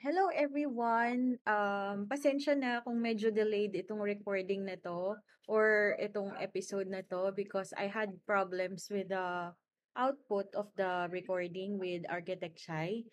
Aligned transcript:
Hello 0.00 0.32
everyone. 0.32 1.36
Um, 1.44 2.08
pasensya 2.08 2.56
na 2.56 2.80
kung 2.80 3.04
medyo 3.04 3.28
delayed 3.28 3.76
itong 3.76 4.00
recording 4.00 4.64
na 4.64 4.80
to 4.80 5.20
or 5.44 5.92
itong 6.00 6.32
episode 6.40 6.88
na 6.88 7.04
to 7.04 7.28
because 7.36 7.76
I 7.76 7.84
had 7.84 8.16
problems 8.24 8.88
with 8.88 9.12
the 9.12 9.52
output 9.92 10.48
of 10.56 10.72
the 10.80 11.04
recording 11.12 11.76
with 11.76 12.08
Architect 12.08 12.56
Chai. 12.56 13.04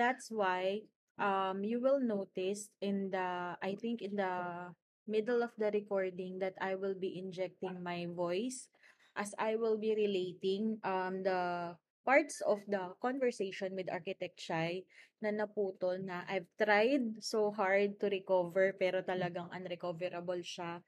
That's 0.00 0.32
why 0.32 0.88
um 1.20 1.60
you 1.60 1.76
will 1.76 2.00
notice 2.00 2.72
in 2.80 3.12
the 3.12 3.60
I 3.60 3.76
think 3.76 4.00
in 4.00 4.16
the 4.16 4.72
middle 5.04 5.44
of 5.44 5.52
the 5.60 5.68
recording 5.76 6.40
that 6.40 6.56
I 6.56 6.72
will 6.72 6.96
be 6.96 7.20
injecting 7.20 7.84
my 7.84 8.08
voice 8.08 8.64
as 9.12 9.36
I 9.36 9.60
will 9.60 9.76
be 9.76 9.92
relating 9.92 10.80
um 10.88 11.20
the 11.20 11.76
parts 12.10 12.42
of 12.42 12.58
the 12.66 12.90
conversation 12.98 13.70
with 13.78 13.86
Architect 13.86 14.34
Chai 14.34 14.82
na 15.22 15.30
naputol 15.30 16.02
na 16.02 16.26
I've 16.26 16.50
tried 16.58 17.22
so 17.22 17.54
hard 17.54 18.02
to 18.02 18.10
recover 18.10 18.74
pero 18.74 18.98
talagang 19.06 19.46
unrecoverable 19.54 20.42
siya. 20.42 20.82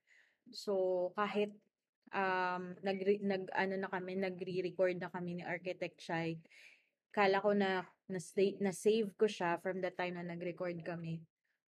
So 0.50 1.14
kahit 1.14 1.54
um 2.10 2.74
nag 2.82 3.22
nag 3.22 3.54
ano 3.54 3.74
na 3.78 3.86
kami 3.86 4.18
nagre-record 4.18 4.98
na 4.98 5.14
kami 5.14 5.38
ni 5.38 5.44
Architect 5.46 6.02
Chai, 6.02 6.42
kala 7.14 7.38
ko 7.38 7.54
na 7.54 7.86
na, 8.10 8.18
na 8.58 8.74
save 8.74 9.14
ko 9.14 9.30
siya 9.30 9.62
from 9.62 9.78
the 9.78 9.94
time 9.94 10.18
na 10.18 10.26
nag-record 10.26 10.82
kami. 10.82 11.22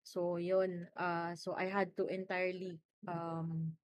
So 0.03 0.43
yun, 0.43 0.91
uh, 0.99 1.39
so 1.39 1.55
I 1.55 1.71
had 1.71 1.95
to 2.03 2.11
entirely 2.11 2.83
um 3.07 3.79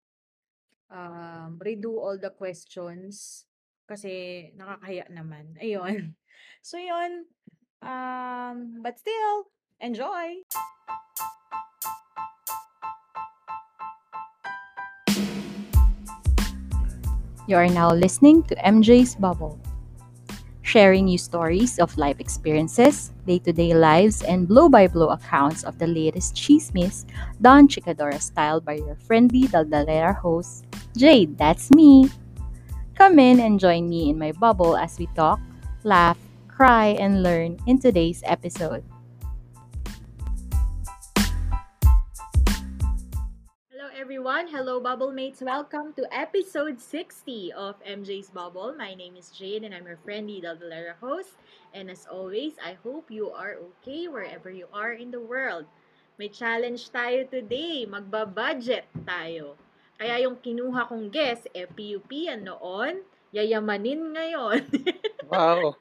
um 0.90 1.62
redo 1.62 2.02
all 2.02 2.18
the 2.18 2.34
questions 2.34 3.46
kasi 3.92 4.48
nakakahiya 4.56 5.12
naman. 5.12 5.52
Ayun. 5.64 6.16
So 6.64 6.80
yun, 6.80 7.28
um, 7.84 8.80
but 8.80 8.96
still, 8.96 9.52
enjoy! 9.84 10.48
You 17.50 17.60
are 17.60 17.68
now 17.68 17.92
listening 17.92 18.48
to 18.48 18.56
MJ's 18.64 19.20
Bubble, 19.20 19.60
sharing 20.62 21.10
you 21.10 21.18
stories 21.18 21.84
of 21.84 21.92
life 21.98 22.22
experiences, 22.24 23.12
day 23.28 23.44
to 23.44 23.52
day 23.52 23.76
lives, 23.76 24.24
and 24.24 24.48
blow 24.48 24.70
by 24.70 24.88
blow 24.88 25.12
accounts 25.12 25.68
of 25.68 25.76
the 25.76 25.90
latest 25.90 26.32
chismes 26.32 27.04
done 27.42 27.68
Chicadora 27.68 28.22
style 28.22 28.62
by 28.62 28.80
your 28.80 28.96
friendly 29.04 29.52
Daldalera 29.52 30.16
host, 30.16 30.64
Jade. 30.96 31.36
That's 31.36 31.74
me. 31.76 32.08
Come 33.02 33.18
in 33.18 33.42
and 33.42 33.58
join 33.58 33.90
me 33.90 34.14
in 34.14 34.22
my 34.22 34.30
bubble 34.32 34.78
as 34.78 35.02
we 35.02 35.10
talk, 35.18 35.42
laugh, 35.82 36.22
cry, 36.46 36.94
and 37.02 37.26
learn 37.26 37.58
in 37.66 37.82
today's 37.82 38.22
episode. 38.30 38.86
Hello 43.74 43.90
everyone, 43.98 44.46
hello 44.46 44.78
bubble 44.78 45.10
mates. 45.10 45.42
Welcome 45.42 45.98
to 45.98 46.06
episode 46.14 46.78
60 46.78 47.52
of 47.58 47.82
MJ's 47.82 48.30
Bubble. 48.30 48.78
My 48.78 48.94
name 48.94 49.18
is 49.18 49.34
Jane 49.34 49.66
and 49.66 49.74
I'm 49.74 49.90
your 49.90 49.98
friendly 50.06 50.38
Daldalera 50.38 50.94
host. 51.02 51.42
And 51.74 51.90
as 51.90 52.06
always, 52.06 52.54
I 52.62 52.78
hope 52.86 53.10
you 53.10 53.34
are 53.34 53.58
okay 53.82 54.14
wherever 54.14 54.54
you 54.54 54.70
are 54.70 54.94
in 54.94 55.10
the 55.10 55.26
world. 55.26 55.66
May 56.22 56.30
challenge 56.30 56.94
tayo 56.94 57.26
today. 57.26 57.82
Magba-budget 57.90 58.86
tayo. 59.10 59.58
Kaya 60.02 60.18
yung 60.26 60.42
kinuha 60.42 60.90
kong 60.90 61.14
guest, 61.14 61.46
eh, 61.54 61.70
PUP 61.70 62.10
yan 62.10 62.42
noon, 62.42 63.06
yayamanin 63.30 64.02
ngayon. 64.18 64.66
Wow. 65.32 65.80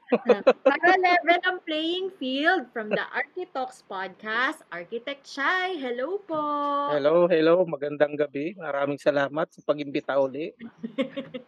Para 0.63 0.95
level 0.95 1.39
ang 1.43 1.59
playing 1.67 2.07
field 2.15 2.71
from 2.71 2.87
the 2.87 3.03
Architox 3.11 3.83
podcast, 3.83 4.63
Architect 4.71 5.27
Chai. 5.27 5.75
Hello 5.75 6.23
po! 6.23 6.39
Hello, 6.87 7.27
hello. 7.27 7.67
Magandang 7.67 8.15
gabi. 8.15 8.55
Maraming 8.55 8.95
salamat 8.95 9.51
sa 9.51 9.59
pag-imbita 9.67 10.15
uli. 10.23 10.55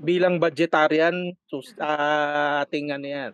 Bilang 0.04 0.36
vegetarian, 0.36 1.32
sus 1.48 1.72
uh, 1.80 2.60
ating 2.68 2.92
ano 2.92 3.08
yan. 3.08 3.32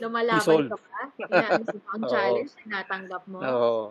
Lumalaban 0.00 0.72
ka 0.72 0.78
ba? 0.80 1.00
Yan, 1.36 1.60
ang 1.68 2.00
Oo. 2.00 2.08
challenge 2.08 2.52
na 2.64 2.80
natanggap 2.80 3.22
mo. 3.28 3.38
Oo. 3.44 3.82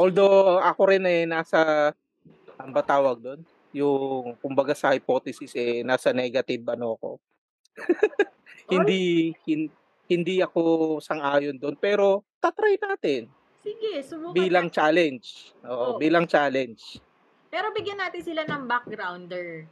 Although 0.00 0.64
ako 0.64 0.96
rin 0.96 1.04
eh 1.04 1.28
nasa 1.28 1.92
ang 2.56 2.72
ba 2.72 2.80
tawag 2.80 3.20
doon? 3.20 3.44
Yung 3.76 4.36
kumbaga 4.40 4.72
sa 4.72 4.96
hypothesis 4.96 5.52
eh 5.52 5.84
nasa 5.84 6.12
negative 6.12 6.64
ano 6.72 6.96
ko. 6.96 7.10
hindi 8.72 9.32
hin, 9.46 9.68
hindi 10.08 10.40
ako 10.40 10.98
sang-ayon 11.00 11.56
doon 11.56 11.76
pero 11.78 12.24
tatry 12.40 12.76
natin 12.80 13.28
Sige, 13.68 14.00
subukan 14.00 14.32
bilang 14.36 14.66
natin. 14.70 14.76
challenge. 14.76 15.26
Oo, 15.66 15.96
Oo. 15.96 15.98
bilang 16.00 16.24
challenge. 16.24 17.02
Pero 17.52 17.68
bigyan 17.76 18.00
natin 18.00 18.22
sila 18.24 18.42
ng 18.48 18.64
backgrounder. 18.64 19.68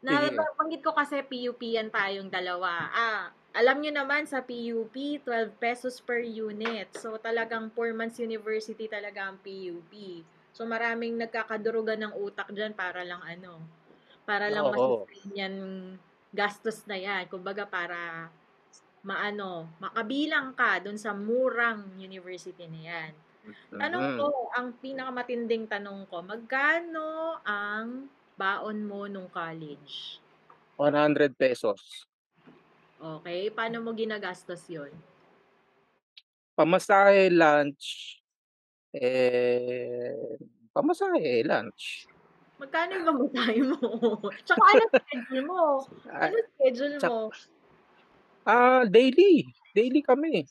Na 0.00 0.24
Sige. 0.24 0.38
banggit 0.56 0.80
ko 0.80 0.94
kasi 0.94 1.20
PUP 1.26 1.60
yan 1.60 1.90
tayong 1.90 2.30
dalawa. 2.30 2.88
Ah, 2.88 3.22
alam 3.52 3.82
nyo 3.82 3.90
naman 3.90 4.24
sa 4.24 4.40
PUP, 4.40 4.94
12 5.26 5.50
pesos 5.58 5.98
per 5.98 6.22
unit. 6.22 6.88
So 6.94 7.18
talagang 7.18 7.74
4 7.74 7.92
months 7.92 8.22
university 8.22 8.86
talaga 8.86 9.28
ang 9.28 9.36
PUP. 9.42 10.22
So 10.58 10.66
maraming 10.66 11.14
nagkakadurugan 11.14 12.02
ng 12.02 12.18
utak 12.18 12.50
dyan 12.50 12.74
para 12.74 13.06
lang 13.06 13.22
ano, 13.22 13.62
para 14.26 14.50
lang 14.50 14.66
Oo. 14.66 15.06
mas 15.06 15.30
yan 15.30 15.54
gastos 16.34 16.82
na 16.90 16.98
yan. 16.98 17.30
Kumbaga 17.30 17.62
para 17.62 18.26
maano, 19.06 19.70
makabilang 19.78 20.58
ka 20.58 20.82
dun 20.82 20.98
sa 20.98 21.14
murang 21.14 21.94
university 21.94 22.66
na 22.66 22.80
yan. 22.82 23.12
Tanong 23.70 24.18
ko, 24.18 24.50
ang 24.50 24.74
pinakamatinding 24.82 25.70
tanong 25.70 26.10
ko, 26.10 26.26
magkano 26.26 27.38
ang 27.46 28.10
baon 28.34 28.82
mo 28.82 29.06
nung 29.06 29.30
college? 29.30 30.18
100 30.74 31.38
pesos. 31.38 32.02
Okay, 32.98 33.54
paano 33.54 33.78
mo 33.78 33.94
ginagastos 33.94 34.66
yun? 34.66 34.90
Pamasahe, 36.58 37.30
lunch, 37.30 38.18
eh, 38.98 40.36
pamasahe, 40.74 41.46
lunch. 41.46 42.06
Magkano 42.58 42.90
yung 42.90 43.06
mamatay 43.06 43.56
mo? 43.62 43.78
Tsaka 44.46 44.58
ano 44.58 44.84
schedule 44.90 45.42
mo? 45.46 45.62
Ah, 46.10 46.26
Ano 46.26 46.38
schedule 46.58 46.96
mo? 46.98 47.16
ah, 48.42 48.82
daily. 48.90 49.46
Daily 49.70 50.02
kami. 50.02 50.42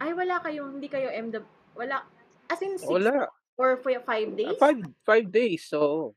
Ay, 0.00 0.16
wala 0.16 0.40
kayo, 0.40 0.72
hindi 0.72 0.88
kayo 0.88 1.12
MW, 1.12 1.44
wala, 1.76 2.04
as 2.48 2.60
in 2.64 2.80
six 2.80 2.88
Wala. 2.88 3.28
or 3.56 3.76
for 3.80 3.92
five 4.04 4.32
Ah, 4.32 4.36
days? 4.36 4.56
Five, 4.60 4.80
five 5.04 5.26
days. 5.28 5.64
So. 5.68 6.12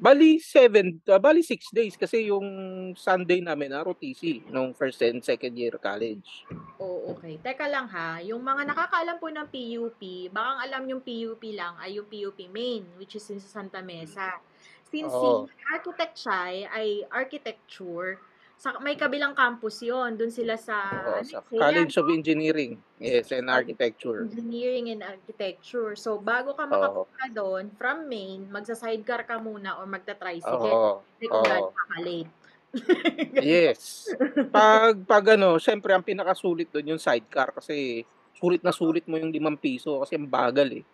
Bali 0.00 0.40
seven, 0.40 0.96
ah, 1.12 1.20
bali 1.20 1.44
six 1.44 1.68
days 1.68 1.92
kasi 1.92 2.32
yung 2.32 2.48
Sunday 2.96 3.44
namin 3.44 3.68
na 3.68 3.84
ROTC 3.84 4.48
nung 4.48 4.72
first 4.72 5.04
and 5.04 5.20
second 5.20 5.52
year 5.52 5.76
college. 5.76 6.48
Oo, 6.80 7.12
okay. 7.12 7.36
Teka 7.36 7.68
lang 7.68 7.84
ha, 7.92 8.16
yung 8.24 8.40
mga 8.40 8.72
nakakaalam 8.72 9.20
po 9.20 9.28
ng 9.28 9.46
PUP, 9.52 10.32
baka 10.32 10.48
ang 10.56 10.60
alam 10.64 10.82
yung 10.88 11.02
PUP 11.04 11.52
lang 11.52 11.76
ay 11.76 12.00
yung 12.00 12.08
PUP 12.08 12.48
main, 12.48 12.88
which 12.96 13.12
is 13.12 13.28
in 13.28 13.38
Santa 13.44 13.84
Mesa. 13.84 14.40
Since 14.88 15.12
Oo. 15.12 15.46
si 15.46 15.52
Architect 15.68 16.14
Chai 16.16 16.64
ay 16.66 17.04
architecture, 17.12 18.18
sa 18.60 18.76
may 18.84 18.92
kabilang 18.92 19.32
campus 19.32 19.80
yon 19.80 20.20
doon 20.20 20.28
sila 20.28 20.52
sa, 20.60 20.76
Oo, 21.08 21.24
ano, 21.24 21.24
sa 21.24 21.40
College 21.48 21.96
of 21.96 22.12
Engineering. 22.12 22.76
Yes, 23.00 23.32
and 23.32 23.48
Architecture. 23.48 24.28
engineering 24.28 24.92
and 24.92 25.00
architecture. 25.00 25.96
So, 25.96 26.20
bago 26.20 26.52
ka 26.52 26.68
makapunta 26.68 27.24
doon, 27.32 27.72
from 27.80 28.04
main, 28.04 28.44
magsa-sidecar 28.52 29.24
ka 29.24 29.40
muna 29.40 29.80
or 29.80 29.88
magta-tricycle. 29.88 30.76
Oo. 30.76 30.92
Kung 31.24 31.72
ka 31.72 31.98
late. 32.04 32.28
Yes. 33.40 34.12
Pag 34.52 35.02
pag 35.08 35.24
ano, 35.34 35.56
syempre 35.56 35.90
ang 35.90 36.04
pinakasulit 36.04 36.70
doon 36.70 36.94
yung 36.94 37.02
sidecar 37.02 37.50
kasi 37.50 38.04
sulit 38.38 38.62
na 38.62 38.70
sulit 38.70 39.08
mo 39.10 39.18
yung 39.18 39.32
limang 39.32 39.58
piso 39.58 40.04
kasi 40.04 40.20
ang 40.20 40.28
bagal 40.28 40.68
eh. 40.78 40.84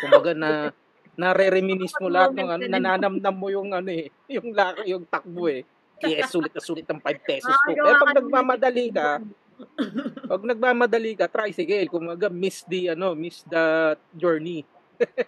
Kumbaga 0.00 0.32
na 0.32 0.50
nare-reminis 1.20 1.92
mo 2.00 2.08
lahat 2.08 2.32
ng 2.34 2.48
ano, 2.48 2.64
nananamnam 2.66 3.36
mo 3.36 3.52
yung 3.52 3.70
ano 3.76 3.92
eh, 3.92 4.08
yung 4.40 4.56
laki, 4.56 4.96
yung 4.96 5.04
takbo 5.04 5.52
eh. 5.52 5.62
Yes, 6.06 6.34
sulit 6.34 6.52
na 6.52 6.62
sulit 6.62 6.86
ng 6.88 7.00
5 7.00 7.22
pesos 7.22 7.54
ko. 7.54 7.70
Makakagawa 7.70 7.88
Eh 7.92 8.00
pag 8.02 8.14
nagmamadali 8.18 8.86
ka, 8.90 9.10
pag 10.26 10.42
nagmamadali 10.42 11.12
ka, 11.14 11.26
tricycle, 11.30 11.86
kumaga 11.86 12.26
miss 12.32 12.66
the 12.66 12.96
ano, 12.96 13.14
miss 13.14 13.46
the 13.46 13.94
journey. 14.14 14.66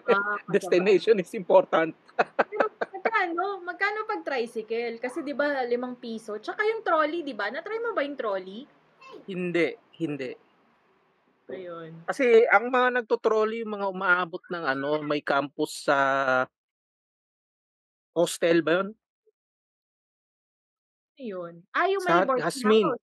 Ah, 0.07 0.39
Destination 0.55 1.19
is 1.19 1.31
important. 1.35 1.95
Magkano? 2.91 3.63
Magkano 3.63 4.03
pag 4.07 4.21
tricycle? 4.23 4.99
Kasi 4.99 5.23
'di 5.23 5.31
ba 5.35 5.63
limang 5.63 5.95
piso. 5.99 6.35
Tsaka 6.39 6.63
yung 6.67 6.83
trolley, 6.83 7.23
'di 7.23 7.35
ba? 7.35 7.47
Na-try 7.47 7.79
mo 7.79 7.95
ba 7.95 8.03
yung 8.03 8.19
trolley? 8.19 8.67
Hindi, 9.27 9.75
hindi. 9.99 10.31
Ayun. 11.45 12.09
Kasi 12.09 12.43
ang 12.49 12.73
mga 12.73 13.01
nagtotrolley 13.01 13.61
yung 13.61 13.77
mga 13.77 13.87
umaabot 13.93 14.41
ng 14.49 14.65
ano, 14.65 14.97
may 15.05 15.21
campus 15.21 15.85
sa 15.85 15.97
hostel 18.17 18.65
ba 18.65 18.81
yun? 18.81 18.89
Ayun. 21.19 21.63
Ah, 21.71 21.87
yung 21.87 22.03
may 22.03 22.19
Sa 22.27 22.43
Hasmin. 22.43 22.91
house. 22.91 22.99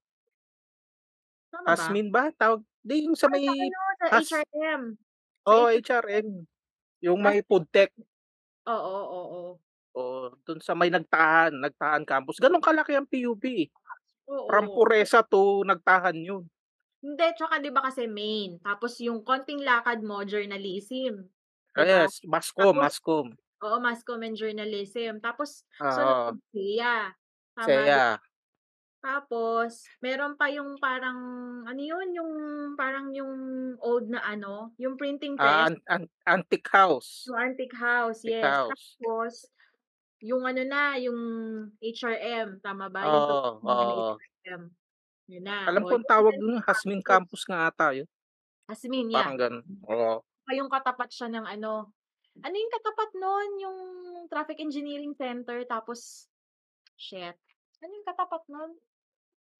Tama 1.53 1.77
ba? 1.77 1.93
Hasmin 1.93 2.11
ba? 2.11 2.35
Tawag, 2.35 2.67
di 2.83 3.07
yung 3.07 3.15
sa 3.15 3.31
may 3.31 3.47
sa 3.47 3.53
ano, 3.55 3.79
HRM. 4.11 4.83
Oo, 5.47 5.67
HRM. 5.75 5.75
HRM. 5.75 6.47
Yung 7.03 7.21
may 7.23 7.43
food 7.47 7.67
tech. 7.73 7.93
Oo, 8.67 8.99
oo. 9.19 9.63
Oo, 9.95 10.33
dun 10.49 10.57
sa 10.65 10.73
may 10.73 10.89
Nagtahan, 10.89 11.53
Nagtahan 11.53 12.09
campus. 12.09 12.41
Gano'n 12.41 12.65
kalaki 12.65 12.97
ang 12.97 13.05
PUP. 13.05 13.45
From 14.49 14.67
Oo. 14.67 14.73
Puresa 14.73 15.23
to 15.27 15.65
Nagtahan 15.69 16.19
yun. 16.23 16.49
Hindi, 17.03 17.27
tsaka 17.35 17.59
'di 17.59 17.71
ba 17.75 17.83
kasi 17.83 18.07
main, 18.07 18.63
tapos 18.63 19.03
yung 19.03 19.27
konting 19.27 19.59
lakad 19.67 20.07
mo 20.07 20.23
journalism, 20.23 21.27
'di 21.75 21.83
Ah, 21.83 21.85
ba? 21.91 21.99
yes, 22.05 22.21
Mascom, 22.25 22.77
Tapos 22.77 22.85
Mascom. 22.85 23.37
oo, 23.65 23.77
Masscom 23.83 24.23
and 24.27 24.37
Journalism. 24.39 25.19
Tapos 25.23 25.67
Oo. 25.81 26.35
sunod 26.35 26.47
SEA, 26.55 27.11
tama, 27.57 27.81
'di 27.93 28.01
ba? 28.05 28.09
SEA. 28.09 28.23
Tapos 29.03 29.85
meron 30.03 30.35
pa 30.39 30.47
yung 30.53 30.79
parang 30.83 31.19
ano 31.67 31.81
yun, 31.83 32.09
yung 32.17 32.33
parang 32.79 33.11
yung 33.15 33.35
old 33.83 34.07
na 34.11 34.23
ano, 34.23 34.75
yung 34.79 34.97
printing 34.99 35.39
Ah, 35.39 35.67
press. 35.67 35.73
an 35.73 35.81
an 35.89 36.09
Antique 36.27 36.69
House. 36.73 37.27
Yung 37.27 37.39
Antique 37.39 37.77
House, 37.79 38.21
Antique 38.25 38.35
yes. 38.35 38.43
House. 38.43 38.99
Tapos 38.99 39.47
yung 40.23 40.45
ano 40.49 40.63
na, 40.67 40.97
yung 40.99 41.19
HRM, 41.83 42.61
tama 42.65 42.89
ba? 42.91 43.07
Yung 43.11 43.23
Oo, 43.23 43.61
pagdating 43.67 43.99
ng 44.03 44.09
oo. 44.09 44.23
HRM. 44.23 44.63
Yun 45.31 45.45
na. 45.47 45.59
Alam 45.67 45.87
O 45.87 45.87
ko 45.87 45.95
ang 45.95 46.07
tawag 46.11 46.35
din 46.35 46.59
sa 46.67 46.67
Hasmin 46.67 47.03
campus. 47.07 47.47
Nga 47.47 47.71
ata 47.71 47.95
yun. 47.95 48.09
Hasmin, 48.69 49.11
Parang 49.13 49.37
yeah. 49.37 49.37
gano'n, 49.37 49.65
oo. 49.93 50.25
Pa 50.47 50.53
yung 50.59 50.67
katapat 50.71 51.09
siya 51.15 51.29
ng 51.31 51.47
ano, 51.47 51.95
ano 52.43 52.55
yung 52.57 52.73
katapat 52.75 53.11
nun, 53.19 53.49
yung 53.63 53.79
Traffic 54.31 54.59
Engineering 54.63 55.15
Center 55.15 55.63
tapos 55.67 56.27
shit, 57.03 57.35
ano 57.83 57.93
yung 57.99 58.07
katapat 58.07 58.43
nun? 58.47 58.73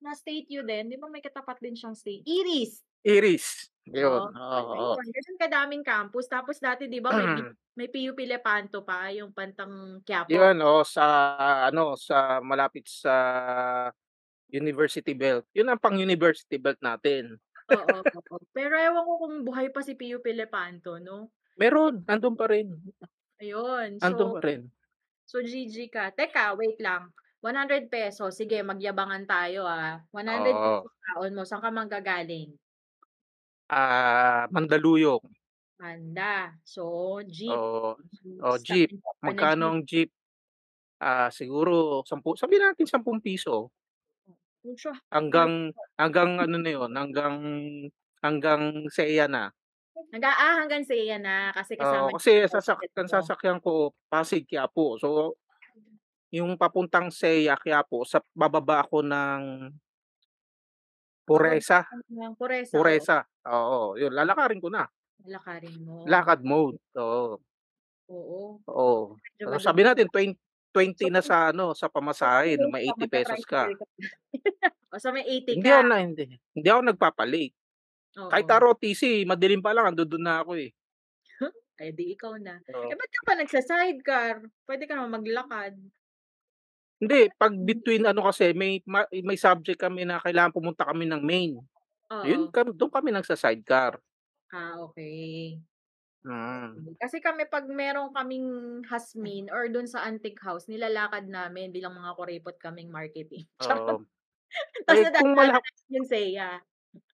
Na 0.03 0.15
State 0.15 0.47
U 0.59 0.63
din, 0.63 0.87
'di 0.91 0.97
ba 0.99 1.07
may 1.11 1.23
katapat 1.23 1.59
din 1.63 1.75
siyang 1.75 1.95
State 1.95 2.23
Iris. 2.27 2.79
Iris, 3.05 3.67
yun, 3.85 4.23
Oo, 4.23 4.31
basta 4.31 4.73
oo. 4.73 4.95
yun, 4.95 5.07
ganun 5.11 5.37
kadaming 5.39 5.83
campus. 5.85 6.25
Tapos 6.31 6.57
dati 6.63 6.87
'di 6.87 6.99
ba 7.03 7.11
may 7.15 7.27
may 7.77 7.87
PUP 7.89 8.19
Lepanto 8.29 8.85
pa, 8.85 9.09
yung 9.11 9.33
pantang 9.33 9.99
Quiapo. 10.07 10.29
Yun, 10.31 10.55
oo, 10.63 10.81
sa 10.87 11.03
ano, 11.67 11.99
sa 11.99 12.39
malapit 12.39 12.87
sa 12.87 13.11
University 14.53 15.11
Belt. 15.17 15.43
Yun 15.57 15.67
ang 15.73 15.81
pang 15.81 15.97
University 15.99 16.55
Belt 16.61 16.79
natin. 16.79 17.39
Oo, 17.71 18.03
oo. 18.19 18.37
Pero 18.55 18.73
ewan 18.75 19.03
ko 19.07 19.13
kung 19.23 19.35
buhay 19.47 19.67
pa 19.73 19.79
si 19.81 19.93
PUP 19.95 20.25
Lepanto, 20.35 20.99
'no? 20.99 21.31
Meron, 21.61 22.01
nandun 22.09 22.33
pa 22.39 22.45
rin. 22.49 22.67
Ayun, 23.41 23.97
Nandun 24.01 24.29
so 24.33 24.33
pa 24.33 24.39
rin. 24.45 24.61
so 25.29 25.37
GG 25.41 25.89
ka. 25.93 26.11
Teka, 26.13 26.55
wait 26.59 26.77
lang. 26.81 27.13
₱100 27.43 28.31
sige 28.31 28.63
magyabangan 28.63 29.27
tayo, 29.27 29.67
ah. 29.67 29.99
₱100 30.15 30.55
Oo. 30.55 30.87
baon 30.87 31.35
mo, 31.35 31.43
saan 31.43 31.59
ka 31.59 31.75
manggagaling? 31.75 32.55
Ah, 33.67 34.47
Mandaluyong. 34.47 35.19
Banda. 35.75 36.55
So, 36.63 37.19
jeep. 37.27 37.51
Oo, 37.51 37.99
oh, 38.39 38.57
jeep. 38.63 38.95
pa 39.19 39.27
Magkano 39.27 39.67
jeep. 39.67 39.73
ang 39.75 39.81
jeep? 39.83 40.09
Ah, 41.03 41.27
siguro 41.27 41.99
10 42.07 42.39
sabihin 42.39 42.63
natin 42.63 42.87
₱10. 42.87 43.67
Yun 44.63 44.77
siya. 44.79 44.95
Hanggang 45.11 45.75
hanggang 45.99 46.39
ano 46.39 46.55
na 46.55 46.71
yun, 46.71 46.91
hanggang 46.95 47.35
hanggang 48.23 48.87
SEA 48.87 49.27
na. 49.27 49.51
Hangga 50.15 50.31
ah, 50.31 50.63
hanggang 50.63 50.87
SEA 50.87 51.19
na 51.19 51.51
kasi 51.51 51.75
kasama 51.75 52.07
Oo, 52.07 52.15
kasi 52.15 52.39
yung 52.39 52.47
sasak 52.47 52.79
ang 52.95 53.03
mo. 53.03 53.11
sasakyan 53.11 53.59
ko 53.59 53.91
Pasig, 54.07 54.47
Quiapo. 54.47 54.95
So, 54.95 55.35
yung 56.33 56.57
papuntang 56.57 57.13
SEA, 57.13 57.53
Quiapo, 57.61 58.01
sa 58.09 58.17
bababa 58.33 58.81
ako 58.81 59.05
ng 59.05 59.41
Puresa. 61.23 61.87
Ng 62.11 62.35
Puresa, 62.35 62.73
oo. 62.75 62.81
Puresa, 62.83 63.17
oo, 63.47 63.95
yun 63.95 64.11
lalakarin 64.11 64.59
ko 64.59 64.67
na. 64.67 64.83
Lalakarin 65.23 65.77
mo. 65.85 66.03
Lakad 66.09 66.41
mode, 66.43 66.81
oo. 66.99 67.39
Oo. 68.11 68.59
Oo. 68.67 69.15
So, 69.39 69.47
maganda. 69.47 69.63
sabihin 69.63 69.87
natin 69.93 70.07
twen 70.11 70.31
twenty 70.73 71.07
So, 71.07 71.13
na 71.13 71.21
sa 71.21 71.53
ano, 71.53 71.71
sa 71.77 71.87
pamasahe, 71.87 72.57
may 72.67 72.89
₱80 72.89 73.45
ka. 73.45 73.61
magta-tricycle 73.69 73.77
ka. 73.77 73.85
O, 74.93 75.01
so 75.01 75.09
may 75.09 75.25
80 75.25 75.57
Hindi 75.57 75.69
ka. 75.69 75.73
ako 75.73 75.83
na 75.89 75.97
hindi 76.05 76.23
hindi 76.53 76.67
ako 76.69 76.81
nagpapa-late. 76.93 77.55
Kahit 78.29 78.47
Oo. 78.47 78.59
ROTC, 78.61 79.03
madilim 79.25 79.61
pa 79.63 79.73
lang 79.73 79.93
andudun 79.93 80.21
na 80.23 80.41
ako, 80.45 80.57
eh. 80.61 80.69
Eh, 81.81 81.89
di 81.89 82.13
ikaw 82.13 82.37
na. 82.37 82.61
Oo. 82.69 82.85
Eh, 82.85 82.95
ba't 82.95 83.09
ka 83.09 83.21
pa 83.25 83.33
nagsa-sidecar? 83.33 84.35
Puwede 84.69 84.85
ka 84.85 84.93
naman 84.93 85.17
maglakad. 85.21 85.73
Hindi, 87.03 87.27
'pag 87.35 87.53
between 87.69 88.07
ano 88.07 88.21
kasi 88.29 88.53
may 88.55 88.79
ma 88.87 89.03
may 89.11 89.35
subject 89.35 89.81
kami 89.81 90.05
na 90.07 90.21
kailangan 90.23 90.55
pumunta 90.55 90.87
kami 90.87 91.09
ng 91.09 91.19
main. 91.25 91.57
Yun 92.23 92.43
Oo. 92.43 92.53
kam 92.53 92.71
dun 92.75 92.91
kami 92.93 93.09
nagsa-sidecar. 93.15 93.99
Ah, 94.51 94.75
okey. 94.83 95.63
Mm. 96.25 96.95
Kasi 97.01 97.17
kami 97.21 97.45
'pag 97.49 97.65
meron 97.69 98.13
kaming 98.13 98.47
Hasmin 98.89 99.49
or 99.49 99.69
dun 99.69 99.89
sa 99.89 100.05
Antique 100.05 100.41
House, 100.41 100.65
nilalakad 100.69 101.25
namin 101.29 101.73
bilang 101.73 101.93
mga 101.97 102.13
kuripot 102.17 102.57
kaming 102.61 102.89
marketing. 102.93 103.45
Oo. 103.61 104.05
Tas 104.87 104.99
Eh, 104.99 105.05
kung 105.17 105.33
mala 105.37 105.61
yung 105.91 106.05
SEA. 106.07 106.63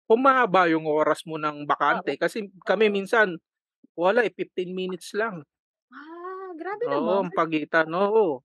kung 0.10 0.26
mahaba 0.26 0.66
yung 0.66 0.90
oras 0.90 1.22
mo 1.30 1.38
ng 1.38 1.70
Oo. 1.92 2.02
bakante 2.04 2.18
kasi 2.18 2.50
kami 2.66 2.90
Oo. 2.90 2.94
minsan 2.94 3.38
wala, 3.98 4.26
eh, 4.26 4.34
15 4.34 4.74
minutes 4.76 5.14
lang. 5.18 5.46
Ah, 5.92 6.54
grabe 6.60 6.86
Oo, 6.88 7.12
ang 7.20 7.32
naman. 7.32 7.34
pagitan, 7.36 7.92
oo. 7.92 8.40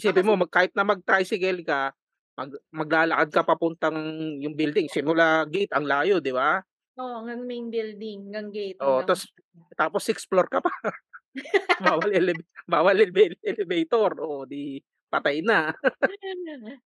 Isipin 0.00 0.24
mo 0.24 0.40
mag 0.40 0.48
kahit 0.48 0.72
na 0.72 0.88
mag-tricycle 0.88 1.60
ka, 1.60 1.92
mag 2.40 2.50
maglalakad 2.72 3.28
ka 3.28 3.42
papuntang 3.44 3.96
yung 4.40 4.56
building, 4.56 4.88
simula 4.88 5.44
gate 5.44 5.76
ang 5.76 5.84
layo, 5.84 6.24
'di 6.24 6.32
ba? 6.32 6.64
Oo, 6.96 7.20
hanggang 7.20 7.44
main 7.44 7.68
building, 7.68 8.32
hanggang 8.32 8.48
gate, 8.48 8.80
Oo, 8.80 9.04
hanggang 9.04 9.12
tas 9.12 9.28
tapos 9.76 10.02
6th 10.08 10.26
floor 10.32 10.48
ka 10.48 10.64
pa. 10.64 10.72
Bawal 11.84 12.10
eleva 12.10 12.42
bawal 12.66 12.96
eleve 12.96 13.36
elevator, 13.44 14.16
oh, 14.20 14.42
'di 14.48 14.80
patay 15.10 15.42
na. 15.42 15.74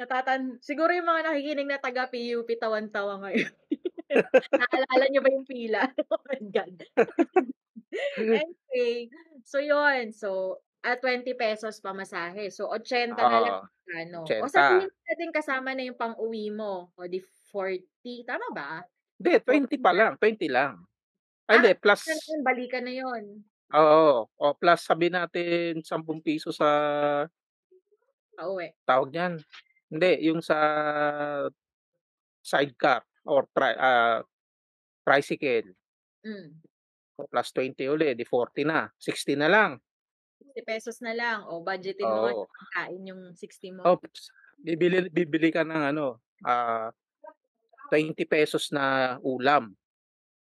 Natatan 0.00 0.58
siguro 0.64 0.90
yung 0.92 1.08
mga 1.08 1.28
nakikinig 1.28 1.68
na 1.68 1.78
taga 1.80 2.08
PUP 2.08 2.48
tawan-tawa 2.56 3.20
ngayon. 3.20 3.52
Naalala 4.56 5.04
niyo 5.12 5.20
ba 5.20 5.30
yung 5.32 5.46
pila? 5.48 5.82
Oh 6.08 6.22
my 6.24 6.40
God. 6.48 6.76
Anyway, 8.32 9.08
so 9.44 9.60
yun. 9.60 10.12
So, 10.12 10.60
ah, 10.86 10.96
₱20 11.02 11.82
pamasahe. 11.82 12.48
So, 12.54 12.70
80 12.70 13.18
na 13.18 13.38
lang 13.42 13.56
Oo, 13.58 13.66
ano. 13.90 14.20
O 14.38 14.46
80. 14.46 14.50
sabihin 14.50 14.90
natin 15.06 15.30
kasama 15.34 15.74
na 15.74 15.82
yung 15.86 15.98
pang-uwi 15.98 16.50
mo, 16.54 16.90
o 16.94 17.06
di 17.10 17.18
40, 17.50 18.22
tama 18.26 18.46
ba? 18.54 18.70
Hindi, 19.20 19.32
20 19.40 19.76
40 19.76 19.76
pa 19.80 19.92
lang, 19.96 20.12
20 20.20 20.48
lang. 20.52 20.72
Ay 21.48 21.56
Ah, 21.56 21.62
hindi, 21.62 21.72
plus 21.78 22.02
ano 22.06 22.22
yun, 22.30 22.40
balikan 22.46 22.84
na 22.86 22.92
yun. 22.94 23.24
oo, 23.74 24.26
o 24.30 24.46
plus 24.58 24.80
sabihin 24.86 25.14
natin 25.18 25.82
₱10 25.82 26.50
sa 26.54 26.68
Pauwi. 28.36 28.76
tawag 28.86 29.10
niyan, 29.12 29.34
hindi 29.90 30.10
yung 30.30 30.40
sa 30.42 30.56
sidecar 32.44 33.02
or 33.26 33.48
tri 33.52 33.74
ah, 33.76 34.22
tricycle. 35.06 35.74
Hmm. 36.24 36.58
O 37.18 37.24
plus 37.24 37.48
20 37.52 37.88
uli, 37.88 38.12
di 38.12 38.24
40 38.28 38.64
na, 38.68 38.92
60 39.00 39.40
na 39.40 39.48
lang. 39.48 39.80
₱60 40.56 41.04
na 41.04 41.12
lang. 41.12 41.38
O 41.52 41.60
budgetin 41.60 42.08
mo 42.08 42.32
Oo. 42.32 42.48
sa 42.48 42.48
pagkain 42.48 43.02
yung 43.04 43.22
60 43.36 43.70
mo. 43.76 43.84
Oops, 43.84 44.22
bibili 44.64 45.04
bibili 45.12 45.48
ka 45.52 45.60
ng 45.66 45.82
ano, 45.92 46.22
ah, 46.46 46.88
₱20 47.92 48.72
na 48.72 49.16
ulam. 49.22 49.76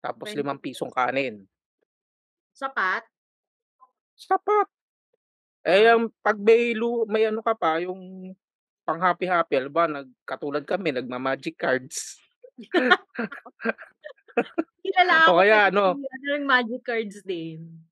Tapos 0.03 0.34
₱5 0.34 0.89
kanin. 0.93 1.48
Sapat? 2.58 3.03
Sapat. 4.17 4.67
Eh, 5.65 5.86
Ah. 5.88 5.93
ang 5.93 6.10
'pag 6.25 6.38
may 6.41 6.74
lu 6.74 7.05
may 7.10 7.29
ano 7.29 7.41
ka 7.46 7.53
pa, 7.58 7.77
yung 7.84 8.34
pang 8.86 9.00
happy-happy, 9.01 9.55
halimbawa 9.62 10.01
nag 10.03 10.10
katulad 10.27 10.63
kami 10.65 10.91
nagma-magic 10.93 11.55
cards. 11.60 12.17
Kilala 14.86 15.29
O 15.29 15.38
ako 15.38 15.38
kaya 15.38 15.70
kasi 15.70 15.70
ano 15.70 16.01
ano 16.13 16.25
ng 16.38 16.46
magic 16.50 16.81
cards 16.81 17.17
din. 17.22 17.86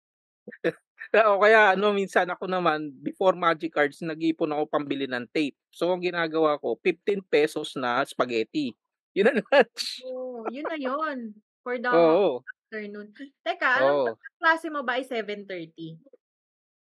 O 1.30 1.42
kaya 1.42 1.74
ano, 1.74 1.90
minsan 1.94 2.30
ako 2.30 2.46
naman, 2.46 2.94
before 3.02 3.34
magic 3.34 3.74
cards, 3.74 3.98
nag-iipon 4.06 4.54
ako 4.54 4.64
pambili 4.70 5.10
ng 5.10 5.26
tape. 5.34 5.58
So, 5.74 5.90
ang 5.90 6.06
ginagawa 6.06 6.62
ko, 6.62 6.78
₱15 6.78 7.74
na 7.74 8.06
spaghetti. 8.06 8.74
Yun 9.18 9.34
ang 9.34 9.42
lunch. 9.50 10.06
Oh, 10.06 10.48
yun 10.48 10.68
na 10.70 10.80
yun. 10.80 11.44
For 11.64 11.76
the 11.82 11.92
Oo. 11.92 12.44
afternoon. 12.72 13.12
Teka, 13.44 13.84
anong 13.84 14.00
klase 14.40 14.72
mo 14.72 14.80
ba 14.88 14.96
ay 14.96 15.04
7:30? 15.04 16.00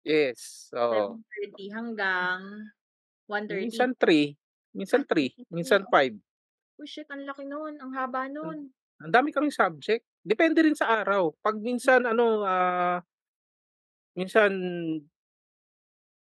Yes, 0.05 0.69
oo. 0.73 1.19
7:30 1.31 1.69
hanggang 1.69 2.41
1:30? 3.27 3.59
Minsan 3.59 3.97
3, 3.97 4.37
minsan 4.77 5.01
3, 5.09 5.33
minsan 5.49 5.87
5. 5.89 6.19
Oh, 6.79 6.87
shit 6.87 7.11
ang 7.11 7.27
laki 7.27 7.43
nun, 7.43 7.75
ang 7.83 7.91
haba 7.91 8.31
nun. 8.31 8.71
Ang 8.99 9.11
dami 9.15 9.31
kaming 9.31 9.55
subject. 9.55 10.03
Depende 10.19 10.59
rin 10.59 10.75
sa 10.75 10.91
araw. 10.99 11.31
'Pag 11.39 11.55
minsan 11.63 12.03
ano, 12.03 12.43
ah 12.43 12.99
minsan 14.17 14.53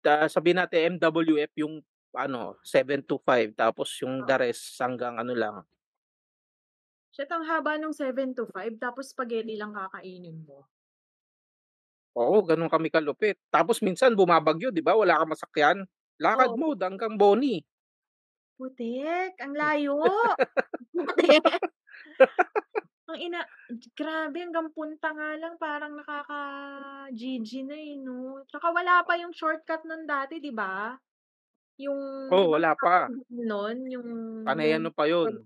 ah, 0.06 0.30
sabihin 0.30 0.62
natin 0.62 0.98
MWF 1.00 1.50
yung 1.58 1.82
ano, 2.14 2.56
7 2.62 3.02
to 3.04 3.18
5 3.26 3.52
tapos 3.58 3.90
yung 4.02 4.22
the 4.24 4.34
Oo. 4.34 4.38
rest 4.38 4.78
hanggang 4.80 5.18
ano 5.18 5.34
lang 5.34 5.58
Shit, 7.16 7.30
ang 7.32 7.44
haba 7.48 7.72
nung 7.80 7.96
7 7.96 8.30
to 8.36 8.44
5 8.54 8.74
tapos 8.84 9.04
spaghetti 9.16 9.54
lang 9.56 9.72
kakainin 9.72 10.38
mo. 10.44 10.68
Oo, 12.16 12.40
gano'n 12.40 12.72
kami 12.72 12.88
kalupit. 12.88 13.36
Tapos 13.52 13.84
minsan 13.84 14.16
bumabagyo 14.16 14.72
'di 14.72 14.80
ba, 14.80 14.96
wala 14.96 15.20
kang 15.20 15.32
masakyan, 15.34 15.78
lakad 16.16 16.52
Oo. 16.52 16.56
mode 16.56 16.80
hanggang 16.80 17.20
Boni. 17.20 17.60
Putik, 18.58 19.38
ang 19.38 19.54
layo. 19.60 20.02
Putik. 20.94 21.44
Ang 23.08 23.18
ina 23.24 23.40
grabe 23.96 24.36
hanggang 24.44 24.68
punta 24.76 25.08
nga 25.16 25.32
lang 25.40 25.56
parang 25.56 25.96
nakaka-GG 25.96 27.50
na, 27.64 27.72
eh, 27.80 27.96
'no? 27.96 28.44
Tsaka 28.44 28.68
wala 28.68 29.00
pa 29.08 29.16
yung 29.16 29.32
shortcut 29.32 29.80
nun 29.88 30.04
dati 30.04 30.36
'di 30.44 30.52
ba? 30.52 30.92
Yung 31.80 32.00
'di 32.36 32.36
Oo, 32.36 32.52
ba 32.52 32.60
wala 32.60 32.76
pa. 32.76 33.08
nun 33.32 33.78
yung 33.92 34.08
Panay 34.46 34.70
ano 34.78 34.90
pa 34.94 35.08
yun, 35.10 35.42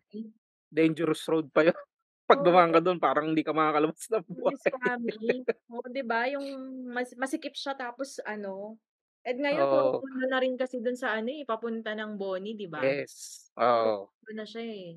dangerous 0.73 1.25
road 1.31 1.49
pa 1.55 1.63
yun. 1.67 1.77
'Pag 2.29 2.41
Oo. 2.41 2.47
dumaan 2.47 2.73
ka 2.75 2.81
dun 2.85 2.99
parang 3.03 3.33
hindi 3.33 3.43
ka 3.47 3.53
makakalabas 3.57 4.07
ng 4.13 4.25
Police 4.31 4.65
buhay. 4.67 4.73
coming. 4.73 5.43
Oo, 5.73 5.85
'di 5.91 6.03
ba 6.07 6.25
yung 6.31 6.47
mas 6.95 7.11
masikip 7.19 7.55
siya 7.59 7.75
tapos 7.75 8.23
ano, 8.25 8.79
eh, 9.27 9.35
ngayon 9.35 9.67
puro 9.71 9.91
Oo. 9.91 10.03
tondo 10.03 10.25
na 10.31 10.39
rin 10.43 10.55
kasi 10.57 10.79
dun 10.85 10.95
sa 10.99 11.13
ano, 11.19 11.29
eh, 11.31 11.45
papunta 11.49 11.93
ng 11.99 12.17
Boni 12.21 12.55
'di 12.57 12.69
ba? 12.71 12.95
Yes, 12.95 13.51
Puro 13.79 13.91
oo. 13.91 14.13
tondo 14.23 14.33
na 14.39 14.47
siya, 14.49 14.63
eh. 14.65 14.89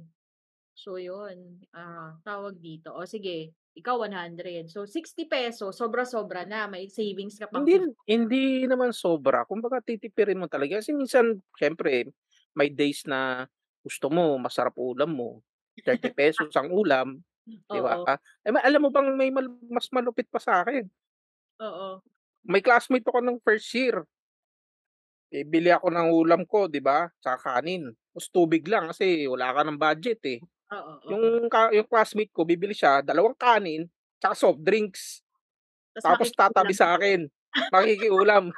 So 0.78 1.00
yun, 1.00 1.64
ah, 1.72 2.20
tawag 2.28 2.60
dito, 2.60 2.92
o 2.92 3.08
sige, 3.08 3.56
ikaw 3.80 3.96
100 4.04 4.68
so 4.68 4.84
₱60 4.84 5.72
sobra-sobra 5.72 6.44
na, 6.44 6.68
may 6.68 6.92
savings 6.92 7.40
ka 7.40 7.48
pang 7.48 7.64
Hindi 7.64 7.78
hindi 8.10 8.66
naman 8.66 8.90
sobra, 8.90 9.46
kumbaga 9.46 9.78
titipirin 9.84 10.42
mo 10.42 10.50
talaga 10.50 10.82
kasi 10.82 10.94
minsan 10.98 11.42
siyempre 11.54 12.10
may 12.58 12.74
days 12.74 13.06
na 13.06 13.46
gusto 13.86 14.10
mo 14.10 14.34
masarap 14.42 14.74
ulam 14.82 15.14
mo, 15.14 15.30
₱30 15.86 16.50
ang 16.58 16.74
ulam, 16.74 17.22
'di 17.70 17.80
ba? 17.86 17.96
Oo. 17.96 18.08
Eh, 18.46 18.50
ma 18.54 18.62
alam 18.66 18.82
mo 18.82 18.90
bang 18.90 19.14
may 19.14 19.30
mal 19.30 19.46
mas 19.70 19.90
malupit 19.94 20.26
pa 20.34 20.42
sa'kin? 20.42 20.90
Oo. 21.60 22.02
May 22.44 22.62
classmate 22.62 23.08
ako 23.08 23.20
nung 23.24 23.40
first 23.42 23.72
year. 23.74 24.06
Bibili 25.34 25.74
ako 25.74 25.90
ng 25.90 26.08
ulam 26.14 26.42
ko 26.46 26.70
'di 26.70 26.82
ba, 26.86 27.10
tsaka 27.18 27.58
kanin, 27.58 27.90
tapos 28.14 28.30
tubig 28.30 28.62
lang 28.70 28.94
kasi 28.94 29.26
wala 29.26 29.58
ka 29.58 29.62
ng 29.66 29.82
budget, 29.82 30.22
eh. 30.30 30.40
Oo, 30.76 30.94
oo. 31.12 31.12
Yung 31.12 31.48
ka 31.54 31.70
yung 31.70 31.86
classmate 31.86 32.34
ko 32.34 32.42
bibili 32.48 32.74
siya, 32.74 33.06
dalawang 33.06 33.38
kanin 33.38 33.86
tsaka 34.18 34.34
soft 34.34 34.62
drinks. 34.66 35.22
Tas 35.96 36.06
Tapos 36.06 36.32
tatabi 36.36 36.74
ka. 36.76 36.78
sa'kin, 36.78 37.28
makikiulam. 37.74 38.54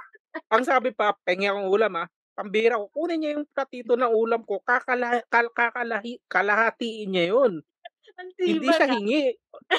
Ang 0.51 0.63
sabi 0.67 0.91
pa, 0.95 1.15
"Pengi 1.25 1.47
akong 1.50 1.69
ulam, 1.71 1.93
ah." 2.05 2.07
Pambihira 2.38 2.77
ko, 2.81 2.88
kunin 2.93 3.17
niya 3.21 3.31
yung 3.39 3.47
platito 3.51 3.95
ng 3.97 4.13
ulam 4.13 4.41
ko 4.47 4.62
kakala 4.65 5.21
kal 5.31 5.50
kakalahi 5.53 6.21
kalahatiin 6.29 7.09
niya 7.13 7.25
yun. 7.36 7.53
Hindi 8.45 8.69
siya 8.75 8.88
hingi, 8.89 9.36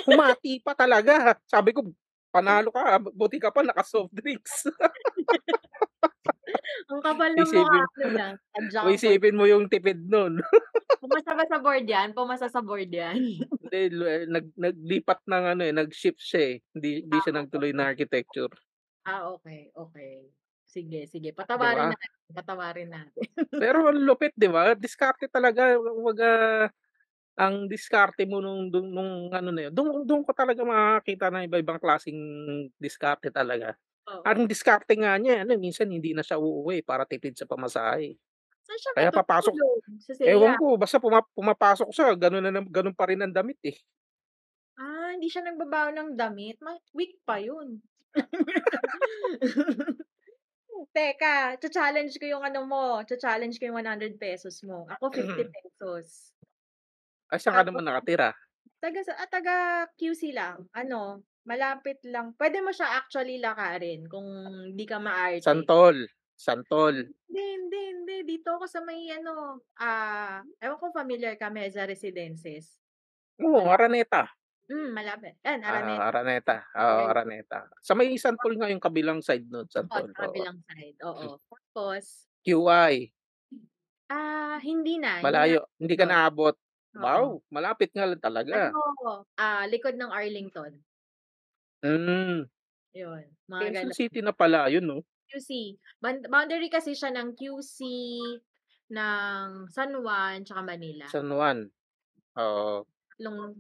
humati 0.09 0.61
pa 0.63 0.75
talaga. 0.79 1.37
Sabi 1.49 1.73
ko, 1.77 1.89
"Panalo 2.35 2.71
ka, 2.75 2.83
ah, 2.99 3.01
buti 3.03 3.39
ka 3.43 3.51
pa 3.55 3.63
naka-soft 3.67 4.13
drinks." 4.15 4.67
Ang 6.91 7.01
kapal 7.05 7.33
ng 7.37 7.51
mukha 7.53 7.77
Isipin 7.77 7.87
nun, 7.99 8.15
ah, 8.17 8.35
o 8.83 8.89
tadyang 8.91 8.95
isipin 8.95 9.37
mo 9.39 9.45
yung 9.51 9.69
tipid 9.71 10.01
nun. 10.09 10.41
Pumasa 11.03 11.31
ba 11.39 11.45
sa 11.47 11.63
board 11.63 11.87
yan? 11.87 12.11
Pumasa 12.11 12.51
sa 12.51 12.59
board 12.59 12.91
yan? 12.91 13.23
Hindi, 13.63 13.81
eh, 14.07 14.23
nag 14.31 14.47
naglipat 14.55 15.19
ng 15.27 15.45
ano, 15.57 15.63
eh, 15.67 15.75
nag-shift 15.75 16.21
siya, 16.23 16.41
eh, 16.53 16.57
hindi 16.75 16.91
hindi 17.07 17.19
Ah, 17.19 17.25
siya 17.25 17.35
nagtuloy 17.35 17.71
okey. 17.71 17.77
ng 17.77 17.87
architecture. 17.91 18.53
Ah, 19.07 19.31
okey, 19.35 19.71
okey. 19.77 20.35
Sige, 20.67 21.07
sige 21.07 21.29
patawarin 21.33 21.89
ba? 21.89 21.95
natin, 21.95 22.11
patawarin 22.35 22.89
natin. 22.93 23.29
Pero 23.61 23.87
ang 23.91 23.99
lupit 23.99 24.33
'di 24.39 24.49
ba, 24.51 24.75
diskarte 24.79 25.27
talaga 25.31 25.75
kumbaga, 25.79 26.29
ang 27.39 27.67
diskarte 27.71 28.27
mo 28.29 28.43
nung 28.43 28.69
dun 28.73 28.91
nung 28.93 29.13
ano 29.33 29.51
na 29.55 29.69
yun, 29.71 29.73
dun 29.75 29.89
dun 30.09 30.23
ko 30.27 30.33
talaga 30.35 30.63
makakakita 30.67 31.31
ng 31.33 31.47
iba-ibang 31.51 31.81
klaseng 31.83 32.19
diskarte 32.79 33.31
talaga. 33.33 33.79
Oo. 34.09 34.23
Ang 34.25 34.49
diskarte 34.49 34.97
nga 34.97 35.15
niya 35.21 35.45
ano, 35.45 35.55
minsan 35.61 35.89
hindi 35.93 36.17
na 36.17 36.25
siya 36.25 36.41
uuwi 36.41 36.81
para 36.85 37.05
tipid 37.05 37.37
sa 37.37 37.45
pamasahe. 37.45 38.17
Saan 38.65 38.79
siya 38.81 38.93
Kaya 38.97 39.11
papasok? 39.13 39.55
Sa 40.05 40.13
ewan 40.25 40.53
Seya? 40.53 40.61
ko 40.61 40.67
basta 40.81 40.97
puma 41.01 41.21
pumapasok 41.37 41.89
siya 41.93 42.17
ganon 42.17 42.45
na 42.45 42.53
nam 42.53 42.67
ganon 42.69 42.97
pa 42.97 43.09
rin 43.09 43.21
ang 43.23 43.33
damit, 43.33 43.61
eh. 43.65 43.79
Ah, 44.79 45.11
hindi 45.11 45.27
siya 45.27 45.43
nagbabaon 45.43 45.95
ng 45.97 46.11
damit, 46.15 46.57
ma 46.63 46.77
week 46.95 47.19
pa 47.27 47.43
yun. 47.43 47.83
Teka, 50.97 51.59
cha-challenge 51.61 52.17
ko 52.21 52.27
yung 52.27 52.45
ano 52.47 52.65
mo, 52.65 53.03
cha-challenge 53.05 53.59
ko 53.61 53.69
yung 53.71 53.79
₱100 53.83 54.63
mo, 54.65 54.87
ako 54.89 55.11
₱50. 55.13 56.33
Ay, 57.29 57.39
saan 57.45 57.61
ka 57.61 57.63
Tapos 57.63 57.69
naman 57.69 57.85
nakatira? 57.85 58.33
Taga 58.79 59.01
sa 59.03 59.15
ah, 59.19 59.27
taga 59.29 59.57
QC 59.99 60.31
lang, 60.33 60.71
ano, 60.71 61.27
malapit 61.49 61.97
lang 62.05 62.37
puwede 62.37 62.61
mo 62.61 62.69
siya 62.77 63.01
actually 63.01 63.41
lakarin 63.41 64.05
kung 64.05 64.29
di 64.77 64.85
ka 64.85 65.01
maarte. 65.01 65.41
Santol, 65.41 66.05
Santol. 66.37 67.09
Hindi, 67.25 67.45
hindi, 67.57 67.81
hindi, 67.97 68.17
dito 68.37 68.61
ako 68.61 68.69
sa 68.69 68.85
may 68.85 69.09
ano, 69.09 69.65
ah, 69.81 70.45
ewan 70.61 70.77
kung 70.77 70.93
familiar 70.93 71.41
ka, 71.41 71.49
Meza 71.49 71.89
Residences? 71.89 72.77
Oo, 73.41 73.65
Malapit. 73.65 73.73
Araneta. 73.73 74.23
Hmm, 74.69 74.93
malapit, 74.93 75.41
yan 75.41 75.65
Ah, 75.65 75.73
Araneta. 75.73 76.05
Araneta, 76.13 76.57
oo, 76.77 77.01
Araneta. 77.09 77.59
Sa 77.81 77.97
may 77.97 78.13
Santol 78.21 78.61
nga 78.61 78.69
yung 78.69 78.85
kabilang 78.85 79.25
side 79.25 79.49
nun, 79.49 79.65
Oo, 79.65 79.73
Santol, 79.73 80.13
sa 80.13 80.21
oo. 80.21 80.25
kabilang 80.29 80.61
side, 80.69 80.99
oo. 81.09 81.41
Tapos 81.49 82.29
QI. 82.45 83.09
Ah, 84.13 84.61
hindi 84.61 85.01
na, 85.01 85.21
hindi 85.21 85.25
na 85.25 85.25
Malayo, 85.25 85.61
hindi 85.81 85.95
ka 85.97 86.05
naabot. 86.05 86.57
Wow, 86.99 87.45
malapit 87.53 87.93
nga 87.95 88.09
lang 88.09 88.21
talaga. 88.21 88.73
Ano, 88.75 89.25
ah, 89.41 89.65
likod 89.69 89.97
ng 89.97 90.11
Arlington. 90.13 90.73
Hmm. 91.83 92.49
Yun, 92.97 93.25
mga 93.49 93.61
Quezon 93.61 93.91
ganon. 93.91 93.97
City 93.97 94.21
na 94.23 94.31
pala 94.31 94.71
yun 94.71 94.87
'no? 94.87 94.99
QC, 95.29 95.77
ban 96.01 96.25
boundary 96.25 96.73
kasi 96.73 96.97
siya 96.97 97.13
ng 97.13 97.37
QC, 97.37 97.79
ng 98.89 99.69
San 99.69 99.93
Juan, 100.01 100.41
tsaka 100.41 100.63
Manila. 100.65 101.05
San 101.07 101.29
Juan, 101.31 101.71
oo. 102.39 102.87
Tatlong 103.19 103.51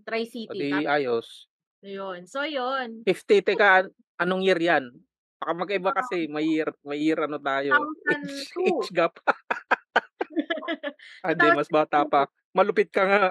Oh, 0.47 0.55
Tri-City, 0.55 0.57
'di 0.57 0.71
tapos 0.71 0.87
ayos. 0.87 1.49
Ayun, 1.83 2.27
so 2.27 2.43
yun. 2.43 3.07
50 3.07 3.39
teka, 3.45 3.87
anong 4.19 4.43
year 4.47 4.59
yan? 4.59 4.91
Baka 5.39 5.53
magkaiba 5.55 5.91
Ah. 5.95 5.95
kasi 5.95 6.27
may 6.27 6.47
year 6.47 6.69
may 6.83 6.99
year 6.99 7.19
ano 7.29 7.39
tayo, 7.39 7.95
age 8.03 8.51
2002. 8.57 8.57
age 8.59 8.91
gap. 8.91 9.15
Ah, 11.25 11.35
hindi 11.35 11.51
mas 11.51 11.67
bata 11.67 12.07
2002. 12.07 12.09
pa, 12.09 12.31
malupit 12.55 12.91
ka 12.95 13.03
nga. 13.07 13.25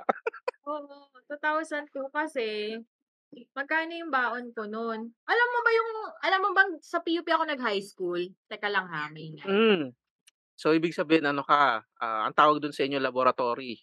Oo, 0.66 1.08
2002 1.30 2.10
kasi, 2.10 2.82
magkano 3.58 3.92
yung 4.00 4.12
baon 4.14 4.46
ko 4.56 4.64
nun? 4.70 5.00
Alam 5.28 5.48
mo 5.54 5.60
ba 5.66 5.72
yung 5.78 5.90
alam 6.24 6.40
mo 6.44 6.50
bang 6.58 6.72
sa 6.82 7.00
PUP 7.04 7.28
ako 7.28 7.44
nag-high 7.48 7.84
school? 7.84 8.22
Teka 8.50 8.68
lang 8.72 8.88
ha, 8.92 9.10
maingay. 9.12 9.58
Hmm. 9.58 9.94
So 10.58 10.74
ibig 10.74 10.96
sabihin 10.98 11.28
ano 11.30 11.44
ka, 11.46 11.84
ah, 12.02 12.22
ang 12.30 12.36
tawag 12.38 12.62
dun 12.64 12.74
sa 12.76 12.86
inyo 12.88 13.00
laboratory? 13.02 13.82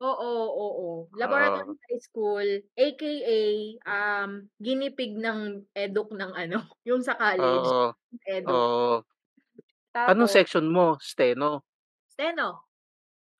Oo, 0.00 0.30
oo, 0.56 0.88
Oo. 1.24 1.74
laboratory 1.76 1.76
high 1.90 2.00
school, 2.00 2.48
AKA, 2.78 3.40
um, 3.84 4.30
guinea 4.62 4.90
pig 4.96 5.12
ng 5.18 5.66
eduk 5.76 6.08
ng 6.16 6.32
ano, 6.32 6.56
yung 6.88 7.02
sa 7.04 7.18
college, 7.18 7.68
Oo, 7.68 7.94
eduk. 8.24 8.64
oo. 8.68 9.04
Anong 10.06 10.26
Tapos 10.26 10.34
section 10.34 10.66
mo, 10.66 10.98
Steno? 10.98 11.62
Steno. 12.18 12.68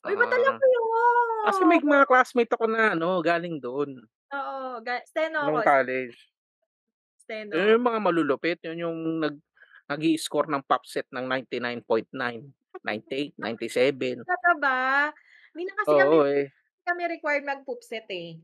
Uy, 0.07 0.15
ba't 0.19 0.33
alam 0.35 0.55
Ah. 0.55 0.59
mo 0.59 0.67
Kasi 1.45 1.63
may 1.69 1.79
yun? 1.79 1.85
mga 1.85 2.07
classmate 2.11 2.53
ako 2.55 2.67
na 2.71 2.95
ano, 2.97 3.21
galing 3.25 3.59
dun. 3.63 4.09
Oo, 4.33 4.81
ga 4.81 5.05
Steno 5.05 5.39
Nung 5.41 5.63
ako. 5.63 5.63
college. 5.63 6.29
Steno. 7.29 7.53
Yun 7.53 7.77
yung 7.77 7.85
mga 7.85 8.01
malulupit, 8.01 8.59
yun 8.65 8.79
yung 8.89 8.99
nag 9.21 9.37
nag-i-score 9.91 10.49
ng 10.49 10.65
POPSET 10.65 11.11
ng 11.13 11.27
99.9, 11.29 12.55
98, 12.81 13.37
97. 13.37 14.25
Talaga 14.27 14.51
ba? 14.63 14.77
Hindi 15.55 15.63
na 15.69 15.75
kasi 15.83 15.93
kami 15.99 16.15
Oo, 16.15 16.23
eh. 16.27 16.53
kami 16.87 17.03
required 17.11 17.45
mag-PUPSET, 17.49 18.07
eh. 18.11 18.43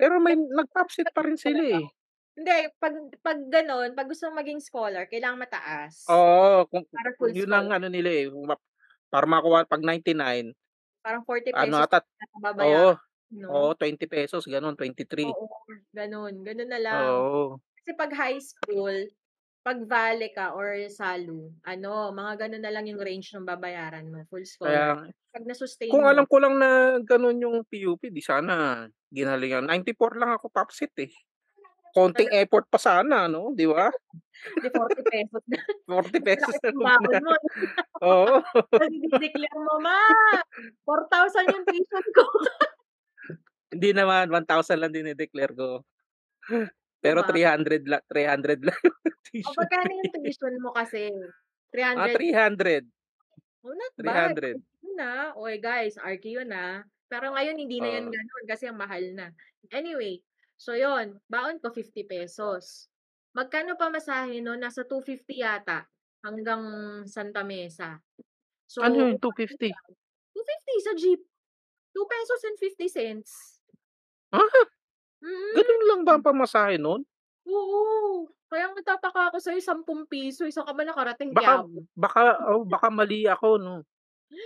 Pero 0.00 0.20
may 0.20 0.36
nag-POPSET 0.36 1.08
pa 1.16 1.24
rin 1.24 1.40
sila, 1.40 1.64
eh. 1.64 1.88
Hindi, 2.36 2.52
'pag 2.76 2.94
'pag 3.24 3.38
gano'n, 3.48 3.96
'pag 3.96 4.08
gusto 4.12 4.28
mong 4.28 4.44
maging 4.44 4.60
scholar 4.60 5.08
kailangang 5.08 5.48
mataas. 5.48 5.96
Oo, 6.06 6.70
kung 6.70 6.86
Para 6.94 7.12
full 7.18 7.34
yun 7.34 7.50
ang 7.50 7.66
scholar. 7.66 7.74
ano 7.74 7.90
nila, 7.90 8.10
eh, 8.14 8.30
para 9.10 9.26
makuha 9.26 9.66
'pag 9.66 9.82
99 9.82 10.54
Parang 11.04 11.22
₱40 11.26 11.52
ano 11.54 11.76
pesos 11.76 11.84
ata 11.84 12.02
na 12.56 12.66
oo, 12.66 12.96
'no? 13.30 13.52
oo, 13.52 13.74
₱20 13.78 14.44
gano'n, 14.46 14.76
23. 14.76 15.32
Oo, 15.32 15.48
gano'n, 15.96 16.44
gano'n 16.44 16.68
na 16.68 16.80
lang. 16.80 17.14
Oo. 17.14 17.58
Kasi 17.80 17.90
'pag 17.96 18.12
high 18.16 18.40
school, 18.42 18.96
'pag 19.64 19.78
Valley 19.88 20.30
ka 20.34 20.52
or 20.56 20.76
SALU, 20.90 21.52
ano, 21.66 22.12
mga 22.12 22.32
gano'n 22.48 22.62
na 22.64 22.72
lang 22.74 22.86
yung 22.90 23.02
range 23.02 23.32
ng 23.36 23.48
babayaran 23.48 24.08
mo, 24.12 24.24
full 24.30 24.44
scholar. 24.48 24.84
Kaya. 24.84 25.12
'Pag 25.32 25.44
na-sustain 25.48 25.92
Kung 25.92 26.04
mo 26.04 26.10
alam 26.10 26.26
ko 26.26 26.40
lang 26.42 26.56
na 26.58 26.98
gano'n 27.04 27.38
yung 27.44 27.58
PUP, 27.68 28.10
'di 28.10 28.22
sana 28.24 28.86
ginalingan 29.12 29.66
94 29.68 30.16
lang 30.18 30.32
ako 30.34 30.50
POPSET, 30.50 30.92
eh. 31.04 31.12
Konting 31.94 32.32
Talaga 32.32 32.36
effort 32.36 32.66
pa 32.70 32.78
sana 32.80 33.26
'no, 33.30 33.52
'di 33.56 33.66
ba? 33.70 33.90
Di 34.62 34.68
₱40 34.72 35.42
na. 35.52 35.60
₱40 35.88 36.36
Laki 36.52 36.68
na 36.72 36.80
ng 36.80 36.80
baon 36.86 37.18
mo. 37.26 37.34
Oo. 38.04 38.36
Tas 38.78 38.92
ide-declare 38.92 39.56
mo, 39.66 39.74
"Ma, 39.80 39.96
4,000 40.84 41.48
yung 41.54 41.64
tuition 41.68 42.06
ko." 42.12 42.24
Hindi 43.72 43.90
naman, 43.90 44.30
1,000 44.30 44.78
lang 44.78 44.94
dine-declare 44.94 45.54
ko. 45.58 45.82
Pero 47.04 47.22
ba? 47.22 47.26
300 47.26 47.86
la 47.86 47.98
300 48.08 48.62
lang 48.66 48.80
yung 49.36 49.46
O 49.46 49.52
magkano 49.56 49.90
yung 49.92 50.10
tuition 50.14 50.54
mo 50.64 50.70
kasi? 50.72 51.12
Ah, 51.94 52.08
300? 52.08 52.12
300. 52.12 52.86
Oh, 53.64 53.72
not 53.72 53.94
bad. 54.04 54.36
300. 54.36 54.60
Yun 54.84 54.98
ah. 55.00 55.32
Oy 55.36 55.56
guys, 55.60 55.96
RQ 56.00 56.24
yun 56.42 56.50
ah. 56.52 56.84
Pero 57.08 57.32
ngayon 57.32 57.56
hindi 57.56 57.78
na 57.80 57.90
yun 58.00 58.06
Oo. 58.08 58.12
gano'n 58.12 58.46
kasi 58.50 58.64
ang 58.66 58.78
mahal 58.80 59.04
na. 59.14 59.30
Anyway, 59.70 60.22
so 60.58 60.74
yun, 60.74 61.22
baon 61.30 61.62
ko 61.62 61.70
50 61.70 62.02
pesos. 62.06 62.90
Magkano 63.36 63.76
pamasahe 63.78 64.40
nun? 64.42 64.58
Nasa 64.64 64.82
250 64.88 65.38
yata 65.38 65.86
hanggang 66.24 66.62
Santa 67.06 67.44
Mesa. 67.46 68.02
So, 68.66 68.82
Ano 68.82 68.96
yun, 68.98 69.16
kung 69.20 69.20
250? 69.20 69.76
250 70.34 70.86
sa 70.86 70.92
jeep. 70.98 71.20
2 71.94 72.06
pesos 72.10 72.40
and 72.44 72.56
50 72.58 72.88
cents. 72.90 73.55
Ah, 74.36 74.50
Mm. 75.22 75.56
gano'n 75.56 75.82
lang 75.88 76.00
ba 76.06 76.12
ang 76.18 76.24
pamasahe 76.26 76.76
nun? 76.80 77.06
Oo. 77.46 78.26
Kaya 78.50 78.74
nagtataka 78.74 79.20
ako 79.30 79.38
sa'yo 79.42 79.60
10 79.62 80.06
piso, 80.10 80.46
saan 80.50 80.66
ka 80.70 80.74
ba 80.74 80.82
nakarating 80.86 81.34
Baka 81.34 81.52
Quiapo? 81.64 81.86
baka 81.98 82.20
oh, 82.54 82.62
baka 82.62 82.86
mali 82.92 83.26
ako 83.26 83.58
'no. 83.58 83.74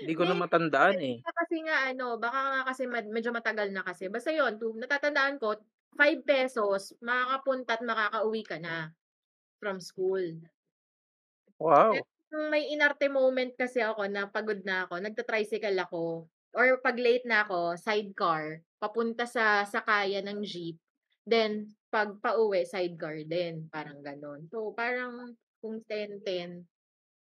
Hindi 0.01 0.13
ko 0.19 0.25
na 0.29 0.37
Hindi, 0.39 0.39
matandaan, 0.39 0.99
eh. 1.03 1.25
baka 1.25 1.31
kasi 1.41 1.57
nga 1.65 1.77
ano, 1.89 2.07
baka 2.21 2.41
nga 2.53 2.61
kasi 2.69 2.83
med 2.85 3.07
medyo 3.09 3.31
matagal 3.33 3.69
na 3.73 3.81
kasi. 3.81 4.13
Basta 4.13 4.29
yun, 4.35 4.61
tu 4.61 4.77
natatandaan 4.77 5.41
ko 5.41 5.57
5 5.97 6.21
pesos 6.29 6.93
makakapunta 7.01 7.81
at 7.81 7.83
makakauwi 7.85 8.43
ka 8.45 8.57
na 8.61 8.93
from 9.61 9.79
school. 9.81 10.23
Wow. 11.61 12.07
Kung 12.31 12.47
may 12.47 12.71
inarte 12.71 13.11
moment 13.11 13.51
kasi 13.59 13.83
ako 13.83 14.07
na 14.07 14.31
pagod 14.31 14.63
na 14.63 14.87
ako, 14.87 15.03
nagta-tricycle 15.03 15.75
ako 15.83 16.31
or 16.57 16.79
'pag 16.83 16.99
late 16.99 17.25
na 17.29 17.45
ako, 17.47 17.77
sidecar 17.79 18.63
papunta 18.83 19.25
sa 19.29 19.63
sakayan 19.69 20.27
ng 20.29 20.41
jeep. 20.47 20.77
Then 21.27 21.73
'pag 21.93 22.19
pauwi 22.25 22.65
sidecar 22.67 23.17
din, 23.27 23.69
parang 23.73 24.01
gano'n. 24.03 24.47
So, 24.53 24.73
parang 24.75 25.37
kung 25.63 25.83
10-10, 25.87 26.65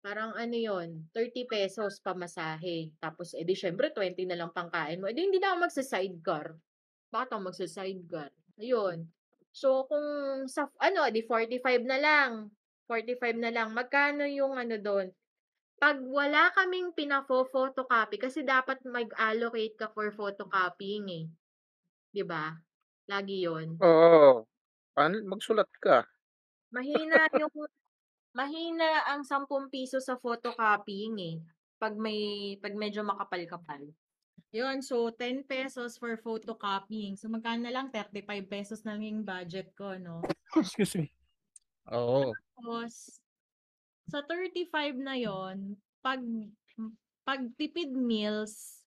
parang 0.04 0.32
ano 0.36 0.56
yun, 0.56 0.88
30 1.12 1.44
pesos 1.48 2.00
pamasahe. 2.04 2.92
Tapos, 3.02 3.32
eh, 3.36 3.44
di 3.44 3.52
siyempre 3.58 3.92
20 3.92 4.24
na 4.28 4.36
lang 4.38 4.52
pangkain 4.54 5.00
mo. 5.00 5.08
Eh, 5.10 5.14
di 5.16 5.26
hindi 5.28 5.38
na 5.42 5.54
ako 5.56 5.68
magsa-sidecar. 5.68 6.46
Bakit 7.12 7.28
ako 7.34 7.42
magsa-sidecar? 7.52 8.30
Ayun. 8.60 9.08
So, 9.52 9.84
kung 9.90 10.06
sa 10.50 10.70
ano, 10.80 11.06
di 11.12 11.22
45 11.26 11.82
na 11.84 11.98
lang. 12.00 12.50
45 12.88 13.36
na 13.38 13.50
lang. 13.54 13.70
Magkano 13.76 14.24
yung 14.28 14.56
ano 14.58 14.76
do'n? 14.80 15.08
'Pag 15.80 15.96
wala 16.04 16.52
kaming 16.52 16.92
pinafo-photocopy 16.92 18.20
kasi 18.20 18.44
dapat 18.44 18.84
mag-allocate 18.84 19.80
ka 19.80 19.88
for 19.88 20.12
photocopying, 20.12 21.08
eh. 21.08 21.24
'Di 22.14 22.24
ba? 22.26 22.54
Lagi 23.12 23.44
yun. 23.46 23.80
Oo. 23.80 24.44
Paano 24.92 25.16
magsulat 25.30 25.70
ka. 25.80 26.10
Mahina 26.72 27.26
yung 27.34 27.50
mahina 28.36 29.04
ang 29.10 29.22
10 29.26 29.68
piso 29.74 29.98
sa 30.02 30.16
photocopying, 30.20 31.16
eh, 31.20 31.36
'pag 31.80 31.94
may 31.98 32.20
'pag 32.62 32.74
medyo 32.78 33.02
makapal-kapal. 33.02 33.90
Yun, 34.54 34.82
so 34.84 35.10
10 35.14 35.44
pesos 35.46 35.98
for 36.00 36.14
photocopying. 36.20 37.14
So, 37.18 37.28
magkano 37.32 37.66
na 37.68 37.74
lang, 37.74 37.88
35 37.94 38.46
pesos 38.50 38.80
na 38.86 38.94
lang 38.96 39.04
yung 39.08 39.22
budget 39.28 39.74
ko 39.78 39.96
'no. 39.98 40.30
Excuse 40.56 40.96
me. 40.96 41.12
Oo. 41.92 42.36
Tapos, 42.56 43.20
sa 44.10 44.20
35 44.26 44.98
na 44.98 45.14
yun, 45.18 45.78
'pag 46.02 46.20
'pag 47.26 47.40
tipid 47.60 47.94
meals, 47.94 48.84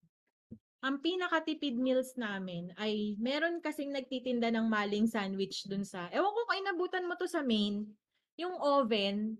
ang 0.83 0.99
pinakatipid 1.03 1.75
meals 1.79 2.15
namin 2.19 2.71
ay 2.79 3.15
meron 3.21 3.59
kasing 3.63 3.91
nagtitinda 3.95 4.51
ng 4.53 4.67
maling 4.69 5.07
sandwich 5.09 5.65
dun 5.69 5.83
sa 5.87 6.07
ewan 6.13 6.31
ko 6.33 6.41
kung 6.47 6.59
inabutan 6.63 7.07
mo 7.09 7.15
'to 7.17 7.27
sa 7.29 7.41
main, 7.45 7.87
yung 8.39 8.55
oven, 8.59 9.39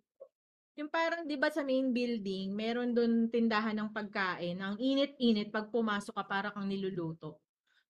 yung 0.80 0.90
parang 0.92 1.26
'di 1.28 1.38
ba 1.40 1.50
sa 1.54 1.64
main 1.66 1.92
building 1.94 2.54
meron 2.56 2.94
dun 2.98 3.30
tindahan 3.32 3.78
ng 3.78 3.92
pagkain, 3.96 4.58
ang 4.62 4.76
init-init 4.82 5.50
'pag 5.54 5.70
pumasok 5.74 6.16
ka 6.18 6.26
para 6.28 6.50
kang 6.56 6.68
niluluto. 6.70 7.42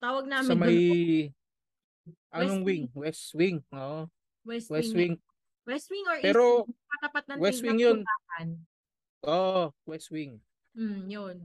Tawag 0.01 0.27
Sa 0.41 0.55
namin 0.55 0.59
dun 0.63 0.79
may 0.81 1.29
West 2.35 2.59
anong 2.59 2.65
Wing. 2.65 2.89
wing? 2.89 2.89
West 2.97 3.33
Wing, 3.37 3.61
oo. 3.73 4.09
West 4.45 4.71
West 4.71 4.95
Wing. 4.95 4.99
Wing. 4.99 5.19
West 5.63 5.87
Wing 5.87 6.05
or 6.07 6.17
East 6.19 6.27
Pero 6.27 6.67
Wing, 6.67 6.75
katapat 6.99 7.23
ng 7.27 7.37
West 7.39 7.61
Wing 7.63 7.79
yun. 7.79 7.99
Oo, 9.23 9.71
West 9.87 10.11
Wing. 10.11 10.43
Hmm, 10.75 11.07
yun. 11.07 11.37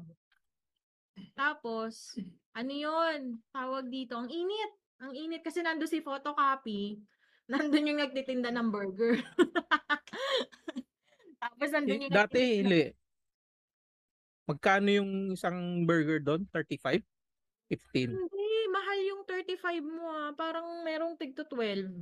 Tapos, 1.39 2.19
ano 2.55 2.73
yun, 2.75 3.39
tawag 3.55 3.87
dito, 3.87 4.19
ang 4.19 4.31
init. 4.31 4.73
Ang 4.99 5.15
init 5.15 5.47
kasi 5.47 5.63
nandun 5.63 5.87
si 5.87 6.03
photocopy, 6.03 6.99
nandun 7.53 7.95
yung 7.95 8.03
nagtitinda 8.03 8.51
ng 8.51 8.69
burger. 8.75 9.15
Tapos 11.43 11.69
nandun 11.71 11.95
Eh, 11.95 12.03
yung 12.11 12.11
dati 12.11 12.43
nagtitinda 12.43 12.67
hindi. 12.67 12.83
Magkano 14.49 14.89
yung 14.89 15.13
isang 15.37 15.85
burger 15.85 16.25
do'n? 16.25 16.49
35? 16.51 17.05
15? 17.69 18.17
Hindi, 18.17 18.49
mahal 18.73 18.99
yung 19.05 19.23
35 19.29 19.85
mo 19.85 20.09
ah, 20.09 20.33
parang 20.33 20.83
merong 20.83 21.21
tig 21.21 21.37
to 21.37 21.45
12. 21.45 21.93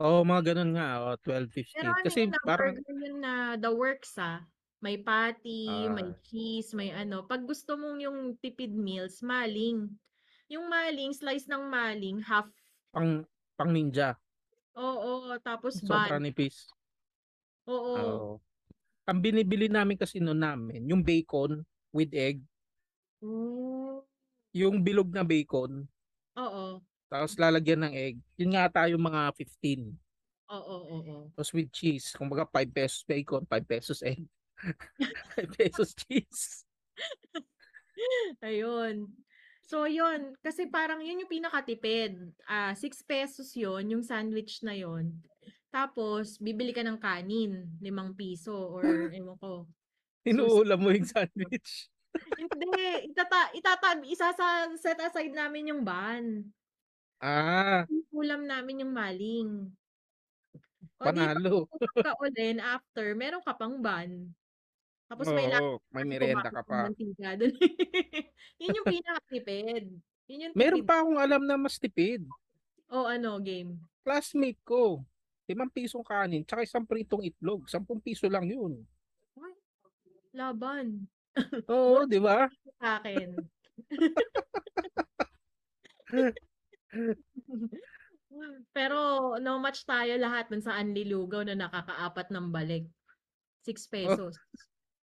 Oo, 0.00 0.24
mga 0.24 0.40
gano'n 0.52 0.70
nga, 0.72 0.86
oo, 1.04 1.12
12, 1.20 1.52
Pero 1.74 1.88
15. 1.92 1.92
ano 1.96 2.04
Kasi 2.04 2.24
yun 2.28 2.32
ah, 2.36 2.48
parang 2.48 2.80
burger 2.84 2.92
yun 3.00 3.16
na 3.24 3.56
the 3.56 3.72
works 3.72 4.20
ah. 4.20 4.44
May 4.84 5.00
patty, 5.00 5.88
may 5.88 6.04
Ah. 6.06 6.22
cheese, 6.26 6.74
may 6.76 6.92
ano. 6.92 7.24
'Pag 7.24 7.48
gusto 7.48 7.80
mong 7.80 8.02
yung 8.04 8.36
tipid 8.42 8.76
meals, 8.76 9.24
maling. 9.24 9.96
Yung 10.52 10.68
maling, 10.68 11.16
slice 11.16 11.48
ng 11.48 11.64
maling, 11.72 12.20
half. 12.28 12.52
pang 12.94 13.24
pang 13.56 13.72
ninja. 13.72 14.20
Oo, 14.76 15.36
tapos 15.44 15.84
bun. 15.84 16.16
nipis. 16.20 16.72
Oo. 17.66 17.96
Oo. 17.96 18.40
Ang 19.08 19.18
binibili 19.20 19.68
namin 19.68 19.96
kasi 20.00 20.20
no'n 20.22 20.40
namin, 20.40 20.88
yung 20.88 21.02
bacon 21.04 21.64
with 21.92 22.12
egg. 22.16 22.44
Hmm. 23.22 24.02
Yung 24.54 24.84
bilog 24.84 25.08
na 25.16 25.24
bacon, 25.24 25.88
Oo. 26.36 26.82
Tapos 27.12 27.36
lalagyan 27.36 27.84
ng 27.84 27.92
egg. 27.92 28.16
Yun 28.40 28.56
nga 28.56 28.88
yung 28.88 29.04
mga 29.04 29.36
15. 29.36 29.92
Oo, 30.48 30.76
oo. 30.96 31.16
Tapos 31.36 31.52
with 31.52 31.68
cheese, 31.68 32.16
kumbaga 32.16 32.48
5 32.48 32.72
pesos 32.72 33.04
bacon, 33.04 33.44
5 33.44 33.68
pesos 33.68 34.00
egg. 34.00 34.24
5 35.36 35.60
pesos 35.60 35.92
cheese. 35.92 36.64
Ayun. 38.40 39.12
So 39.68 39.84
yun, 39.84 40.36
kasi 40.40 40.68
parang 40.68 41.04
yun 41.04 41.24
yung 41.24 41.32
pinakatipid. 41.32 42.16
Ah, 42.48 42.72
6 42.72 43.04
pesos 43.04 43.52
yun, 43.52 43.84
yung 43.92 44.04
sandwich 44.04 44.64
na 44.64 44.72
yun. 44.72 45.12
Tapos, 45.72 46.36
bibili 46.36 46.76
ka 46.76 46.84
ng 46.84 47.00
kanin, 47.00 47.64
5 47.80 48.12
piso 48.12 48.52
or 48.52 48.84
ewan 49.16 49.36
ko. 49.40 49.64
Inuulam 50.28 50.80
mo 50.80 50.92
yung 50.92 51.08
sandwich. 51.08 51.88
Hindi, 52.36 53.08
itata 53.08 53.48
itata 53.56 53.88
isasa 54.04 54.68
set 54.76 55.00
aside 55.00 55.32
namin 55.32 55.72
yung 55.72 55.82
bun. 55.82 56.52
Ah, 57.22 57.86
Ulam 58.10 58.50
namin 58.50 58.82
yung 58.82 58.90
maling. 58.90 59.70
O 60.98 61.02
di 61.06 61.06
panalo. 61.06 61.70
gutom 61.70 62.02
ka 62.02 62.12
uli 62.18 62.58
after, 62.58 63.14
meron 63.14 63.42
ka 63.46 63.54
pang 63.54 63.78
bun. 63.78 64.34
Tapos 65.06 65.30
may 65.30 65.46
lasa 65.46 65.62
Oo, 65.62 65.78
may 65.94 66.02
kasi 66.02 66.10
merienda 66.10 66.50
ka 66.50 66.62
yung 66.62 66.66
pa. 66.66 66.78
mantika 66.88 67.30
dun. 67.38 67.52
Yun 68.58 68.76
yung 68.76 68.88
pinakatipid. 68.90 69.84
Yun 70.26 70.42
yung 70.42 70.54
Meron 70.58 70.80
tipid. 70.82 70.88
pa 70.88 70.94
akong 70.98 71.20
alam 71.20 71.42
na 71.46 71.54
mas 71.54 71.78
tipid. 71.78 72.22
Oh, 72.90 73.06
ano, 73.06 73.38
game? 73.38 73.78
Classmate 74.02 74.58
ko, 74.66 75.06
5 75.46 75.54
pisong 75.70 76.02
kanin, 76.02 76.42
tsaka 76.42 76.66
isang 76.66 76.82
pritong 76.82 77.22
itlog. 77.22 77.70
10 77.70 77.86
piso 78.02 78.26
lang 78.26 78.50
yun. 78.50 78.82
Ay, 79.38 79.54
laban. 80.34 81.06
Oo, 81.70 82.02
Mura 82.02 82.10
di 82.10 82.18
ba? 82.18 82.50
sa 82.82 82.98
akin. 82.98 83.30
Pero 88.76 88.98
no 89.40 89.60
match 89.60 89.84
tayo 89.84 90.16
lahat 90.16 90.48
dun 90.48 90.64
sa 90.64 90.76
Anli 90.80 91.04
Lugaw 91.04 91.44
na 91.44 91.56
nakakaapat 91.56 92.32
ng 92.32 92.48
balik. 92.48 92.84
6 93.64 93.84
Oh. 93.86 93.90
pesos. 93.92 94.34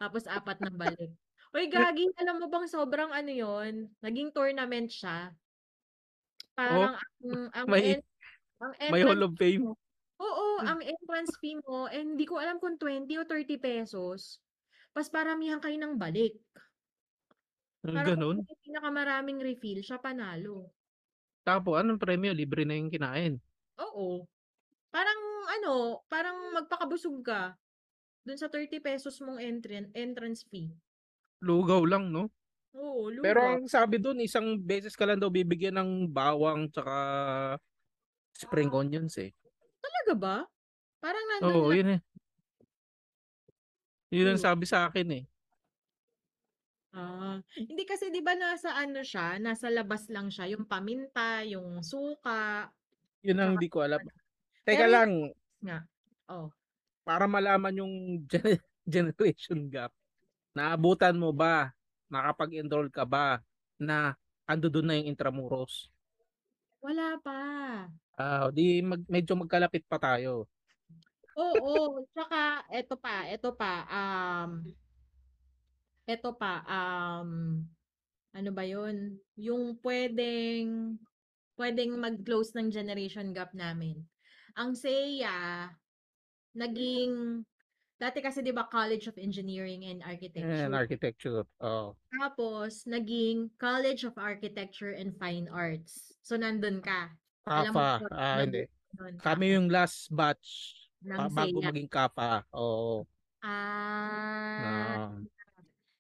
Tapos 0.02 0.24
apat 0.26 0.58
na 0.62 0.72
balik. 0.98 1.12
Uy, 1.50 1.66
gagi, 1.66 2.06
alam 2.22 2.38
mo 2.38 2.46
bang 2.50 2.70
sobrang 2.70 3.10
ano 3.10 3.32
yon? 3.34 3.90
Naging 4.06 4.30
tournament 4.34 4.90
siya. 4.90 5.34
Oh, 6.54 6.54
Parang 6.58 6.94
ang 7.26 7.42
ang 7.56 7.66
may 7.72 7.98
en 7.98 8.02
ang 8.60 8.72
may 8.92 9.02
Hall 9.02 9.18
entrance 9.18 9.26
of 9.26 9.34
Fame. 9.40 9.64
mo 9.66 9.74
oo, 10.20 10.60
ang 10.60 10.84
entrance 10.84 11.32
fee 11.40 11.56
mo, 11.64 11.88
eh, 11.88 12.04
hindi 12.04 12.28
ko 12.28 12.36
alam 12.36 12.60
kung 12.60 12.76
20 12.76 13.16
o 13.16 13.24
30 13.24 13.56
pesos. 13.56 14.44
Pas 14.92 15.08
paramihan 15.08 15.64
kayo 15.64 15.80
ng 15.80 15.96
balik. 15.96 16.36
Hmm, 17.88 17.96
Parang 17.96 18.20
sino 18.20 18.44
yung 18.44 18.60
pinakamaraming 18.60 19.40
refill, 19.40 19.80
siya 19.80 19.96
panalo. 19.96 20.76
Tapos 21.50 21.82
anong 21.82 21.98
premyo? 21.98 22.30
Libre 22.30 22.62
na 22.62 22.78
yung 22.78 22.94
kinain. 22.94 23.42
Oo. 23.82 24.30
Parang 24.94 25.22
ano, 25.50 26.06
parang 26.06 26.38
magpakabusog 26.54 27.26
ka 27.26 27.58
dun 28.22 28.38
sa 28.38 28.54
30 28.54 28.78
pesos 28.78 29.18
mong 29.26 29.42
entran 29.42 29.90
entrance 29.98 30.46
fee. 30.46 30.70
Lugaw 31.42 31.82
lang, 31.90 32.14
no? 32.14 32.30
Oo, 32.78 33.10
Pero 33.10 33.42
lugaw. 33.42 33.58
ang 33.58 33.66
sabi 33.66 33.98
dun, 33.98 34.22
isang 34.22 34.62
beses 34.62 34.94
ka 34.94 35.10
lang 35.10 35.18
daw 35.18 35.34
bibigyan 35.34 35.82
ng 35.82 36.06
bawang 36.06 36.70
tsaka 36.70 36.94
spring 38.38 38.70
onions 38.70 39.18
eh. 39.18 39.34
Talaga 39.82 40.14
ba? 40.14 40.36
Parang 41.02 41.26
nandun 41.34 41.50
Oo, 41.50 41.74
lang. 41.74 41.78
yun 41.82 41.90
eh. 41.98 42.02
Yun 44.14 44.30
ang 44.38 44.42
sabi 44.42 44.70
sa 44.70 44.86
akin 44.86 45.08
eh. 45.18 45.24
Ah, 46.90 47.38
hindi 47.54 47.86
kasi 47.86 48.10
'di 48.10 48.22
ba 48.26 48.34
nasa 48.34 48.74
ano 48.74 49.06
siya, 49.06 49.38
nasa 49.38 49.70
labas 49.70 50.10
lang 50.10 50.34
siya, 50.34 50.50
yung 50.58 50.66
paminta, 50.66 51.46
yung 51.46 51.86
suka, 51.86 52.66
Yun 53.22 53.38
ang 53.38 53.54
tsaka 53.54 53.56
hindi 53.58 53.70
ko 53.70 53.78
alam. 53.86 54.02
ano. 54.02 54.12
Teka 54.66 54.74
Pero 54.74 54.84
yung 54.86 54.94
lang, 54.94 55.12
nga. 55.62 55.80
Oh. 56.30 56.50
para 57.06 57.26
malaman 57.30 57.74
yung 57.82 57.94
gen- 58.32 58.64
generation 58.86 59.70
gap, 59.70 59.94
naabutan 60.58 61.18
mo 61.18 61.30
ba, 61.34 61.74
nakapag-enroll 62.10 62.90
ka 62.90 63.06
ba, 63.06 63.42
na 63.78 64.18
ando 64.50 64.68
doon 64.70 64.88
na 64.90 64.96
yung 64.98 65.14
Intramuros? 65.14 65.90
Wala 66.82 67.20
pa. 67.22 67.40
Ah, 68.18 68.50
di 68.52 68.82
mag, 68.82 69.04
medyo 69.08 69.36
magkalapit 69.38 69.86
pa 69.86 69.98
tayo. 70.02 70.50
Oo, 71.40 72.04
tsaka 72.12 72.68
eto 72.74 72.96
pa, 73.00 73.24
eto 73.32 73.56
pa, 73.56 73.88
um, 73.88 74.66
eto 76.10 76.34
pa, 76.34 76.66
um, 76.66 77.62
ano 78.34 78.50
ba 78.50 78.66
yun? 78.66 79.22
Yung 79.38 79.78
pwedeng, 79.80 80.98
pwedeng 81.54 81.94
mag-close 81.94 82.58
ng 82.58 82.74
generation 82.74 83.30
gap 83.30 83.54
namin. 83.54 84.02
Ang 84.58 84.74
SEA, 84.74 85.70
naging, 86.58 87.46
dati 87.96 88.20
kasi 88.20 88.42
di 88.42 88.50
ba 88.50 88.66
College 88.66 89.06
of 89.06 89.22
Engineering 89.22 89.86
and 89.86 90.02
And 90.02 90.10
Architecture. 90.10 90.74
architecture. 90.74 91.38
Oh. 91.62 91.94
Tapos, 92.10 92.90
naging 92.90 93.54
College 93.62 94.10
of 94.10 94.18
Architecture 94.18 94.98
and 94.98 95.14
Fine 95.14 95.46
Arts. 95.46 96.18
So, 96.26 96.34
nandun 96.34 96.82
ka. 96.82 97.14
Alam 97.46 97.70
mo, 97.70 97.78
Kapa. 97.78 97.90
Ah, 98.10 98.42
hindi. 98.42 98.66
nun, 98.98 99.14
Kami 99.22 99.46
yung 99.54 99.70
last 99.70 100.10
batch 100.10 100.74
ng 101.06 101.18
pa- 101.18 101.30
bago 101.30 101.58
SEA. 101.62 101.68
maging 101.70 101.90
kapa. 101.90 102.42
Oo. 102.52 103.06
Ah, 103.40 104.60
Ah, 104.60 105.16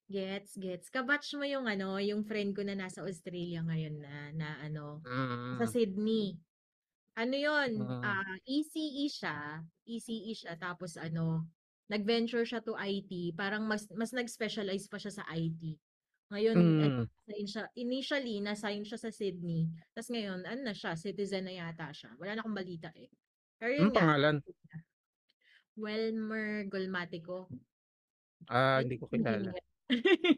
gets, 0.09 0.57
gets. 0.57 0.89
Kabatch 0.89 1.37
mo 1.37 1.45
yung 1.45 1.69
ano, 1.69 2.01
yung 2.01 2.25
friend 2.25 2.57
ko 2.57 2.65
na 2.65 2.73
nasa 2.73 3.05
Australia 3.05 3.61
ngayon 3.61 3.95
na, 4.01 4.13
na 4.33 4.49
ano, 4.65 4.99
sa 5.61 5.69
mm, 5.69 5.71
Sydney. 5.71 6.35
Ano 7.13 7.35
yun? 7.37 7.71
mm, 7.77 8.01
Ah, 8.01 8.35
ECE 8.43 9.05
siya. 9.07 9.61
ECE 9.85 10.33
siya. 10.33 10.57
Tapos 10.57 10.97
ano, 10.97 11.45
nag-venture 11.87 12.43
siya 12.43 12.59
to 12.65 12.73
IT. 12.73 13.37
Parang 13.37 13.69
mas, 13.69 13.85
mas 13.93 14.09
nag-specialize 14.09 14.89
pa 14.89 14.97
siya 14.97 15.21
sa 15.21 15.23
IT. 15.29 15.77
Ngayon, 16.29 16.57
ano, 16.57 16.97
mm. 17.01 17.05
assign 17.25 17.45
siya, 17.49 17.63
initially, 17.73 18.35
na-assign 18.41 18.85
siya 18.85 19.01
sa 19.01 19.09
Sydney. 19.09 19.65
Tapos 19.93 20.09
ngayon, 20.13 20.45
ano 20.45 20.61
na 20.61 20.73
siya, 20.77 20.93
citizen 20.93 21.49
na 21.49 21.53
yata 21.57 21.89
siya. 21.89 22.13
Wala 22.21 22.37
na 22.37 22.41
akong 22.45 22.57
balita 22.57 22.93
eh. 22.93 23.09
Pero 23.57 23.71
yun 23.73 23.89
Anong 23.89 23.93
nga, 23.93 24.01
pangalan? 24.05 24.35
Welmer 25.79 26.69
Golmatico. 26.69 27.49
Ah, 28.47 28.79
Ay, 28.79 28.85
hindi 28.85 28.95
ko 29.01 29.09
kilala. 29.09 29.51
engineer. 29.51 29.68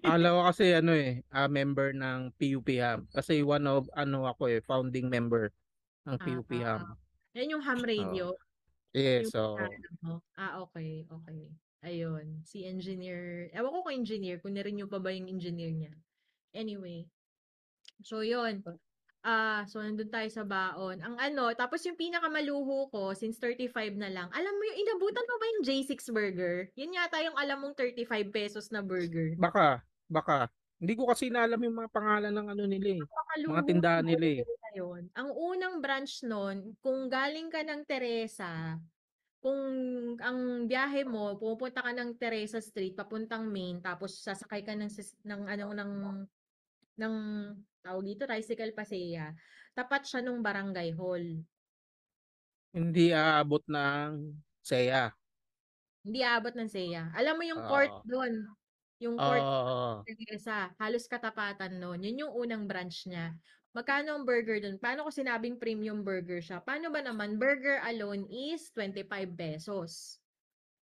Akala 0.01 0.27
ko 0.31 0.39
kasi 0.47 0.65
ano 0.79 0.91
eh, 0.95 1.21
ah, 1.31 1.51
member 1.51 1.91
ng 1.91 2.31
PUP-HAM. 2.39 3.11
Kasi 3.11 3.43
one 3.43 3.67
of, 3.67 3.91
ano 3.93 4.23
ako 4.25 4.47
eh, 4.47 4.63
founding 4.63 5.11
member 5.11 5.51
ng 6.07 6.17
PUP-HAM. 6.17 6.81
Ah, 6.87 6.95
yan 7.35 7.57
yung 7.57 7.63
ham 7.63 7.79
radio. 7.83 8.35
Yes, 8.91 9.31
Yung 9.31 9.31
so. 9.31 9.43
Ah, 10.35 10.59
okay, 10.67 11.07
okay. 11.07 11.51
Ayun, 11.81 12.43
si 12.45 12.67
engineer. 12.67 13.49
Ewan 13.55 13.71
ko 13.73 13.79
kung 13.87 13.97
engineer, 13.97 14.37
kung 14.43 14.53
na-renew 14.53 14.85
pa 14.85 15.01
ba 15.01 15.09
yung 15.15 15.31
engineer 15.31 15.71
niya. 15.73 15.93
Anyway. 16.53 17.07
So, 18.03 18.21
yun. 18.21 18.61
Ah, 19.21 19.61
so 19.69 19.77
nandun 19.77 20.09
tayo 20.09 20.25
sa 20.33 20.41
baon. 20.41 20.97
Ang 20.97 21.15
ano, 21.21 21.53
tapos 21.53 21.85
yung 21.85 21.93
pinakamaluho 21.93 22.89
ko, 22.89 23.13
since 23.13 23.37
35 23.37 23.93
na 23.93 24.09
lang, 24.09 24.27
alam 24.33 24.53
mo 24.57 24.63
yung 24.65 24.79
inabutan 24.81 25.29
mo 25.29 25.35
ba 25.37 25.45
yung 25.53 25.63
J6 25.65 26.09
burger? 26.09 26.73
Yun 26.73 26.97
yata 26.97 27.21
yung 27.21 27.37
alam 27.37 27.61
mong 27.61 27.77
35 27.77 28.33
pesos 28.33 28.65
na 28.73 28.81
burger. 28.81 29.37
baka, 29.37 29.85
baka. 30.09 30.49
Hindi 30.81 30.97
ko 30.97 31.05
kasi 31.05 31.29
naalam 31.29 31.61
yung 31.61 31.77
mga 31.77 31.93
pangalan 31.93 32.33
ng 32.33 32.47
ano 32.57 32.63
nila 32.65 32.89
eh. 32.97 33.01
Mga 33.45 33.63
tindahan 33.69 34.01
nila 34.01 34.41
eh. 34.41 34.43
yun. 34.73 35.05
Ang 35.13 35.29
unang 35.29 35.77
branch 35.77 36.25
nun, 36.25 36.73
kung 36.81 37.05
galing 37.05 37.53
ka 37.53 37.61
ng 37.61 37.85
Teresa, 37.85 38.81
kung 39.41 39.61
ang 40.17 40.65
biyahe 40.65 41.05
mo, 41.05 41.37
pupunta 41.37 41.85
ka 41.85 41.93
ng 41.93 42.17
Teresa 42.17 42.57
Street, 42.57 42.97
papuntang 42.97 43.45
Main, 43.45 43.77
tapos 43.81 44.21
sasakay 44.25 44.65
ka 44.65 44.73
ng, 44.73 44.89
sis- 44.89 45.17
ng 45.21 45.45
ano, 45.45 45.73
ng, 45.73 45.91
ng, 46.99 47.15
tawag 47.83 48.03
dito, 48.07 48.23
tricycle 48.27 48.73
pasea, 48.75 49.31
tapat 49.75 50.03
siya 50.07 50.19
nung 50.25 50.43
barangay 50.43 50.91
hall. 50.95 51.45
Hindi 52.73 53.11
aabot 53.11 53.59
ng 53.67 54.31
SEA. 54.63 55.11
Hindi 56.05 56.25
aabot 56.25 56.53
ng 56.57 56.69
SEA. 56.71 57.13
Alam 57.13 57.35
mo 57.37 57.43
yung 57.45 57.61
court 57.61 57.93
Oo. 57.93 58.01
doon, 58.07 58.33
yung 58.97 59.21
court 59.21 59.45
Oo. 59.45 60.07
Teresa, 60.07 60.73
halos 60.81 61.05
katapatan 61.05 61.77
nun. 61.77 62.01
Yun 62.01 62.25
yung 62.27 62.33
unang 62.33 62.65
branch 62.65 63.05
niya. 63.05 63.37
Magkano 63.71 64.17
ang 64.19 64.25
burger 64.27 64.59
dun? 64.59 64.81
Paano 64.81 65.07
ko 65.07 65.11
sinabing 65.13 65.55
premium 65.61 66.03
burger 66.03 66.41
siya? 66.43 66.59
Paano 66.59 66.91
ba 66.91 66.99
naman? 67.05 67.37
Burger 67.39 67.79
alone 67.85 68.27
is 68.27 68.73
25 68.75 69.37
pesos. 69.37 70.17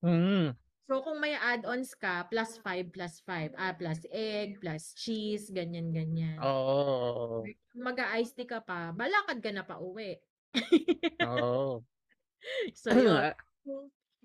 Mm. 0.03 0.55
So, 0.89 0.99
kung 0.99 1.23
may 1.23 1.31
add-ons 1.31 1.95
ka, 1.95 2.27
plus 2.27 2.59
5, 2.59 2.91
plus 2.91 3.23
5. 3.23 3.55
Ah, 3.55 3.71
plus 3.71 4.03
egg, 4.11 4.59
plus 4.59 4.91
cheese, 4.99 5.47
ganyan, 5.55 5.95
ganyan. 5.95 6.43
Oo. 6.43 7.53
Mag-iced 7.73 8.37
tea 8.37 8.45
ka 8.45 8.61
pa, 8.61 8.93
balakad 8.93 9.41
ka 9.41 9.49
na 9.49 9.65
pa 9.65 9.81
uwi. 9.81 10.21
Oo. 11.21 11.83
So, 12.75 12.91
yun. 12.95 13.23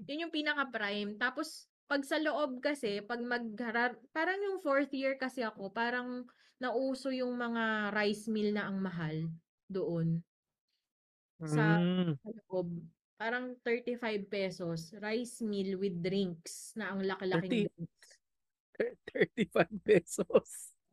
Yun 0.08 0.22
yung 0.28 0.34
pinaka-prime. 0.34 1.18
Tapos, 1.20 1.68
pag 1.90 2.02
sa 2.06 2.18
loob 2.20 2.60
kasi, 2.64 3.00
pag 3.04 3.20
mag 3.22 3.44
parang 4.12 4.38
yung 4.42 4.58
fourth 4.62 4.92
year 4.94 5.16
kasi 5.20 5.42
ako, 5.44 5.70
parang 5.72 6.26
nauso 6.62 7.10
yung 7.14 7.34
mga 7.38 7.94
rice 7.94 8.26
meal 8.30 8.52
na 8.56 8.68
ang 8.70 8.78
mahal 8.82 9.30
doon 9.70 10.24
sa, 11.46 11.78
Mm. 11.78 12.18
sa 12.22 12.28
loob. 12.50 12.88
Parang 13.18 13.58
35 13.66 14.30
pesos, 14.30 14.94
rice 15.02 15.42
meal 15.42 15.74
with 15.74 15.98
drinks 15.98 16.70
na 16.78 16.94
ang 16.94 17.02
laki-laking 17.02 17.66
30 17.66 17.74
drinks. 17.74 18.08
35 19.58 19.66
pesos. 19.82 20.48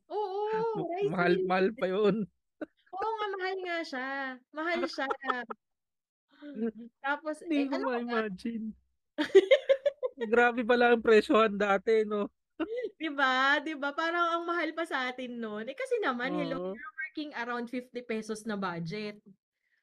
Oo, 0.10 0.90
rice 0.90 1.14
Mahal, 1.14 1.34
meal. 1.38 1.46
mahal 1.46 1.68
pa 1.78 1.86
yun. 1.86 2.16
Oo 2.90 3.10
nga, 3.14 3.28
mahal 3.38 3.58
nga 3.62 3.80
siya. 3.86 4.10
Mahal 4.50 4.80
siya. 4.90 5.08
Tapos, 7.06 7.46
Hindi 7.46 7.62
eh, 7.62 7.66
ko 7.70 7.76
ano 7.78 7.86
ma-imagine. 7.94 8.66
Grabe 10.34 10.66
pala 10.66 10.98
ang 10.98 11.06
presyohan 11.06 11.54
dati, 11.54 12.02
no? 12.10 12.34
Diba? 12.96 13.60
Diba? 13.62 13.92
Parang 13.92 14.40
ang 14.40 14.44
mahal 14.48 14.72
pa 14.72 14.88
sa 14.88 15.12
atin 15.12 15.38
noon. 15.38 15.68
Eh 15.68 15.76
kasi 15.76 16.00
naman, 16.00 16.34
hello, 16.40 16.72
Oo. 16.72 16.74
you're 16.74 16.96
working 17.06 17.32
around 17.36 17.68
50 17.68 18.02
pesos 18.08 18.48
na 18.48 18.56
budget. 18.56 19.20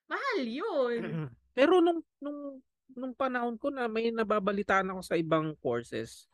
Mahal 0.08 0.40
yun. 0.42 1.00
Pero 1.56 1.84
nung, 1.84 2.00
nung, 2.20 2.60
nung 2.96 3.14
panahon 3.16 3.56
ko 3.60 3.68
na 3.68 3.84
may 3.88 4.08
nababalitaan 4.08 4.88
ako 4.92 5.00
sa 5.04 5.16
ibang 5.20 5.52
courses, 5.60 6.28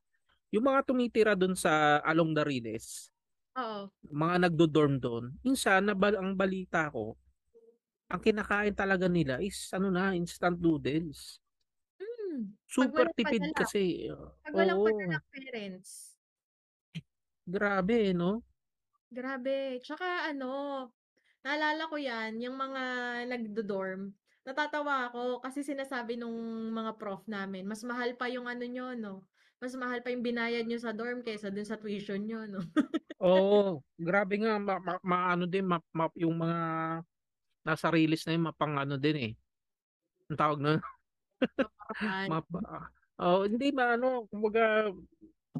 yung 0.54 0.66
mga 0.70 0.80
tumitira 0.86 1.32
dun 1.34 1.54
sa 1.58 1.98
along 2.06 2.32
the 2.38 2.44
Riles, 2.46 3.10
Oo. 3.56 3.90
mga 4.06 4.48
nagdo-dorm 4.48 4.98
doon, 5.02 5.24
minsan 5.42 5.86
na 5.90 5.94
ang 5.94 6.34
balita 6.38 6.88
ko, 6.94 7.18
ang 8.08 8.20
kinakain 8.22 8.72
talaga 8.76 9.06
nila 9.10 9.42
is 9.42 9.68
ano 9.74 9.90
na, 9.92 10.14
instant 10.16 10.56
noodles. 10.60 11.38
Pag 12.78 12.92
Super 12.94 13.08
tipid 13.16 13.48
padala. 13.48 13.56
kasi. 13.56 14.12
Pag 14.44 14.54
walang 14.54 14.78
Oo, 14.78 14.86
padalang 14.86 15.24
parents. 15.32 15.90
grabe, 17.46 18.12
no? 18.14 18.42
Grabe. 19.12 19.80
Tsaka 19.80 20.28
ano, 20.28 20.52
naalala 21.44 21.88
ko 21.88 21.96
yan, 21.96 22.40
yung 22.44 22.56
mga 22.60 22.82
nagdo-dorm. 23.28 24.12
Natatawa 24.48 25.12
ako 25.12 25.44
kasi 25.44 25.60
sinasabi 25.60 26.16
nung 26.16 26.32
mga 26.72 26.96
prof 26.96 27.20
namin, 27.28 27.68
mas 27.68 27.84
mahal 27.84 28.16
pa 28.16 28.32
yung 28.32 28.48
ano 28.48 28.64
nyo, 28.64 28.96
no? 28.96 29.28
Mas 29.60 29.76
mahal 29.76 30.00
pa 30.00 30.08
yung 30.08 30.24
binayad 30.24 30.64
nyo 30.64 30.80
sa 30.80 30.96
dorm 30.96 31.20
kaysa 31.20 31.52
dun 31.52 31.68
sa 31.68 31.76
tuition 31.76 32.24
nyo, 32.24 32.48
no? 32.48 32.64
Oo, 33.20 33.84
grabe 34.08 34.40
nga, 34.40 34.56
ma, 34.56 34.80
ma, 34.80 34.94
ma- 35.04 35.28
ano 35.36 35.44
din, 35.44 35.68
ma, 35.68 35.76
ma- 35.92 36.16
yung 36.16 36.32
mga 36.40 36.58
nasa 37.68 37.92
release 37.92 38.24
na 38.24 38.32
yun, 38.40 38.48
mapang 38.48 38.72
ano 38.80 38.96
din 38.96 39.16
eh. 39.20 39.32
Ang 40.32 40.38
tawag 40.40 40.58
na, 40.64 40.80
Kapaan. 41.60 42.28
mapa, 42.32 42.88
oh, 43.20 43.44
hindi 43.44 43.68
ma, 43.68 44.00
ano, 44.00 44.24
kumbaga, 44.32 44.88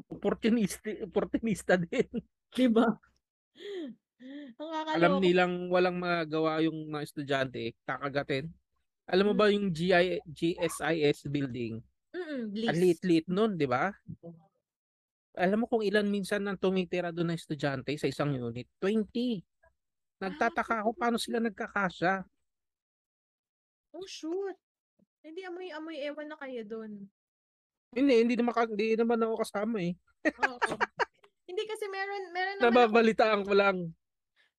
opportunista, 0.09 0.89
opportunista 1.05 1.73
din. 1.85 2.09
Diba? 2.57 2.89
Ang 4.59 4.69
Alam 4.89 5.21
kakaloka. 5.21 5.21
nilang 5.21 5.53
walang 5.69 5.97
magagawa 6.01 6.59
yung 6.65 6.89
mga 6.89 7.05
estudyante, 7.05 7.61
kakagatin. 7.85 8.49
Alam 9.09 9.33
mo 9.33 9.33
ba 9.33 9.49
yung 9.49 9.73
GI, 9.73 10.21
GSIS 10.23 11.25
building? 11.27 11.81
Mm, 12.13 12.53
Ang 12.53 12.77
liit-liit 12.77 13.25
nun, 13.25 13.57
di 13.57 13.65
ba? 13.65 13.89
Alam 15.33 15.65
mo 15.65 15.65
kung 15.65 15.81
ilan 15.81 16.05
minsan 16.05 16.45
ang 16.45 16.57
tumitira 16.57 17.09
do'n 17.09 17.33
na 17.33 17.37
estudyante 17.37 17.89
sa 17.97 18.05
isang 18.05 18.33
unit? 18.33 18.69
20. 18.77 19.41
Nagtataka 20.21 20.85
ako 20.85 20.89
paano 20.93 21.17
sila 21.17 21.41
nagkakasya. 21.41 22.21
Oh, 23.97 24.05
shoot. 24.05 24.53
Hindi 25.25 25.41
amoy-amoy, 25.41 25.97
ewan 26.05 26.29
na 26.29 26.37
kayo 26.37 26.61
do'n. 26.61 26.93
Hindi, 27.89 28.13
hindi 28.21 28.35
naman 28.37 28.53
ka 28.53 28.69
hindi 28.69 28.93
naman 28.93 29.25
ako 29.25 29.35
kasama, 29.41 29.77
eh. 29.81 29.93
Oo. 30.45 30.75
Hindi 31.49 31.63
kasi 31.65 31.89
meron 31.89 32.23
meron 32.29 32.55
naman 32.61 32.69
Nababalitaan 32.69 33.41
ko 33.41 33.53
lang. 33.57 33.77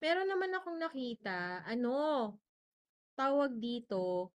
meron 0.02 0.26
naman 0.26 0.50
akong 0.58 0.80
nakita, 0.80 1.62
ano, 1.62 2.34
tawag 3.14 3.54
dito, 3.60 4.32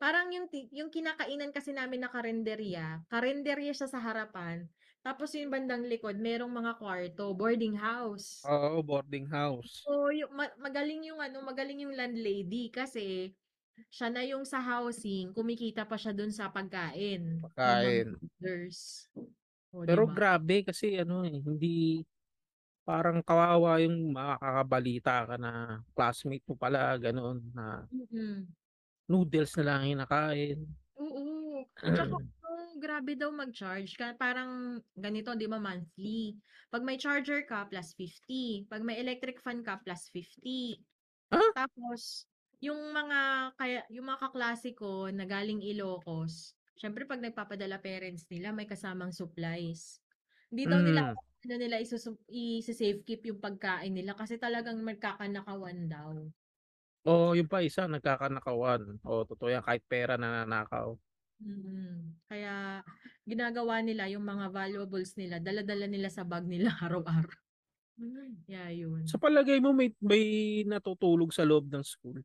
parang 0.00 0.28
yung 0.34 0.46
yung 0.74 0.90
kinakainan 0.92 1.50
kasi 1.54 1.72
namin 1.76 2.04
na 2.04 2.10
karenderya, 2.12 3.04
karenderya 3.12 3.72
siya 3.76 3.88
sa 3.90 4.00
harapan, 4.02 4.68
tapos 5.04 5.32
yung 5.38 5.50
bandang 5.54 5.84
likod 5.86 6.16
merong 6.20 6.52
mga 6.52 6.72
kwarto, 6.80 7.32
boarding 7.36 7.76
house. 7.80 8.44
Oo, 8.44 8.82
boarding 8.82 9.26
house. 9.32 9.86
So, 9.86 10.12
yu 10.12 10.28
ma 10.36 10.52
magaling 10.60 11.00
yung 11.08 11.20
ano, 11.22 11.40
magaling 11.40 11.80
yung 11.88 11.96
landlady 11.96 12.68
kasi 12.68 13.32
siya 13.92 14.08
na 14.12 14.22
yung 14.26 14.44
sa 14.48 14.60
housing, 14.60 15.32
kumikita 15.36 15.84
pa 15.88 15.96
siya 16.00 16.12
do'n 16.16 16.32
sa 16.34 16.50
pagkain 16.52 17.24
Pagkain. 17.42 18.16
'di 19.72 19.88
Pero 19.88 20.02
ba? 20.04 20.16
grabe 20.16 20.66
kasi 20.66 20.98
ano, 20.98 21.22
eh, 21.22 21.38
hindi 21.38 22.02
parang 22.86 23.22
kawawa 23.22 23.78
yung 23.84 24.12
makakabalita 24.16 25.14
ka 25.30 25.36
na 25.38 25.50
classmate 25.94 26.44
mo 26.48 26.54
pala 26.58 26.96
gano'n 26.98 27.38
na 27.54 27.86
Mm. 27.92 28.56
Noodles 29.10 29.52
na 29.58 29.62
lang 29.66 29.82
kinakain. 29.90 30.58
Oo. 30.96 31.68
Tsaka 31.92 32.16
ano, 32.16 32.72
grabe 32.80 33.12
daw 33.20 33.28
mag-charge 33.32 33.92
ka 34.00 34.16
parang 34.16 34.80
ganito 34.96 35.32
'di 35.36 35.44
ba 35.48 35.60
monthly. 35.60 36.40
'Pag 36.72 36.82
may 36.88 36.96
charger 36.96 37.44
ka 37.44 37.68
plus 37.68 37.92
50, 37.92 38.64
'pag 38.68 38.80
may 38.80 38.96
electric 39.00 39.36
fan 39.44 39.60
ka 39.60 39.76
plus 39.84 40.08
50. 40.08 40.80
Ah? 41.30 41.56
Tapos 41.56 42.26
yung 42.64 42.80
mga 42.96 43.20
kaya 43.60 43.80
yung 43.92 44.08
mga 44.10 44.20
kaklase 44.30 44.72
ko 44.76 45.08
na 45.12 45.24
galing 45.28 45.60
Ilocos, 45.64 46.56
siyempre 46.78 47.04
'pag 47.08 47.20
nagpapadala 47.24 47.80
parents 47.84 48.24
nila 48.32 48.52
may 48.56 48.68
kasamang 48.68 49.12
supplies. 49.14 50.00
Hindi 50.52 50.64
daw 50.70 50.80
nila 50.84 51.02
Hmm. 51.02 51.16
ano 51.46 51.54
nila 51.60 51.78
isusup 51.82 52.18
ise-safe 52.30 53.02
keep 53.06 53.22
yung 53.28 53.40
pagkain 53.42 53.94
nila 53.94 54.14
kasi 54.18 54.36
talagang 54.40 54.80
magkakanakawan 54.84 55.86
daw. 55.90 56.28
Oo, 57.06 57.38
yung 57.38 57.46
pa 57.46 57.62
isa 57.62 57.86
nagkakanakawan. 57.86 58.98
Oo, 59.06 59.22
totoo 59.22 59.46
yan 59.46 59.62
kahit 59.62 59.86
pera 59.86 60.18
nananakaw. 60.18 60.98
Mm. 61.38 62.18
Kaya 62.26 62.82
ginagawa 63.22 63.78
nila 63.84 64.10
yung 64.10 64.26
mga 64.26 64.50
valuables 64.50 65.14
nila, 65.14 65.38
dala-dala 65.38 65.86
nila 65.86 66.10
sa 66.10 66.26
bag 66.26 66.42
nila 66.50 66.74
araw-araw. 66.84 67.38
Kaya 68.44 68.64
yun. 68.74 69.06
Sa 69.06 69.16
palagay 69.22 69.62
mo 69.62 69.70
may 69.72 69.94
may 70.02 70.60
natutulog 70.66 71.30
sa 71.32 71.46
loob 71.46 71.70
ng 71.70 71.84
school? 71.86 72.20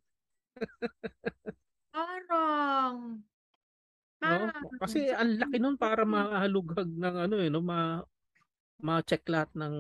Parang. 1.94 3.22
No? 4.22 4.54
Parang. 4.54 4.78
Kasi 4.78 5.10
ang 5.10 5.42
laki 5.42 5.58
nun 5.58 5.78
para 5.82 6.06
mm. 6.06 6.14
mahalughag 6.14 6.90
ng 6.94 7.16
ano, 7.26 7.36
eh, 7.42 7.50
'no, 7.50 7.58
ma 7.58 8.06
ma-check 8.78 9.26
lahat 9.26 9.50
ng 9.58 9.76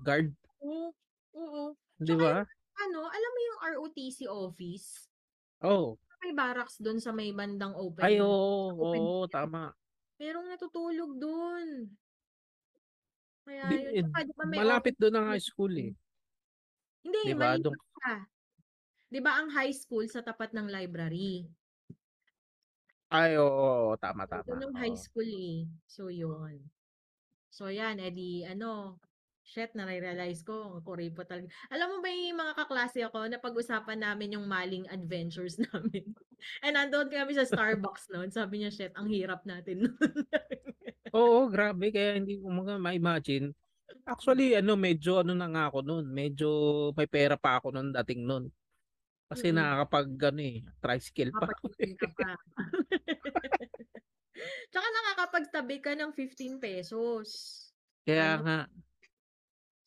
guard. 0.00 0.32
Oo, 0.64 0.88
oo. 1.36 1.76
'Di 2.00 2.16
Tsaka 2.16 2.24
ba? 2.24 2.48
Ano, 2.84 3.00
alam 3.10 3.30
mo 3.34 3.40
yung 3.48 3.60
ROTC 3.74 4.18
office? 4.30 5.06
Oo. 5.62 5.98
May 6.22 6.32
barracks 6.40 6.76
dun 6.84 6.98
sa 7.04 7.10
may 7.18 7.30
bandang 7.38 7.74
Ay, 8.04 8.14
open 8.14 8.14
oo, 8.22 8.78
open 8.82 9.04
oo, 9.10 9.26
field. 9.34 9.34
tama. 9.34 9.74
Merong 10.20 10.46
natutulog 10.50 11.12
dun. 11.22 11.68
Kaya 13.46 13.68
Di 13.68 13.76
yun. 13.82 13.94
eh, 13.98 14.02
Tsaka 14.02 14.18
'di 14.26 14.32
ba 14.38 14.44
may 14.52 14.62
malapit 14.62 14.94
dun 15.00 15.14
ang 15.18 15.26
high 15.30 15.42
school, 15.48 15.72
eh. 15.86 15.90
Hindi, 17.04 17.18
'Di 17.22 17.34
ba? 17.38 17.56
Dun. 17.58 17.78
'Di 19.12 19.20
ba 19.24 19.32
ang 19.40 19.48
high 19.56 19.72
school 19.82 20.04
sa 20.08 20.20
tapat 20.28 20.50
ng 20.56 20.68
library? 20.76 21.48
Ay, 23.10 23.36
oo, 23.40 23.48
oo. 23.92 23.96
Tama, 24.02 24.24
tama. 24.28 24.56
yung 24.62 24.74
high 24.80 24.92
Oo. 24.92 25.04
school, 25.04 25.28
eh. 25.28 25.66
So, 25.86 26.08
yun. 26.12 26.70
So, 27.50 27.68
yan, 27.72 27.98
eh, 28.02 28.10
di 28.14 28.44
ano, 28.46 29.00
shit 29.48 29.72
nare-realize 29.72 30.44
ko 30.44 30.76
ang 30.76 30.84
kuripot 30.84 31.24
talaga. 31.24 31.48
Alam 31.72 31.88
mo 31.88 31.96
may 32.04 32.36
mga 32.36 32.52
kaklase 32.52 33.00
ako 33.08 33.24
napag-usapan 33.32 34.04
namin 34.04 34.36
yung 34.36 34.44
maling 34.44 34.84
adventures 34.92 35.56
namin. 35.72 36.12
Eh, 36.60 36.70
nandun 36.70 37.08
kami 37.08 37.32
sa 37.32 37.48
Starbucks 37.48 38.12
nun, 38.12 38.28
sabi 38.28 38.60
niya, 38.62 38.70
"Shit, 38.70 38.92
ang 38.94 39.08
hirap 39.08 39.48
natin 39.48 39.88
nun." 39.88 39.98
Oo, 41.16 41.48
grabe 41.48 41.88
kaya 41.88 42.20
hindi 42.20 42.36
ko 42.36 42.52
mga 42.52 42.76
ma-imagine. 42.76 43.56
Actually 44.04 44.52
ano, 44.58 44.76
medyo 44.76 45.24
ano 45.24 45.32
na 45.32 45.48
nga 45.48 45.64
ako 45.72 45.78
nun, 45.84 46.04
medyo 46.12 46.48
may 46.96 47.08
pera 47.08 47.36
pa 47.40 47.56
ako 47.60 47.72
nun 47.72 47.88
dating 47.96 48.28
nun. 48.28 48.52
Kasi 49.28 49.50
Mm. 49.50 49.56
nakakapag-ano, 49.56 50.40
eh, 50.44 50.58
tricycle 50.80 51.32
pa 51.36 51.46
pa. 51.50 51.54
Tsaka 54.72 54.86
nakakapagtabi 54.88 55.76
ka 55.84 55.92
ng 55.96 56.12
₱15. 56.16 57.72
Kaya 58.06 58.38
Ano? 58.38 58.42
nga. 58.42 58.58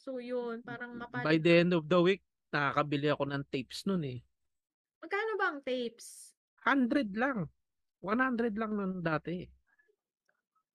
So, 0.02 0.18
yun, 0.18 0.66
parang 0.66 0.98
By 0.98 1.38
mapalad 1.38 1.46
the 1.46 1.54
end 1.62 1.72
of 1.78 1.86
the 1.86 2.00
week, 2.02 2.26
nakakabili 2.50 3.14
ako 3.14 3.30
ng 3.30 3.46
tapes 3.54 3.86
nun, 3.86 4.02
eh. 4.02 4.18
Magkano 4.98 5.38
ba 5.38 5.46
ang 5.54 5.62
tapes? 5.62 6.34
100 6.66 7.14
lang. 7.14 7.46
100 8.02 8.58
lang 8.58 8.72
nun 8.74 8.94
dati. 9.06 9.46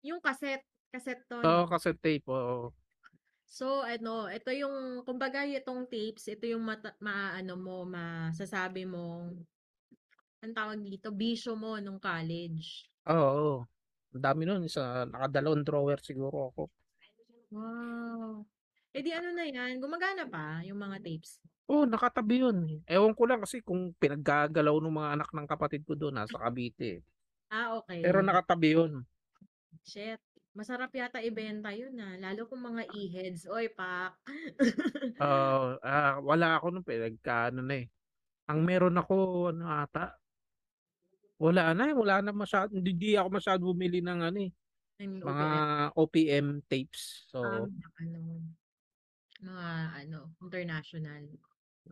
Yung 0.06 0.22
cassette, 0.22 0.62
cassette 0.94 1.26
to, 1.26 1.42
Oo, 1.42 1.66
no? 1.66 1.66
cassette 1.66 1.98
tape, 1.98 2.26
oo. 2.30 2.70
So, 3.46 3.82
ano, 3.82 4.30
ito 4.30 4.50
yung 4.54 5.02
kumbaga 5.02 5.42
itong 5.42 5.90
tapes, 5.90 6.30
ito 6.30 6.46
yung 6.46 6.62
mata 6.62 6.94
maaano 7.02 7.54
mo, 7.58 7.82
masasabi 7.82 8.86
mong 8.86 9.42
anong 10.42 10.54
tawag 10.54 10.78
dito, 10.86 11.10
bisyo 11.10 11.58
mo 11.58 11.74
nung 11.82 11.98
college. 11.98 12.86
Oo. 13.10 13.66
Ang 14.14 14.22
dami 14.22 14.42
nun, 14.46 14.62
isa 14.62 15.02
nakadalawang 15.10 15.66
drawer 15.66 15.98
siguro 15.98 16.54
ako. 16.54 16.62
Wow! 17.50 18.46
Eh, 18.96 19.04
di 19.04 19.12
ano 19.12 19.28
na 19.36 19.44
yan, 19.44 19.76
gumagana 19.76 20.24
pa 20.24 20.64
yung 20.64 20.80
mga 20.80 20.96
tapes? 21.04 21.36
Oo, 21.66 21.82
nakatabi 21.82 22.34
yun, 22.46 22.56
eh. 22.70 22.78
Ewan 22.94 23.10
ko 23.18 23.26
lang 23.26 23.42
kasi 23.42 23.58
kung 23.58 23.90
pinaggagalaw 23.98 24.78
nung 24.78 24.96
mga 25.02 25.12
anak 25.18 25.28
ng 25.34 25.50
kapatid 25.50 25.82
ko 25.82 25.98
dun, 25.98 26.14
nasa 26.14 26.38
Cavite, 26.38 26.86
eh. 26.86 26.98
Ah, 27.50 27.76
Pero 28.02 28.18
okey. 28.18 28.22
nakatabi 28.22 28.68
yun. 28.76 28.92
Shit, 29.86 30.20
masarap 30.58 30.90
yata 31.00 31.18
ibenta 31.22 31.70
yun, 31.80 31.94
ah, 32.02 32.14
lalo 32.18 32.48
kung 32.50 32.62
mga 32.68 32.82
e-heads. 32.90 33.46
Oy, 33.50 33.66
pak. 33.70 34.18
Oo, 35.20 35.80
ah, 35.80 36.20
wala 36.20 36.60
ako 36.60 36.66
nun 36.76 36.84
pinagka-ano 36.84 37.60
na, 37.64 37.74
eh. 37.80 37.86
Ang 38.50 38.60
meron 38.68 38.96
ako 39.00 39.14
ano 39.52 39.64
ata 39.68 40.18
wala 41.40 41.76
na, 41.76 41.92
eh, 41.92 41.94
wala 41.96 42.24
na 42.24 42.32
masyado 42.32 42.72
hindi 42.80 43.12
ako 43.16 43.28
masyadong 43.36 43.68
bumili 43.76 44.00
ng 44.00 44.20
ano, 44.24 44.38
eh, 44.40 44.52
Ng 45.00 45.12
mga 45.24 45.46
OPM. 45.96 46.62
Tapes. 46.68 47.28
Um, 47.44 47.68
So 47.68 47.68
ano, 48.00 48.20
mga 49.42 49.68
ano, 50.04 50.32
international. 50.40 51.24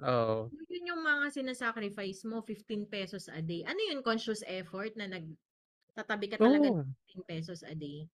Oo. 0.03 0.51
So, 0.51 0.63
yun 0.71 0.91
yung 0.91 1.03
mga 1.05 1.31
sina-sacrifice 1.31 2.27
mo, 2.27 2.43
₱15 2.43 3.31
a 3.31 3.41
day. 3.45 3.63
Ano 3.63 3.79
yun, 3.79 4.01
conscious 4.03 4.43
effort 4.49 4.97
na 4.99 5.07
nagtatabi 5.07 6.27
ka 6.35 6.37
talaga 6.41 6.67
ng 6.73 6.83
Oo. 6.83 7.25
₱15 7.29 7.63
a 7.63 7.75
day? 7.77 8.09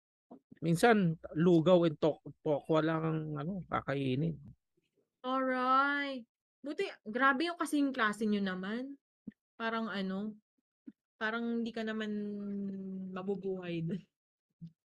Minsan 0.59 1.15
lugaw 1.39 1.87
and 1.87 1.95
tok 2.03 2.19
tokwa 2.43 2.79
lang 2.83 3.01
ang 3.01 3.21
ano, 3.39 3.53
kakainin. 3.71 4.35
Aray! 5.23 6.27
Buti 6.59 6.83
grabe 7.07 7.47
yung 7.47 7.55
kasing 7.55 7.95
klase 7.95 8.27
niyo 8.27 8.43
naman. 8.43 8.99
Parang 9.55 9.87
ano, 9.87 10.35
parang 11.15 11.63
hindi 11.63 11.71
ka 11.71 11.87
naman 11.87 12.11
mabubuhay 13.15 13.87
dun. 13.87 14.03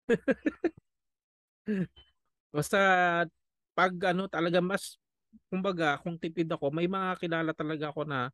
Basta 2.56 2.80
'pag 3.76 3.94
ano 4.16 4.26
talaga 4.32 4.60
mas 4.64 4.98
kumbaga 5.52 6.00
kung 6.02 6.16
tipid 6.20 6.48
ako, 6.52 6.72
may 6.74 6.88
mga 6.90 7.20
kilala 7.22 7.52
talaga 7.54 7.92
ako 7.92 8.08
na 8.08 8.32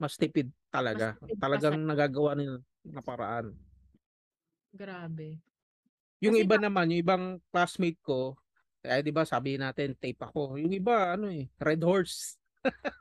mas 0.00 0.16
tipid 0.20 0.52
Mas 0.92 1.08
talaga. 1.08 1.16
tipid 1.16 1.40
pa 1.50 1.58
Talagang 1.58 1.80
sa'yo. 1.80 1.80
nagagawa 1.88 2.36
nila 2.38 2.60
ng 2.86 3.04
paraan. 3.06 3.56
Grabe. 4.72 5.40
Yung 6.22 6.36
Kasi 6.36 6.44
iba 6.44 6.54
ba 6.54 6.60
naman, 6.60 6.86
yung 6.94 7.02
ibang 7.02 7.24
classmate 7.50 7.98
ko, 7.98 8.38
eh, 8.82 9.02
'di 9.02 9.10
ba 9.14 9.26
sabi 9.26 9.58
natin 9.58 9.94
tape 9.98 10.22
ako. 10.22 10.54
Yung 10.58 10.70
iba 10.74 11.14
ano, 11.18 11.26
eh, 11.30 11.50
Red 11.58 11.82
Horse. 11.82 12.38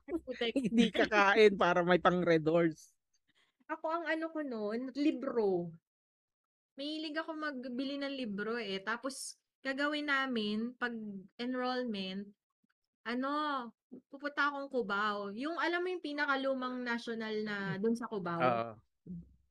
Hindi 0.56 0.92
kakain 0.94 1.56
para 1.60 1.82
may 1.86 2.00
pang 2.02 2.22
Red 2.24 2.46
Horse. 2.48 2.92
Ako 3.74 3.86
ang 3.94 4.06
ano 4.10 4.26
ko 4.34 4.40
nun, 4.42 4.90
libro. 4.98 5.70
Mahilig 6.80 7.16
ako 7.20 7.32
magbili 7.36 7.96
ng 8.00 8.14
libro, 8.16 8.56
eh. 8.60 8.80
Tapos 8.84 9.36
gagawin 9.66 10.08
namin 10.10 10.74
'pag 10.78 10.94
enrollment, 11.42 12.34
ano, 13.08 13.30
pupunta 14.12 14.50
akong 14.52 14.70
Cubao. 14.74 15.32
Yung 15.36 15.58
alam 15.62 15.82
mo 15.84 15.90
yung 15.94 16.06
pinakalumang 16.06 16.84
nasyonal 16.86 17.36
na 17.48 17.58
dun 17.82 17.96
sa 17.98 18.08
Cubao? 18.12 18.48
Oo. 18.48 18.82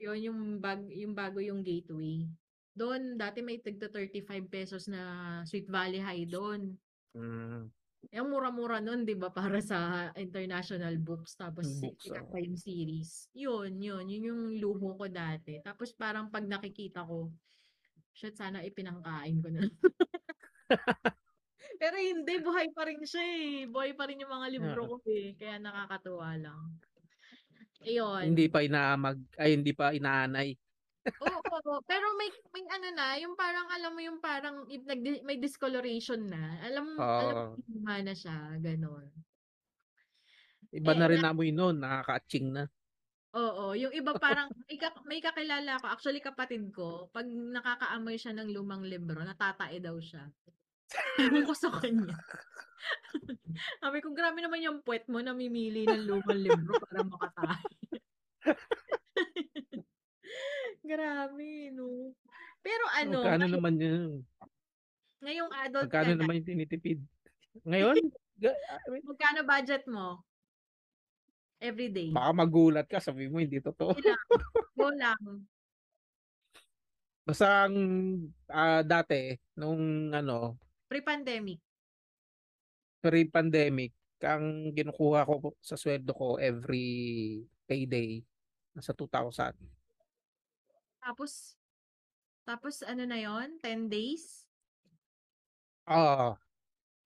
Yun 0.01 0.19
yung 0.27 0.41
bag 0.65 0.83
yung 0.93 1.15
bago 1.19 1.39
yung 1.45 1.63
gateway. 1.67 2.27
Do'n 2.75 3.17
dati 3.21 3.41
may 3.45 3.61
tigda 3.63 3.89
₱35 3.93 4.89
na 4.91 5.03
Sweet 5.47 5.69
Valley 5.71 6.01
High 6.03 6.27
do'n. 6.31 6.81
Hmm. 7.15 7.71
Eh, 8.09 8.17
ang 8.19 8.29
mura-mura 8.33 8.79
no'n 8.81 9.05
'di 9.05 9.15
ba 9.23 9.29
para 9.39 9.61
sa 9.61 9.79
international 10.17 10.95
books 11.07 11.37
tapos 11.37 11.69
Books, 11.81 12.11
pa 12.33 12.39
yung 12.41 12.57
series. 12.57 13.29
'Yun, 13.35 13.79
'yun, 13.79 14.11
'yun 14.11 14.25
yung 14.31 14.43
luho 14.59 14.99
ko 14.99 15.07
dati. 15.07 15.63
Tapos 15.63 15.95
parang 15.95 16.27
'pag 16.35 16.43
nakikita 16.51 17.07
ko, 17.07 17.31
shit 18.17 18.35
sana 18.37 18.61
ipinangkain 18.67 19.39
ko 19.43 19.49
na 19.53 19.61
lang. 19.67 19.77
Pero 21.81 21.97
hindi, 21.97 22.35
buhay 22.45 22.69
pa 22.77 22.85
rin 22.89 23.01
siya, 23.09 23.25
eh. 23.25 23.65
Buhay 23.65 23.97
pa 23.97 24.05
rin 24.05 24.21
yung 24.21 24.33
mga 24.37 24.47
libro 24.53 24.81
Oo. 24.81 24.85
ko, 24.85 24.97
eh, 25.09 25.33
kaya 25.41 25.57
nakakatuwa 25.57 26.31
lang. 26.37 26.61
Ayun. 27.85 28.21
Hindi 28.21 28.45
pa 28.53 28.61
inaamag 28.61 29.17
ay 29.41 29.57
hindi 29.57 29.73
pa 29.73 29.97
inaanay. 29.97 30.53
Oo, 31.21 31.85
pero 31.85 32.17
may 32.17 32.33
may 32.55 32.65
ano 32.73 32.89
na, 32.97 33.07
yung 33.21 33.37
parang 33.37 33.69
alam 33.69 33.93
mo 33.93 34.01
yung 34.01 34.25
parang 34.25 34.65
if 34.73 34.81
nagdi 34.89 35.21
may 35.21 35.37
discoloration 35.37 36.25
na. 36.33 36.57
Alam 36.65 37.05
alam 37.21 37.35
mo 37.37 37.45
Oo. 37.45 37.61
luma 37.69 38.01
na 38.01 38.15
siya, 38.17 38.57
gano'n. 38.57 39.13
Iba 40.73 40.93
Eh, 40.93 40.95
na 40.95 41.11
rin 41.11 41.19
na 41.19 41.27
amoy 41.27 41.51
no'n, 41.51 41.83
nakaka-atching 41.83 42.55
na. 42.55 42.71
Oo, 43.35 43.79
yung 43.79 43.95
iba 43.95 44.19
parang 44.19 44.51
may 44.67 44.75
ka 44.75 44.91
may 45.07 45.23
kakilala 45.23 45.79
ako, 45.79 45.87
actually 45.87 46.19
kapatid 46.19 46.67
ko, 46.75 47.07
'pag 47.15 47.31
nakakaamoy 47.31 48.19
siya 48.19 48.35
ng 48.35 48.51
lumang 48.51 48.83
libro 48.83 49.23
natatae 49.23 49.79
daw 49.79 49.95
siya. 50.03 50.35
Ewan 51.19 51.47
ko 51.47 51.55
sa 51.55 51.71
kanya. 51.75 52.19
Sabi 53.83 53.99
ko, 54.05 54.13
"Grabe 54.13 54.41
naman 54.45 54.63
yung 54.65 54.79
puwet 54.85 55.07
mo 55.13 55.21
namimili 55.25 55.87
ng 55.89 56.05
lumang 56.09 56.41
libro 56.43 56.77
para 56.81 57.03
makatae." 57.07 57.67
Grabe 60.85 61.71
'no. 61.73 62.15
Pero 62.65 62.85
ano, 62.97 63.19
Magkano 63.19 63.45
ngayon 63.45 63.51
naman 63.51 63.75
'yun? 63.81 64.27
ngayong 65.23 65.53
adult 65.65 65.93
ka 66.01 66.09
Magkano 66.09 66.13
na 66.17 66.27
naman 66.27 66.45
yung 66.45 66.49
tinitipid? 66.49 67.01
Ngayon? 67.65 68.13
Ga 68.41 68.53
mean 68.91 69.05
magkano 69.09 69.41
budget 69.49 69.85
mo? 69.89 70.25
Everyday. 71.61 72.09
Baka 72.09 72.31
magulat 72.33 72.87
ka, 72.89 72.99
sabihin 73.05 73.31
mo 73.31 73.39
hindi 73.39 73.61
totoo. 73.61 73.93
Go 74.81 74.89
lang. 74.97 75.45
Basta 77.29 77.69
ang, 77.69 77.77
ah, 78.49 78.81
dati 78.81 79.37
nung 79.61 80.09
ano 80.11 80.57
Pre-pandemic. 80.89 81.61
pre-pandemic, 83.01 83.97
ang 84.21 84.77
kinukuha 84.77 85.25
ko 85.25 85.57
sa 85.65 85.77
sweldo 85.77 86.13
ko 86.13 86.37
every 86.37 87.41
payday, 87.65 88.21
nasa 88.77 88.93
2,000. 88.93 89.57
Tapos 91.01 91.57
tapos 92.45 92.83
ano 92.85 93.05
na 93.09 93.17
'yun, 93.21 93.57
10 93.65 93.89
days? 93.89 94.45
Oo. 95.89 96.37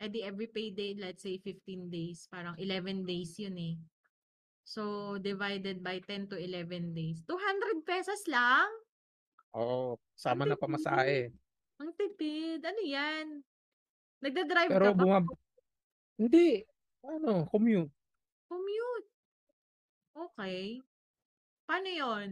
Eh, 0.02 0.10
di 0.10 0.26
every 0.26 0.50
payday, 0.50 0.98
let's 0.98 1.22
say 1.22 1.38
15 1.38 1.86
days, 1.86 2.26
parang 2.26 2.58
11 2.58 3.06
days 3.06 3.38
'yun, 3.38 3.54
eh. 3.54 3.74
So, 4.66 5.16
divided 5.20 5.84
by 5.84 6.00
10 6.00 6.24
to 6.32 6.40
11 6.40 6.96
days, 6.96 7.20
₱200 7.28 8.24
lang? 8.32 8.64
Oo, 9.54 10.00
Ang 10.00 10.02
kasama 10.16 10.42
na 10.48 10.56
pamasahe. 10.58 11.34
Ang 11.80 11.90
tipid, 11.98 12.62
ano 12.64 12.80
'yan? 12.86 13.26
Nagda-drive 14.24 14.72
Pero 14.72 14.84
ka 14.84 14.92
ba? 14.96 15.04
bumab 15.04 15.24
hindi, 16.18 16.62
ano, 17.04 17.46
commute. 17.50 17.90
Commute. 18.50 19.08
Okey. 20.16 20.78
Paano 21.66 21.88
'yun? 21.90 22.30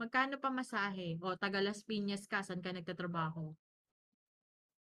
Magkano 0.00 0.36
pamasahe? 0.40 1.18
O 1.22 1.36
taga 1.36 1.60
Las 1.64 1.84
Piñas 1.84 2.24
ka, 2.28 2.40
saan 2.44 2.62
ka 2.64 2.72
nagtatrabaho? 2.72 3.56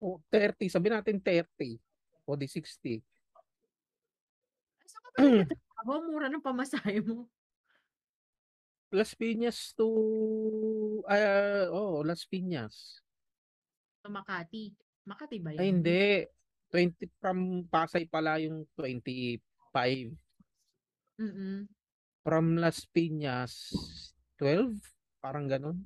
O 0.02 0.24
30, 0.32 0.72
sabihin 0.72 0.95
natin 0.95 1.19
30 1.19 1.76
o 2.24 2.39
di 2.39 2.48
60. 2.48 3.04
Saan 4.88 5.12
ka 5.15 5.22
ba 5.28 5.34
nagtatrabaho? 5.80 6.12
Mura 6.12 6.28
ng 6.28 6.44
pamasahe 6.44 7.00
mo. 7.04 7.28
Las 8.89 9.13
Piñas 9.13 9.78
to 9.78 9.86
ah, 11.06 11.70
oo, 11.70 12.02
Las 12.02 12.26
Piñas. 12.26 13.06
Sa 14.02 14.10
Makati. 14.10 14.74
Makati 15.06 15.38
ba 15.38 15.54
Ay 15.54 15.70
'yun? 15.70 15.78
hindi, 15.78 16.26
20 16.74 17.06
from 17.22 17.38
Pasay 17.70 18.10
pala 18.10 18.42
yung 18.42 18.65
25. 18.74 20.10
Mm. 21.22 21.70
From 22.26 22.58
Las 22.58 22.84
Piñas, 22.89 23.72
12, 24.42 24.76
parang 25.22 25.46
gano'n. 25.48 25.78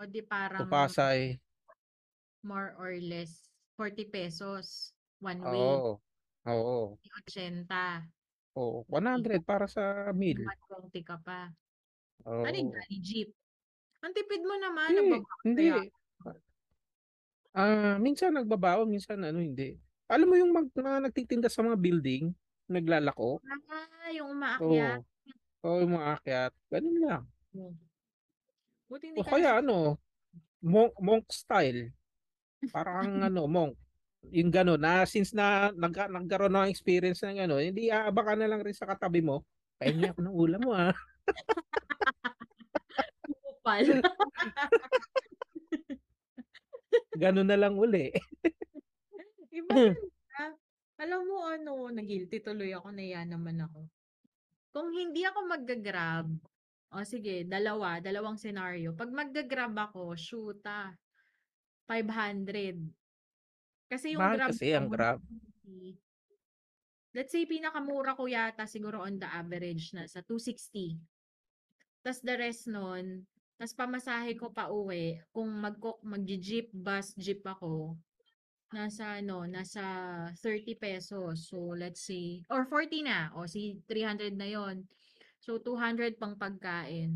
O 0.00 0.04
di 0.04 0.20
To 0.20 0.28
parang 0.28 0.68
Pasay. 0.68 1.40
more 2.44 2.72
or 2.80 2.96
less 3.00 3.48
₱40 3.76 4.92
one 5.20 5.40
way. 5.44 5.60
Oo, 5.60 6.00
oo. 6.48 6.96
Di 7.00 7.08
80. 7.12 8.19
Oo, 8.60 8.78
100 8.92 9.40
para 9.50 9.66
sa 9.74 9.82
meal. 10.20 10.40
120 10.44 11.00
ka 11.08 11.16
pa. 11.26 11.50
Ano 12.46 12.56
'yun, 12.56 12.68
Oo. 12.68 12.80
galing 12.80 13.02
jeep? 13.04 13.30
Ang 14.04 14.12
tipid 14.16 14.42
mo 14.46 14.56
naman, 14.60 14.88
Hindi, 14.88 15.26
hindi. 15.44 15.70
kaya 16.22 16.40
Ah, 17.54 17.98
minsan 17.98 18.30
nagbabaon, 18.38 18.86
minsan 18.86 19.18
ano, 19.26 19.42
hindi. 19.42 19.74
Alam 20.06 20.26
mo 20.30 20.36
yung 20.38 20.52
mag 20.54 20.70
mga 20.70 21.02
nagtitinda 21.10 21.50
sa 21.50 21.66
mga 21.66 21.82
building, 21.82 22.30
naglalako? 22.70 23.42
Ah, 23.48 24.10
yung 24.16 24.28
umaakyat? 24.36 25.00
Oo. 25.00 25.06
Oo, 25.64 25.76
yung 25.82 25.94
umaakyat, 25.96 26.52
gano'n 26.72 26.98
lang. 27.04 27.24
Hmm. 27.54 27.74
Buti 28.90 29.06
O 29.18 29.20
hindi 29.20 29.22
ka 29.26 29.32
kaya 29.32 29.58
ano, 29.58 29.98
monk 30.62 30.92
monk 31.00 31.26
style. 31.32 31.92
Para 32.72 32.90
kang 33.04 33.22
ano, 33.28 33.44
monk. 33.50 33.74
Yung 34.28 34.52
gano'n 34.52 34.76
na 34.76 35.08
since 35.08 35.32
na 35.32 35.72
nagka 35.72 36.04
nagkaroon 36.12 36.52
ng 36.52 36.68
experience 36.68 37.24
ng 37.24 37.40
gano'n, 37.40 37.72
hindi 37.72 37.88
aabang 37.88 38.26
ka 38.28 38.34
na 38.36 38.48
lang 38.52 38.60
rin 38.60 38.76
sa 38.76 38.84
katabi 38.84 39.24
mo, 39.24 39.48
"Pahingi 39.80 40.12
ako 40.12 40.20
ng 40.20 40.36
ulam 40.36 40.60
mo, 40.60 40.72
ah." 40.76 40.92
Kupal. 43.44 43.86
Gano'n 47.14 47.48
na 47.50 47.58
lang 47.58 47.74
uli. 47.74 48.14
Iba 49.52 49.76
talaga. 49.90 50.56
Alam 51.00 51.20
mo 51.26 51.38
ano, 51.46 51.72
na-guilty 51.90 52.38
tuloy 52.44 52.70
ako, 52.76 52.94
nahiya 52.94 53.24
naman 53.26 53.58
ako. 53.64 53.88
Kung 54.74 54.90
hindi 54.94 55.22
ako 55.26 55.40
magga-Grab, 55.50 56.28
o 56.94 57.02
sige 57.06 57.44
dalawa, 57.48 57.98
dalawang 58.02 58.38
senaryo. 58.40 58.94
'Pag 58.96 59.10
magga-Grab 59.14 59.74
ako, 59.78 60.14
shoot, 60.18 60.60
ah, 60.66 60.94
500. 61.88 62.78
Kasi 63.90 64.14
yung 64.14 64.22
Mahal 64.22 64.38
Grab 64.38 64.50
kasi 64.54 64.70
ang 64.70 64.86
Grab. 64.86 65.18
150. 65.66 65.98
Let's 67.10 67.34
say 67.34 67.42
pinakamura 67.42 68.14
ko 68.14 68.30
yata 68.30 68.70
siguro 68.70 69.02
on 69.02 69.18
the 69.18 69.26
average 69.26 69.90
nasa 69.90 70.22
260. 70.22 70.94
Tas 72.06 72.22
the 72.22 72.38
rest 72.38 72.70
nun, 72.70 73.26
tas 73.58 73.74
pamasahe 73.74 74.38
ko 74.38 74.54
pauwi 74.54 75.18
kung 75.34 75.50
magko 75.58 75.98
magje-jeep, 76.06 76.70
bus, 76.70 77.12
jeep 77.18 77.42
ako, 77.42 77.98
nasa 78.70 79.18
ano, 79.18 79.42
nasa 79.50 79.82
₱30. 80.38 81.34
So, 81.34 81.74
let's 81.74 82.06
say 82.06 82.46
or 82.46 82.62
40 82.70 83.02
na, 83.02 83.34
o 83.34 83.50
si 83.50 83.82
300 83.90 84.38
na 84.38 84.46
'yun. 84.46 84.86
So, 85.42 85.58
200 85.58 86.14
pang 86.14 86.38
pagkain. 86.38 87.10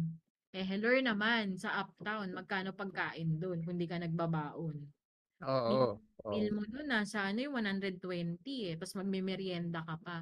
Eh, 0.54 0.66
hello 0.66 0.90
naman 0.98 1.54
sa 1.54 1.86
uptown, 1.86 2.34
magkano 2.34 2.74
pagkain 2.74 3.38
dun 3.38 3.62
kung 3.62 3.78
di 3.78 3.86
ka 3.86 3.98
nagbabaon? 4.02 5.03
Oo, 5.46 6.00
meal 6.30 6.46
oo. 6.48 6.54
mo 6.56 6.62
dun 6.72 6.86
nasa 6.92 7.18
ano, 7.28 7.38
eh, 7.44 7.50
120, 7.56 8.52
eh, 8.68 8.74
tas 8.80 8.92
magmemeryenda 8.98 9.80
ka 9.88 9.94
pa. 10.04 10.16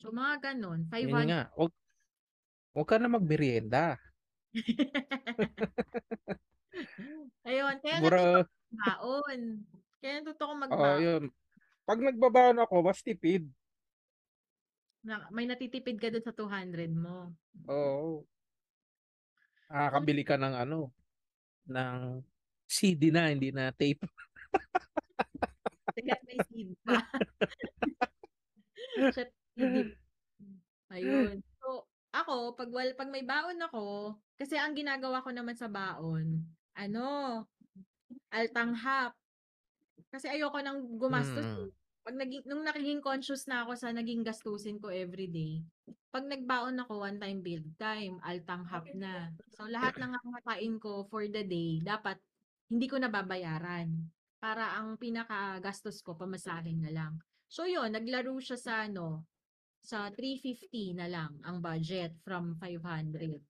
So, 0.00 0.08
mga 0.12 0.34
gano'n, 0.44 0.80
Yun 1.00 1.18
500 1.18 1.28
nga, 1.28 1.40
'wag 1.56 1.72
'wag 2.74 2.88
ka 2.90 2.96
na 3.00 3.08
magmeryenda. 3.12 3.84
Ayun, 7.46 7.76
kaya 7.82 7.98
Mura 7.98 8.46
magbaon. 8.72 9.40
Kaya 10.00 10.12
natuto 10.22 10.44
Oo, 10.70 10.94
magbaon. 10.94 11.02
yun. 11.02 11.22
'Pag 11.86 11.98
nagbabaon 12.04 12.58
ako 12.62 12.76
mas 12.86 13.00
tipid. 13.06 13.50
Na 15.08 15.14
may 15.34 15.46
natitipid 15.50 15.96
ka 15.98 16.08
dun 16.14 16.22
sa 16.26 16.30
200 16.38 16.90
mo. 16.94 17.34
Oo. 17.66 18.26
Kung 19.90 20.06
Nakakabili 20.10 20.22
ka 20.26 20.34
ng 20.40 20.54
ano, 20.58 20.80
ng 21.70 22.22
CD 22.72 23.12
na, 23.12 23.28
hindi 23.32 23.52
na 23.52 23.72
tape. 23.76 24.00
Hangga't 25.96 26.22
may 26.28 26.40
CD 26.40 26.76
pa. 26.86 27.04
Ayun. 30.92 31.40
So, 31.62 31.86
ako 32.12 32.56
'pag 32.58 32.70
wal 32.72 32.90
'pag 32.98 33.08
may 33.12 33.24
baon 33.24 33.60
ako, 33.62 34.16
kasi 34.36 34.58
ang 34.60 34.76
ginagawa 34.76 35.22
ko 35.24 35.30
naman 35.32 35.56
sa 35.56 35.68
baon, 35.70 36.44
ano, 36.76 37.06
altanghap. 38.32 39.14
Kasi 40.12 40.28
ayoko 40.32 40.60
ng 40.60 40.78
gumastos, 41.00 41.48
Mm. 41.48 41.56
eh. 41.56 41.68
Pag 42.04 42.16
naging 42.18 42.42
nung 42.48 42.64
nagiging 42.66 43.00
conscious 43.04 43.46
na 43.48 43.62
ako 43.66 43.72
sa 43.78 43.92
naging 43.94 44.24
gastusin 44.26 44.78
ko 44.82 44.90
everyday, 44.92 45.62
pag 46.12 46.26
nagbaon 46.28 46.76
ako 46.82 47.00
one 47.04 47.18
time 47.22 47.40
build 47.44 47.68
time, 47.80 48.18
altanghap 48.24 48.88
na. 48.94 49.30
So 49.54 49.68
lahat 49.70 49.96
ng 50.00 50.12
kakakain 50.16 50.76
ko 50.82 51.06
for 51.08 51.24
the 51.30 51.44
day, 51.46 51.80
dapat 51.84 52.18
hindi 52.72 52.86
ko 52.88 52.96
nababayaran. 52.96 53.88
Para 54.40 54.74
ang 54.80 54.96
pinakagastos 54.98 56.00
ko 56.02 56.16
pamasahe 56.16 56.72
na 56.80 56.90
lang. 56.90 57.20
So 57.46 57.68
yun, 57.68 57.92
naglaro 57.92 58.34
siya 58.40 58.56
sa 58.58 58.74
ano, 58.88 59.28
sa 59.84 60.08
350 60.10 60.96
na 60.96 61.06
lang 61.10 61.36
ang 61.44 61.60
budget 61.60 62.16
from 62.24 62.56
500. 62.58 63.42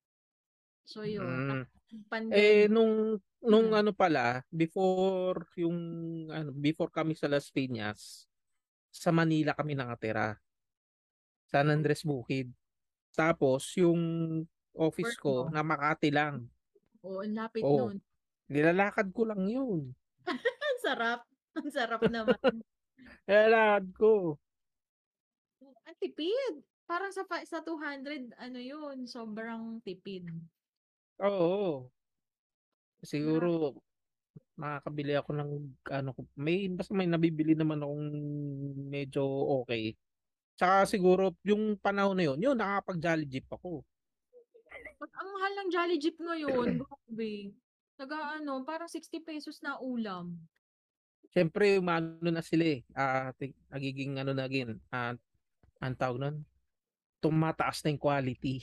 So 0.85 1.07
yun, 1.07 1.23
Mm. 1.23 1.47
tapos 1.47 1.69
Eh 2.33 2.67
pandemic. 2.67 2.71
nung 2.71 3.21
nung 3.41 3.69
Mm. 3.71 3.79
ano 3.85 3.91
pala, 3.95 4.43
before 4.51 5.47
yung 5.55 5.77
ano, 6.29 6.51
before 6.51 6.91
kami 6.91 7.15
sa 7.15 7.29
Las 7.31 7.47
Piñas, 7.53 8.27
sa 8.91 9.11
Manila 9.15 9.53
kami 9.55 9.75
nakatira. 9.77 10.39
San 11.51 11.69
Andres 11.69 12.01
Bukid. 12.01 12.49
Tapos 13.13 13.77
yung 13.77 14.01
office 14.73 15.13
Work 15.13 15.21
ko 15.21 15.33
mo. 15.45 15.53
na 15.53 15.61
Makati 15.61 16.09
lang. 16.09 16.49
Oo, 17.03 17.19
ang 17.19 17.35
lapit 17.35 17.61
Oo. 17.61 17.91
nun. 17.91 17.99
Nilalakad 18.53 19.09
ko 19.09 19.25
lang 19.25 19.49
yun. 19.49 19.89
Ang 20.69 20.79
sarap. 20.85 21.25
Ang 21.57 21.69
sarap 21.73 22.01
naman. 22.05 22.37
Nilalakad 23.27 23.85
ko. 23.97 24.37
Ang 25.89 25.97
tipid. 25.97 26.61
Parang 26.85 27.09
sa 27.09 27.25
fa- 27.25 27.47
sa 27.47 27.65
200, 27.65 28.37
ano 28.37 28.59
yun, 28.61 29.09
sobrang 29.09 29.81
tipid. 29.81 30.29
Oo. 31.25 31.89
Siguro 33.01 33.73
makakabili 34.53 35.17
ako 35.17 35.31
ng 35.33 35.51
ano 35.89 36.09
ko- 36.13 36.29
may 36.37 36.69
basta 36.69 36.93
may 36.93 37.09
nabibili 37.09 37.57
naman 37.57 37.81
akong 37.81 38.05
medyo 38.85 39.25
okay. 39.63 39.97
Tsaka 40.53 40.85
siguro 40.85 41.33
yung 41.41 41.81
panahon 41.81 42.13
na 42.13 42.29
yun, 42.29 42.37
yun 42.37 42.53
nakakapag 42.53 43.01
Jolly 43.01 43.25
Jeep 43.25 43.49
ako. 43.49 43.81
Pag 45.01 45.11
ang 45.17 45.29
mahal 45.33 45.51
ng 45.57 45.69
Jolly 45.73 45.97
Jeep 45.97 46.17
ngayon, 46.21 46.85
grabe. 46.85 47.31
Taga 48.03 48.35
ano, 48.35 48.67
parang 48.67 48.91
60 48.91 49.23
pesos 49.23 49.63
na 49.63 49.79
ulam. 49.79 50.35
Siyempre, 51.31 51.79
umano 51.79 52.19
na 52.27 52.43
sila 52.43 52.67
eh. 52.67 52.83
Ti- 53.39 53.55
nagiging 53.71 54.19
ano 54.19 54.35
na 54.35 54.43
again, 54.43 54.75
ah, 54.91 55.15
ang 55.79 55.95
tawag 55.95 56.19
nun, 56.19 56.35
tumataas 57.23 57.79
na 57.79 57.95
yung 57.95 58.03
quality. 58.03 58.59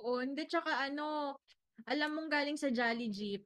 Oo, 0.00 0.24
hindi 0.24 0.48
tsaka 0.48 0.88
ano, 0.88 1.36
alam 1.84 2.16
mong 2.16 2.32
galing 2.32 2.56
sa 2.56 2.72
Jolly 2.72 3.12
Jeep. 3.12 3.44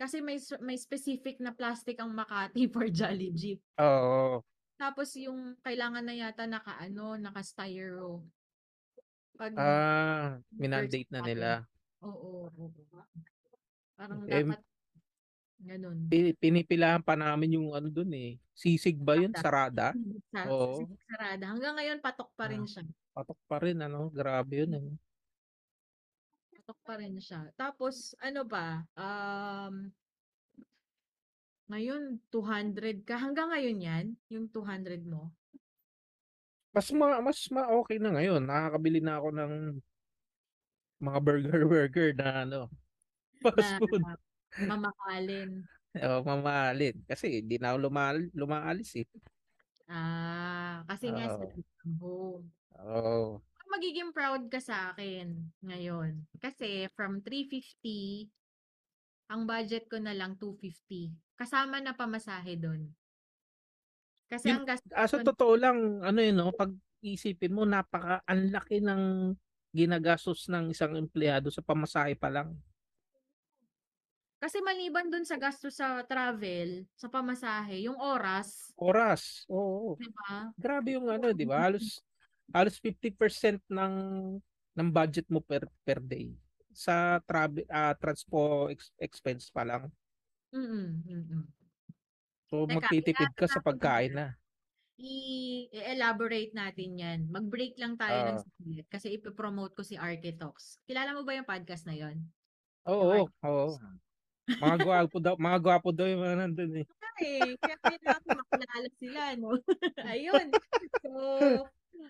Kasi 0.00 0.24
may 0.24 0.40
may 0.64 0.80
specific 0.80 1.36
na 1.36 1.52
plastic 1.52 2.00
ang 2.00 2.16
Makati 2.16 2.64
for 2.72 2.88
Jolly 2.88 3.36
Jeep. 3.36 3.60
Oo. 3.84 4.40
Tapos 4.80 5.12
yung 5.20 5.60
kailangan 5.60 6.08
na 6.08 6.16
yata 6.16 6.48
naka 6.48 6.80
ano, 6.80 7.20
naka 7.20 7.44
styro. 7.44 8.24
Pag 9.36 9.52
Ah, 9.60 10.40
minandate 10.56 11.12
na 11.12 11.20
nila. 11.20 11.50
Oo, 12.00 12.48
oo. 12.48 12.72
Parang 14.02 14.20
Eh, 14.26 14.42
dapat 14.42 14.60
ganun. 15.62 15.98
Pi- 16.10 16.34
Pinipilahan 16.34 17.02
pa 17.06 17.14
namin 17.14 17.54
yung 17.62 17.68
ano 17.70 17.86
dun 17.86 18.10
eh. 18.18 18.34
Sisig 18.50 18.98
ba 18.98 19.14
yun? 19.14 19.30
Sarada? 19.32 19.94
Sa, 20.34 20.40
Oo. 20.50 20.82
sa 20.90 20.96
sarada. 21.06 21.44
Hanggang 21.46 21.74
ngayon 21.78 21.98
patok 22.02 22.34
pa 22.34 22.50
rin 22.50 22.66
Ah. 22.66 22.68
siya. 22.68 22.82
Patok 23.14 23.38
pa 23.46 23.56
rin 23.62 23.78
ano. 23.78 24.10
Grabe 24.10 24.66
yun 24.66 24.72
eh. 24.74 24.86
Patok 26.50 26.78
pa 26.82 26.94
rin 26.98 27.14
siya. 27.22 27.46
Tapos 27.54 28.18
ano 28.18 28.42
ba? 28.42 28.82
Um 28.98 29.94
ngayon 31.70 32.02
200 32.28 33.06
ka. 33.08 33.16
Hanggang 33.22 33.48
ngayon 33.54 33.78
'yan, 33.86 34.06
yung 34.28 34.46
200 34.50 35.02
mo. 35.06 35.30
Mas 36.74 36.88
ma 36.96 37.20
mas 37.20 37.38
ma 37.52 37.68
okay 37.80 38.00
na 38.00 38.10
ngayon. 38.16 38.42
Nakakabili 38.48 39.00
na 39.04 39.20
ako 39.20 39.28
ng 39.36 39.52
mga 41.00 41.18
burger 41.24 41.62
burger 41.68 42.08
na 42.16 42.28
ano. 42.44 42.60
Fast 43.42 43.78
food. 43.82 44.02
mamahalin. 44.70 45.66
Oo, 45.98 46.18
mamahalin. 46.24 46.96
Kasi 47.04 47.42
di 47.44 47.58
na 47.58 47.74
ako 47.74 47.88
lumal 47.90 48.16
lumaalis 48.32 49.02
eh. 49.02 49.06
Ah, 49.90 50.86
kasi 50.88 51.12
nga 51.12 51.28
sa 51.28 51.44
home. 52.00 52.48
Oo. 52.80 53.42
Magiging 53.72 54.12
proud 54.12 54.52
ka 54.52 54.60
sa 54.60 54.92
akin 54.92 55.48
ngayon. 55.64 56.28
Kasi 56.40 56.86
from 56.92 57.24
350 57.24 58.28
ang 59.32 59.48
budget 59.48 59.88
ko 59.88 59.96
na 59.96 60.12
lang 60.12 60.36
250. 60.36 61.08
Kasama 61.40 61.80
na 61.80 61.96
pamasahe 61.96 62.60
doon. 62.60 62.92
Kasi 64.28 64.52
Yun, 64.52 64.60
ang 64.60 64.66
gastos 64.68 64.92
ah, 64.92 65.08
sa 65.08 65.20
ko 65.20 65.28
totoo 65.32 65.54
lang, 65.56 65.78
ano 66.04 66.18
yun, 66.20 66.36
no, 66.36 66.52
pag 66.52 66.72
isipin 67.04 67.52
mo, 67.52 67.64
napaka, 67.64 68.20
ang 68.28 68.48
laki 68.52 68.80
ng 68.80 69.32
ginagastos 69.72 70.48
ng 70.52 70.72
isang 70.72 70.96
empleyado 71.00 71.48
sa 71.48 71.64
pamasahe 71.64 72.12
pa 72.16 72.28
lang. 72.28 72.56
Kasi 74.42 74.58
maliban 74.58 75.06
dun 75.06 75.22
sa 75.22 75.38
gastos 75.38 75.78
sa 75.78 76.02
travel, 76.02 76.82
sa 76.98 77.06
pamasahe, 77.06 77.86
yung 77.86 77.94
oras, 77.94 78.74
Oras. 78.74 79.46
Oo. 79.46 79.94
di 79.94 80.10
ba? 80.10 80.50
Grabe 80.58 80.98
yung 80.98 81.06
ano, 81.06 81.30
di 81.30 81.46
ba? 81.46 81.62
Halos, 81.62 82.02
halos 82.56 82.74
50% 82.82 83.62
ng, 83.70 83.94
ng 84.74 84.88
budget 84.90 85.30
mo 85.30 85.38
per, 85.38 85.70
per 85.86 86.02
day 86.02 86.34
sa 86.74 87.20
travel, 87.22 87.62
ah 87.68 87.94
transpo 87.94 88.66
ex- 88.72 88.96
expense 88.98 89.52
pa 89.52 89.62
lang. 89.62 89.86
Mm-mm, 90.50 90.88
mm-mm. 91.06 91.44
So, 92.48 92.66
Teka, 92.66 92.76
magtitipid 92.80 93.32
ka 93.36 93.46
sa 93.48 93.62
pagkain 93.62 94.12
na. 94.12 94.26
I-elaborate 95.00 96.52
natin 96.52 97.00
yan. 97.00 97.20
Mag-break 97.32 97.80
lang 97.80 97.96
tayo 97.96 98.12
ng 98.12 98.38
Oo. 98.40 98.44
saglit 98.44 98.86
kasi 98.92 99.16
ipopromote 99.16 99.72
ko 99.72 99.82
si 99.84 99.96
Architox. 99.96 100.82
Kilala 100.84 101.16
mo 101.16 101.24
ba 101.24 101.32
yung 101.32 101.48
podcast 101.48 101.88
na 101.88 101.96
yon? 101.96 102.20
Oo, 102.84 103.24
oo. 103.24 103.68
Mga 104.58 104.76
gwapo 104.82 105.16
daw, 105.22 105.34
mga 105.38 105.58
gwapo 105.62 105.88
daw 105.94 106.06
yung 106.08 106.22
mga 106.24 106.36
nandun 106.44 106.72
eh. 106.82 106.86
Eh, 107.22 107.54
kaya 107.60 107.76
kailangan 107.78 108.40
makilala 108.40 108.88
sila, 108.98 109.22
no? 109.38 109.54
Ayun. 110.10 110.46
So, 111.04 111.12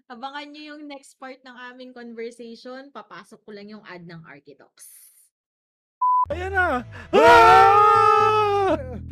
abangan 0.09 0.49
nyo 0.49 0.62
yung 0.74 0.82
next 0.88 1.20
part 1.20 1.43
ng 1.45 1.57
aming 1.72 1.93
conversation. 1.93 2.88
Papasok 2.95 3.40
ko 3.45 3.51
lang 3.53 3.68
yung 3.68 3.84
ad 3.84 4.09
ng 4.09 4.24
Architox. 4.24 4.88
Ayan 6.30 6.55
na! 6.55 6.86
Ah! 7.12 9.12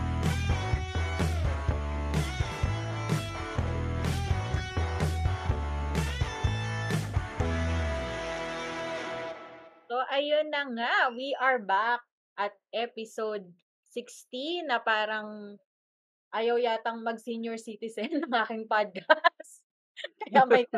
Ayun 10.11 10.51
na 10.51 10.67
nga. 10.67 10.95
We 11.15 11.31
are 11.39 11.57
back 11.63 12.03
at 12.35 12.51
episode 12.75 13.47
16 13.95 14.67
na 14.67 14.83
parang 14.83 15.55
ayaw 16.35 16.59
yatang 16.59 16.99
mag-senior 16.99 17.55
citizen 17.55 18.11
ng 18.21 18.31
aking 18.43 18.67
podcast. 18.67 19.63
Kaya 20.27 20.43
may. 20.45 20.67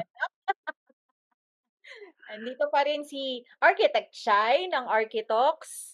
Andito 2.33 2.69
pa 2.69 2.85
rin 2.85 3.03
si 3.03 3.41
Architect 3.59 4.13
Shai 4.13 4.69
ng 4.69 4.85
Architox. 4.85 5.91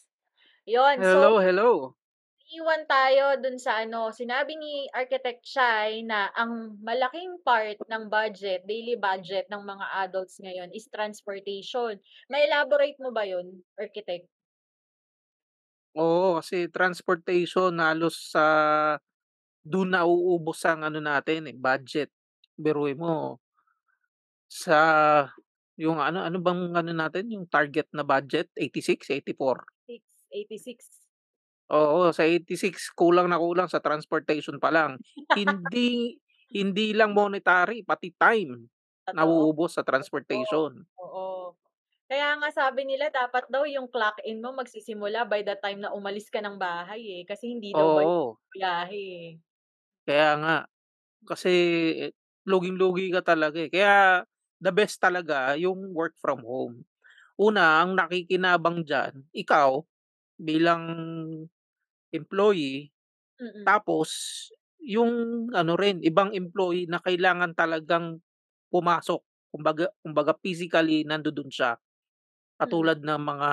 Yon, 0.70 1.02
so 1.02 1.10
Hello, 1.10 1.34
hello. 1.42 1.72
Iwan 2.50 2.84
tayo 2.90 3.38
dun 3.38 3.62
sa 3.62 3.86
ano, 3.86 4.10
sinabi 4.10 4.58
ni 4.58 4.90
Architect 4.90 5.46
Chai 5.46 6.02
na 6.02 6.34
ang 6.34 6.82
malaking 6.82 7.38
part 7.46 7.78
ng 7.86 8.10
budget, 8.10 8.66
daily 8.66 8.98
budget 8.98 9.46
ng 9.54 9.62
mga 9.62 9.86
adults 10.10 10.42
ngayon 10.42 10.74
is 10.74 10.90
transportation. 10.90 12.02
May 12.26 12.50
elaborate 12.50 12.98
mo 12.98 13.14
ba 13.14 13.26
yun, 13.30 13.62
Architect? 13.78 14.26
Oo, 15.98 16.38
kasi 16.38 16.70
transportation 16.70 17.74
halos 17.82 18.34
sa 18.34 18.46
dun 19.62 19.94
nauubos 19.94 20.62
ang 20.66 20.86
ano 20.86 20.98
natin 21.02 21.50
eh, 21.50 21.56
budget. 21.58 22.10
Biruin 22.58 22.98
mo 22.98 23.38
sa 24.50 24.80
yung 25.78 26.02
ano 26.02 26.26
ano 26.26 26.38
bang 26.42 26.74
ano 26.74 26.92
natin, 26.92 27.30
yung 27.30 27.46
target 27.46 27.88
na 27.94 28.02
budget 28.02 28.50
86, 28.58 29.06
84? 29.14 29.64
86. 30.34 31.09
Oo, 31.70 32.10
sa 32.10 32.26
86 32.26 32.90
kulang 32.98 33.30
na 33.30 33.38
kulang 33.38 33.70
sa 33.70 33.78
transportation 33.78 34.58
pa 34.58 34.74
lang. 34.74 34.98
Hindi 35.38 36.18
hindi 36.50 36.98
lang 36.98 37.14
monetary, 37.14 37.86
pati 37.86 38.10
time 38.18 38.66
Totoo. 39.08 39.48
nauubos 39.54 39.78
sa 39.78 39.86
Oo. 40.34 40.58
transportation. 40.66 40.82
Oo. 41.00 41.28
Kaya 42.10 42.38
nga 42.40 42.50
sabi 42.54 42.84
nila 42.86 43.10
dapat 43.14 43.48
daw 43.54 43.64
yung 43.70 43.90
clock 43.92 44.20
in 44.28 44.42
mo 44.44 44.52
magsisimula 44.54 45.26
by 45.30 45.42
the 45.48 45.56
time 45.62 45.82
na 45.84 45.94
umalis 45.96 46.30
ka 46.34 46.42
ng 46.44 46.58
bahay 46.62 47.22
eh, 47.22 47.24
kasi 47.28 47.52
hindi 47.54 47.74
daw 47.78 47.90
Oo. 47.94 48.40
biyahe 48.54 49.04
eh. 49.34 49.44
Kaya 50.08 50.30
nga. 50.40 50.56
Kasi 51.28 51.52
luging-lugi 52.48 53.12
ka 53.16 53.22
talaga 53.36 53.60
eh. 53.64 53.72
Kaya 53.72 54.24
the 54.62 54.72
best 54.74 55.00
talaga 55.02 55.56
yung 55.60 55.94
work 55.96 56.16
from 56.22 56.44
home. 56.46 56.86
Una, 57.40 57.84
ang 57.84 57.98
nakikinabang 57.98 58.86
diyan, 58.88 59.28
ikaw 59.36 59.84
bilang 60.40 60.84
employee, 62.14 62.92
Mm. 63.40 63.70
tapos 63.70 64.10
yung 64.82 65.48
ano 65.56 65.74
rin, 65.80 66.00
ibang 66.06 66.32
employee 66.36 66.88
na 66.90 67.00
kailangan 67.04 67.54
talagang 67.58 68.22
pumasok. 68.74 69.22
Kumbaga 69.54 69.92
kumbaga 70.04 70.34
physically 70.40 71.04
nandodo'n 71.08 71.52
siya. 71.52 71.76
Mm. 72.62 72.62
Katulad 72.62 73.00
ng 73.04 73.22
mga 73.22 73.50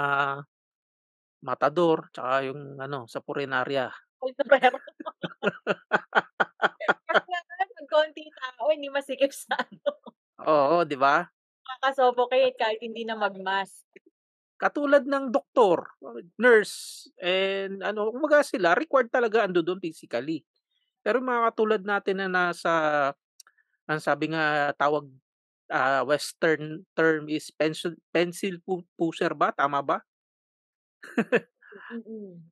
matador, 1.49 1.99
tsaka 2.13 2.35
yung 2.49 2.63
ano, 2.85 2.99
sa 3.13 3.21
punerarya. 3.25 3.89
Pero 4.51 4.79
pag 7.09 7.21
konting 7.93 8.31
tao 8.35 8.65
hindi 8.73 8.89
masikip 8.93 9.33
sa 9.33 9.57
ano, 9.61 9.93
Oo, 10.41 10.85
'di 10.85 10.97
ba? 11.01 11.33
nakaka-suffocate 11.67 12.55
kahit 12.61 12.81
hindi 12.87 13.03
na 13.07 13.17
mag-mask. 13.25 13.85
Katulad 14.61 15.05
ng 15.05 15.29
doktor, 15.29 15.85
nurse, 16.41 17.05
and 17.21 17.85
ano, 17.85 18.09
kumbaga 18.09 18.41
sila 18.41 18.73
required 18.73 19.13
talaga 19.13 19.45
andodo'n 19.45 19.77
physically. 19.85 20.41
Pero 21.05 21.21
mga 21.21 21.53
katulad 21.53 21.83
natin 21.85 22.25
na 22.25 22.29
nasa 22.33 22.73
ang 23.89 24.01
sabi 24.01 24.33
nga 24.33 24.73
tawag, 24.79 25.09
ah, 25.73 26.03
western 26.07 26.85
term 26.97 27.29
is 27.33 27.51
pencil 27.55 27.93
pencil 28.15 28.57
pu 28.65 28.85
pusher 28.97 29.33
ba, 29.37 29.53
tama 29.53 29.81
ba? 29.85 29.99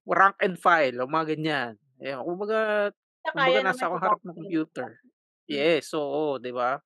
Rank 0.06 0.36
and 0.44 0.60
file, 0.60 1.00
o 1.00 1.08
mga 1.08 1.32
ganyan. 1.32 1.72
Ayan, 1.96 2.20
kumbaga 2.28 2.92
kumbaga 3.32 3.60
nasa 3.64 3.88
harap 3.88 4.20
ng 4.20 4.36
computer. 4.36 5.00
Yes, 5.48 5.92
oo, 5.96 6.36
'di 6.36 6.52
ba? 6.52 6.80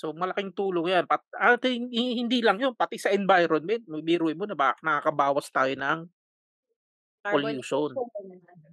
So 0.00 0.16
malaking 0.16 0.56
tulong 0.56 0.88
'yan 0.92 1.04
pat 1.10 1.20
at 1.36 1.60
hi 1.68 1.76
hindi 2.20 2.40
lang 2.40 2.56
'yun, 2.62 2.72
pati 2.72 2.96
sa 2.96 3.12
environment, 3.12 3.84
biruin 4.04 4.38
mo 4.40 4.48
naba 4.48 4.72
nakakabawas 4.80 5.52
tayo 5.52 5.76
ng 5.76 6.08
pollution. 7.30 8.02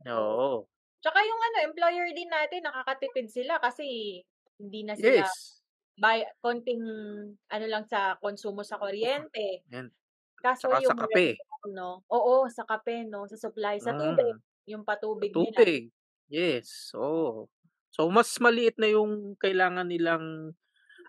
Oo. 0.07 0.67
Tsaka 1.03 1.19
yung 1.21 1.41
ano, 1.47 1.57
employer 1.69 2.09
din 2.17 2.29
natin 2.31 2.65
nakakatipid 2.65 3.29
sila 3.29 3.61
kasi 3.61 3.85
hindi 4.57 4.81
na 4.87 4.97
sila 4.97 5.29
Yes. 5.29 5.61
bay 5.99 6.25
konting 6.43 6.81
ano 7.49 7.65
lang 7.69 7.85
sa 7.89 8.17
konsumo 8.21 8.61
sa 8.65 8.79
kuryente. 8.81 9.63
Yan. 9.71 9.91
Kaso 10.41 10.71
Tsaka 10.71 10.81
sa 10.83 10.93
yung 10.93 10.97
kape. 10.97 11.43
ano 11.67 12.03
oo, 12.11 12.47
sa 12.51 12.63
kape 12.67 13.05
'no, 13.07 13.25
sa 13.29 13.37
supply, 13.39 13.77
sa 13.81 13.93
tubig, 13.97 14.35
Mm. 14.35 14.41
yung 14.69 14.83
patubig 14.87 15.33
nila. 15.37 15.63
Tubig. 15.63 15.91
Yes, 16.29 16.91
oo. 16.95 17.47
So 17.91 18.07
mas 18.11 18.31
maliit 18.43 18.75
na 18.79 18.89
yung 18.91 19.35
kailangan 19.39 19.87
nilang, 19.89 20.53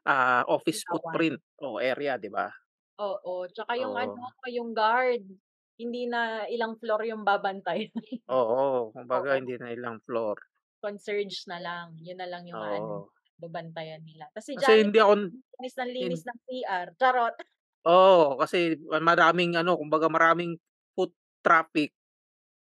ah, 0.09 0.43
office 0.49 0.83
Ginawan. 0.85 0.89
footprint 0.89 1.41
o 1.61 1.79
area, 1.83 2.17
'di 2.17 2.31
ba? 2.33 2.49
Oo, 2.99 3.47
tsaka 3.55 3.79
yung 3.79 3.95
ano, 3.95 4.11
Oo. 4.11 4.33
yung 4.51 4.75
guard, 4.75 5.23
hindi 5.79 6.11
na 6.11 6.51
ilang 6.51 6.75
floor 6.83 7.07
yung 7.07 7.23
babantayan. 7.23 7.95
Oo, 8.29 8.93
kumbaga 8.93 9.31
Oo. 9.33 9.41
hindi 9.41 9.55
na 9.57 9.73
ilang 9.73 10.05
floor. 10.05 10.37
Concierge 10.83 11.43
na 11.51 11.59
lang, 11.59 11.99
yun 11.99 12.19
na 12.23 12.31
lang 12.31 12.47
yung 12.47 12.63
ano, 12.63 12.95
Oo. 12.95 13.11
babantayan 13.43 14.03
nila. 14.07 14.31
Tas 14.31 14.47
si 14.47 14.55
Kasi 14.57 14.81
hindi 14.85 14.99
ako 15.01 15.13
linis 15.59 15.75
ng 15.79 15.91
linis 15.97 16.23
hin 16.23 16.29
ng 16.29 16.39
CR, 16.47 16.89
charot. 16.99 17.35
Oo, 17.87 18.35
kasi 18.43 18.75
maraming 18.91 19.55
ano, 19.55 19.79
kumbaga 19.79 20.11
maraming 20.11 20.59
foot 20.99 21.15
traffic, 21.47 21.95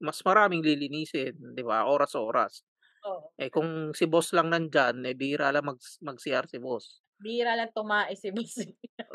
mas 0.01 0.20
maraming 0.24 0.62
lilinisin, 0.64 1.35
'di 1.55 1.62
ba, 1.66 1.85
oras-oras. 1.89 2.64
Oo. 3.03 3.35
Eh, 3.41 3.51
kung 3.53 3.93
si 3.97 4.07
boss 4.11 4.32
lang 4.37 4.51
nandiyan, 4.53 5.03
eh, 5.09 5.14
bihira 5.18 5.51
lang 5.55 5.66
mag 5.68 5.78
mag-CR 6.05 6.47
si 6.51 6.59
boss. 6.62 7.01
Bihira 7.25 7.57
lang 7.57 7.72
tumae 7.72 8.12
si 8.20 8.29
boss. 8.29 8.61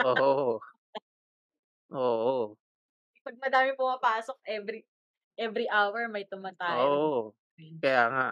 Oo. 0.01 0.57
Oo. 1.91 2.55
Pag 3.25 3.35
madaming 3.43 3.75
pumapasok 3.75 4.37
every 4.47 4.87
every 5.35 5.67
hour 5.67 6.07
may 6.07 6.23
tumatae 6.27 6.87
na 6.87 6.97
Oo, 6.97 7.31
kaya 7.79 8.03
nga. 8.11 8.27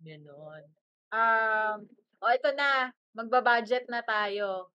Gano'n. 0.00 0.64
Um, 1.12 1.76
oh 2.24 2.32
ito 2.32 2.48
na, 2.56 2.88
magba-budget 3.12 3.84
na 3.92 4.00
tayo. 4.00 4.72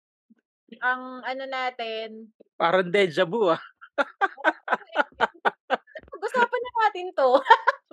Ang 0.81 1.25
ano 1.25 1.45
natin 1.49 2.33
Parang 2.61 2.89
deja 2.93 3.25
vu, 3.25 3.49
ah. 3.53 3.61
Pag-usapan 6.13 6.61
na 6.63 6.71
natin 6.87 7.07
'to. 7.17 7.31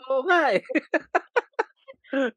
Oo 0.09 0.21
nga, 0.27 0.41
eh. 0.55 0.63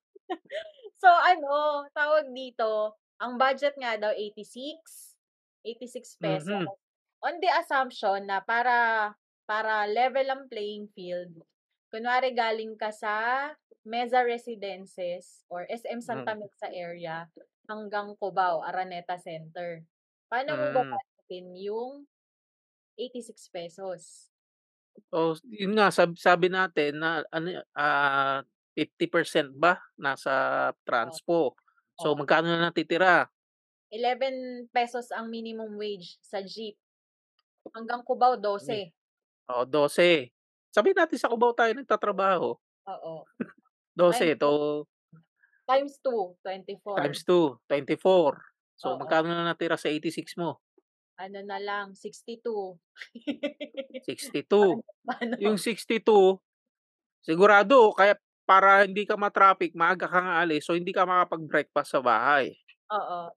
So 1.03 1.11
ano, 1.11 1.83
tawag 1.99 2.31
dito, 2.31 2.95
ang 3.23 3.39
budget 3.39 3.75
nga 3.79 3.95
daw 3.97 4.11
86, 4.11 5.15
86 5.65 6.19
pesos. 6.19 6.67
Mhm. 6.67 6.67
On 7.23 7.35
the 7.39 7.51
assumption 7.63 8.27
na 8.27 8.43
para 8.43 9.13
para 9.47 9.87
level 9.87 10.27
ang 10.27 10.45
playing 10.51 10.91
field, 10.91 11.35
kunwari 11.95 12.35
galing 12.35 12.75
ka 12.75 12.91
sa 12.91 13.15
Meza 13.87 14.23
Residences 14.27 15.47
or 15.51 15.67
SM 15.71 16.03
Santa 16.03 16.35
Mm. 16.35 16.41
Mesa 16.43 16.69
area 16.71 17.27
hanggang 17.71 18.15
Cubao, 18.19 18.63
Araneta 18.63 19.19
Center. 19.19 19.83
Paano 20.31 20.59
mo 20.59 20.67
Mm. 20.71 20.75
babudgetin 20.75 21.47
yung 21.59 22.07
86 22.99 23.49
pesos? 23.51 24.29
Oh, 25.13 25.33
yun 25.49 25.73
nga 25.77 25.89
sab 25.93 26.17
sabi 26.21 26.53
natin 26.53 27.01
na 27.01 27.25
ano, 27.33 27.65
ah, 27.77 28.45
50% 28.77 29.53
ba 29.57 29.81
nasa 29.97 30.69
transpo. 30.85 31.57
So 32.01 32.13
Oo. 32.13 32.17
magkano 32.17 32.49
na 32.49 32.71
natitira? 32.73 33.29
11 33.93 34.69
pesos 34.73 35.11
ang 35.13 35.29
minimum 35.29 35.77
wage 35.77 36.17
sa 36.23 36.41
jeep. 36.41 36.79
Hanggang 37.75 38.03
Cubao, 38.05 38.37
Hmm. 38.61 38.81
12. 38.81 38.93
Oo, 39.51 39.65
12. 39.67 40.31
Sabihin 40.75 40.99
natin 40.99 41.19
sa 41.21 41.31
Cubao 41.33 41.53
tayo 41.57 41.73
nagtatrabaho. 41.77 42.57
Oo. 42.87 43.23
12 43.99 44.35
Times 44.35 44.41
to 44.41 44.87
Times 45.69 45.99
2, 46.03 46.37
24. 46.43 46.99
times 46.99 47.21
2, 47.25 47.57
24. 47.71 48.37
So 48.77 48.93
Oo. 48.93 48.99
magkano 48.99 49.31
na 49.31 49.47
natira 49.47 49.77
sa 49.79 49.89
86 49.89 50.37
mo? 50.37 50.59
Ano 51.21 51.39
na 51.45 51.59
lang, 51.61 51.93
62. 51.95 52.81
62. 54.07 54.83
Paano? 55.09 55.35
Yung 55.39 55.59
62, 55.59 56.39
sigurado 57.25 57.93
kaya 57.97 58.17
para 58.49 58.85
hindi 58.87 59.07
ka 59.07 59.15
ma-traffic, 59.19 59.73
maaga 59.79 60.07
kang 60.11 60.29
aalis, 60.29 60.67
so 60.67 60.75
hindi 60.77 60.91
ka 60.95 61.07
makapag-breakfast 61.07 61.95
sa 61.95 62.01
bahay. 62.03 62.55
Oo. 62.91 63.33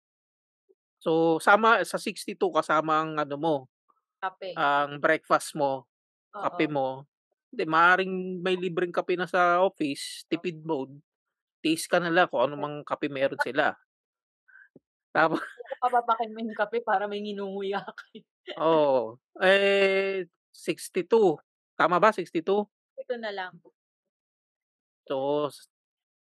So 1.03 1.37
sama 1.43 1.83
sa 1.85 1.97
62 2.01 2.39
kasama 2.55 3.03
ang 3.03 3.11
ano 3.19 3.35
mo, 3.37 3.55
Kape. 4.21 4.53
ang 4.57 4.97
breakfast 5.01 5.53
mo, 5.57 5.85
kape 6.41 6.67
Oo. 6.67 6.73
mo. 6.73 6.89
Hindi, 7.53 7.63
maaaring 7.69 8.13
may 8.43 8.55
libreng 8.59 8.91
kape 8.95 9.15
na 9.15 9.27
sa 9.29 9.63
office, 9.63 10.25
tipid 10.27 10.63
mode. 10.65 10.99
Taste 11.63 11.87
ka 11.89 11.99
na 12.01 12.11
lang 12.13 12.27
kung 12.31 12.43
ano 12.47 12.55
mang 12.59 12.77
kape 12.85 13.07
meron 13.11 13.39
sila. 13.41 13.75
Tapos 15.15 15.41
Papapakin 15.81 16.31
mo 16.33 16.39
yung 16.41 16.57
kape 16.57 16.81
para 16.81 17.05
may 17.05 17.21
nginunguya 17.21 17.83
ka. 17.83 18.05
Oo. 18.59 19.19
Eh, 19.43 20.23
62. 20.55 21.39
Tama 21.75 21.99
ba, 21.99 22.15
62? 22.15 22.69
Ito 22.97 23.19
na 23.19 23.31
lang. 23.35 23.53
Isang 25.05 25.53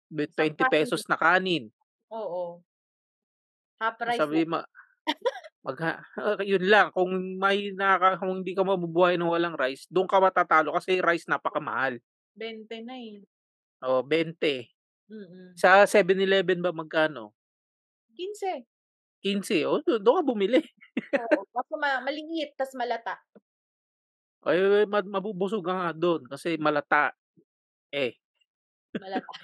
20 0.08 0.72
pesos 0.72 1.04
na 1.10 1.20
kanin. 1.20 1.68
Oo. 2.14 2.64
Half 3.78 3.98
rice 4.08 4.20
Sabi 4.22 4.48
ma 4.48 4.64
magha 5.68 6.00
yun 6.48 6.64
lang 6.64 6.96
kung 6.96 7.12
may 7.38 7.76
nakaka 7.76 8.24
kung 8.24 8.42
hindi 8.42 8.56
ka 8.56 8.64
mabubuhay 8.64 9.20
ng 9.20 9.28
walang 9.28 9.56
rice, 9.60 9.84
dun 9.92 10.08
ka 10.08 10.18
matatalo 10.24 10.72
kasi 10.74 11.04
rice 11.04 11.28
napakamahal. 11.28 12.00
20 12.38 12.88
na 12.88 12.96
eh. 12.96 13.20
Oh, 13.84 14.02
20. 14.02 14.70
Mm. 15.08 15.54
Sa 15.56 15.86
7-Eleven 15.86 16.60
ba 16.64 16.72
magkano? 16.72 17.36
15. 18.16 18.66
15. 19.22 19.70
Oh, 19.70 19.80
doon, 19.86 20.02
doon 20.02 20.18
ka 20.22 20.24
bumili. 20.24 20.62
Oo. 20.62 21.42
Kaso 21.56 21.76
ma- 21.78 22.02
maliit, 22.02 22.58
tas 22.58 22.74
malata. 22.74 23.20
Ay, 24.48 24.88
ma- 24.88 25.04
mabubusog 25.06 25.66
ka 25.66 25.74
nga 25.74 25.92
doon 25.94 26.26
kasi 26.30 26.56
malata. 26.58 27.12
Eh. 27.92 28.16
Malata. 28.96 29.40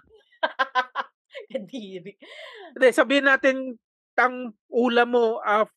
Kadiri. 1.52 2.16
Hindi, 2.76 2.88
sabihin 2.94 3.28
natin, 3.28 3.56
ang 4.18 4.54
ulam 4.72 5.10
mo, 5.12 5.26
ah, 5.44 5.68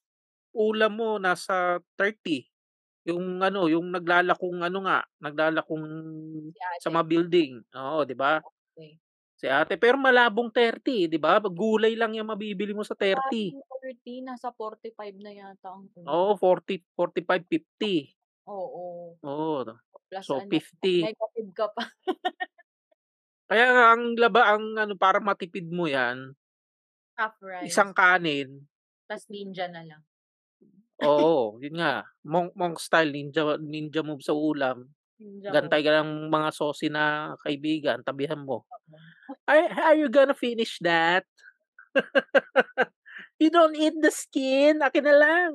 ulam 0.56 0.92
mo 0.96 1.10
nasa 1.20 1.80
30. 1.98 2.46
Yung 3.06 3.40
ano, 3.42 3.70
yung 3.70 3.90
naglalakong 3.94 4.62
ano 4.66 4.78
nga, 4.86 4.98
naglalakong 5.22 5.86
Si 6.52 6.58
sa 6.82 6.90
mga 6.90 7.06
building. 7.06 7.52
Oo, 7.76 8.02
di 8.04 8.16
ba? 8.18 8.42
Okay. 8.42 8.98
Si 9.36 9.46
ate, 9.46 9.76
pero 9.76 10.00
malabong 10.00 10.48
30, 10.50 11.06
di 11.08 11.18
ba? 11.20 11.38
Gulay 11.40 11.94
lang 11.94 12.16
yung 12.16 12.32
mabibili 12.32 12.72
mo 12.72 12.82
sa 12.82 12.96
30. 12.96 13.52
Parang 13.52 13.80
30, 13.84 14.24
nasa 14.24 14.48
45 14.50 15.16
na 15.20 15.32
yata 15.32 15.68
ang 15.76 15.86
ulam. 15.94 16.08
Oo, 16.08 16.32
40, 16.40 16.82
45, 16.96 17.44
50. 17.46 18.16
Oo. 18.46 19.18
Oo. 19.24 19.64
Plus 20.10 20.26
So, 20.26 20.38
ano, 20.38 20.50
50. 20.50 21.02
negative 21.10 21.50
ka 21.56 21.66
pa. 21.74 21.82
Kaya 23.46 23.66
nga, 23.70 23.84
ang 23.94 24.02
laba, 24.18 24.42
ang 24.58 24.64
ano, 24.74 24.94
para 24.98 25.22
matipid 25.22 25.70
mo 25.70 25.86
yan, 25.86 26.34
Half 27.14 27.38
rice. 27.40 27.70
isang 27.70 27.94
kanin, 27.94 28.66
tas 29.06 29.24
ninja 29.30 29.70
na 29.70 29.86
lang. 29.86 30.02
oo, 31.00 31.54
yun 31.64 31.78
nga, 31.78 32.02
monk, 32.26 32.50
monk 32.58 32.82
style, 32.82 33.14
ninja, 33.14 33.54
ninja 33.62 34.02
move 34.02 34.20
sa 34.20 34.34
ulam. 34.34 34.90
Ninja 35.16 35.48
Gantay 35.48 35.80
ka 35.80 36.02
ng 36.02 36.28
mga 36.28 36.50
sosi 36.52 36.90
na 36.90 37.32
kaibigan, 37.40 38.02
tabihan 38.02 38.42
mo. 38.42 38.66
Are, 39.46 39.94
are 39.94 39.96
you 39.96 40.10
gonna 40.10 40.36
finish 40.36 40.82
that? 40.82 41.22
you 43.40 43.48
don't 43.48 43.78
eat 43.78 43.94
the 44.02 44.10
skin, 44.10 44.82
akin 44.82 45.06
na 45.06 45.16
lang. 45.16 45.54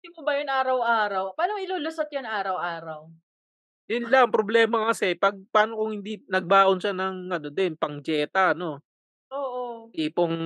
Hindi 0.00 0.08
mo 0.14 0.20
ba 0.22 0.38
yun 0.38 0.48
araw-araw? 0.48 1.34
Paano 1.34 1.58
ilulusot 1.60 2.08
yun 2.14 2.24
araw-araw? 2.24 3.10
Yun 3.84 4.08
lang, 4.08 4.32
problema 4.32 4.88
kasi, 4.88 5.12
pag, 5.12 5.36
paano 5.52 5.76
kung 5.76 5.92
hindi, 6.00 6.16
nagbaon 6.24 6.80
siya 6.80 6.96
ng, 6.96 7.16
ano 7.28 7.48
din, 7.52 7.76
pang 7.76 8.00
jeta, 8.00 8.56
no? 8.56 8.80
Oo. 9.28 9.92
Tipong, 9.92 10.36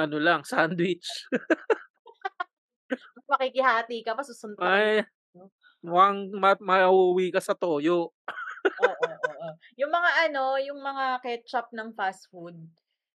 ano 0.00 0.16
lang, 0.16 0.40
sandwich. 0.48 1.28
Makikihati 3.28 4.00
ka 4.00 4.16
pa, 4.16 4.24
susunod 4.24 4.56
Ay, 4.60 5.04
mukhang 5.84 6.32
ma- 6.32 6.60
mauuwi 6.64 7.28
ka 7.28 7.40
sa 7.44 7.52
toyo. 7.52 8.12
Oo, 8.80 8.88
oo, 8.88 9.16
oo. 9.28 9.48
Yung 9.76 9.92
mga 9.92 10.10
ano, 10.28 10.56
yung 10.60 10.80
mga 10.80 11.20
ketchup 11.20 11.68
ng 11.76 11.92
fast 11.92 12.28
food. 12.32 12.56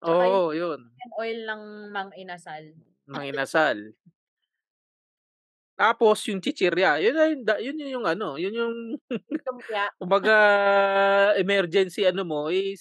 Oo, 0.03 0.51
yun. 0.53 0.81
yung 0.83 1.13
oil 1.19 1.39
ng 1.47 1.63
mang 1.95 2.11
inasal. 2.19 2.75
Mga 3.07 3.25
inasal. 3.35 3.79
Tapos, 5.79 6.25
yung 6.33 6.41
chichirya, 6.41 6.97
yun, 7.05 7.13
yun, 7.13 7.45
yun, 7.61 7.77
yun 7.77 7.91
yung 8.01 8.07
ano, 8.09 8.41
yun 8.41 8.53
yung, 8.57 8.75
kumbaga, 10.01 10.37
emergency 11.37 12.09
ano 12.09 12.25
mo 12.25 12.49
is 12.49 12.81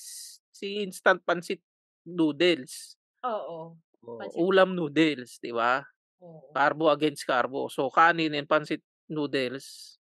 si 0.56 0.80
instant 0.88 1.20
pancit 1.28 1.60
noodles. 2.08 2.96
Oo. 3.24 3.76
O, 4.04 4.20
Pancit. 4.20 4.40
ulam 4.40 4.76
noodles, 4.80 5.40
di 5.44 5.52
ba? 5.52 5.84
Oo. 6.24 6.52
Carbo 6.56 6.88
against 6.92 7.28
carbo. 7.28 7.68
So, 7.68 7.92
kanin 7.92 8.32
and 8.36 8.48
pancit 8.48 8.80
noodles, 9.12 10.00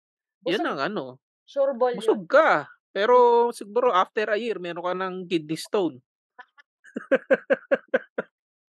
yun 0.47 0.63
Busog. 0.63 0.67
ang 0.67 0.81
ano, 0.93 1.05
Sure 1.47 1.75
ball 1.75 1.95
yun. 1.95 1.99
busog 2.03 2.23
ka. 2.31 2.67
Pero 2.91 3.51
siguro 3.55 3.95
after 3.95 4.35
a 4.35 4.39
year, 4.41 4.59
meron 4.59 4.83
ka 4.83 4.95
ng 4.99 5.15
kidney 5.31 5.55
stone. 5.59 6.03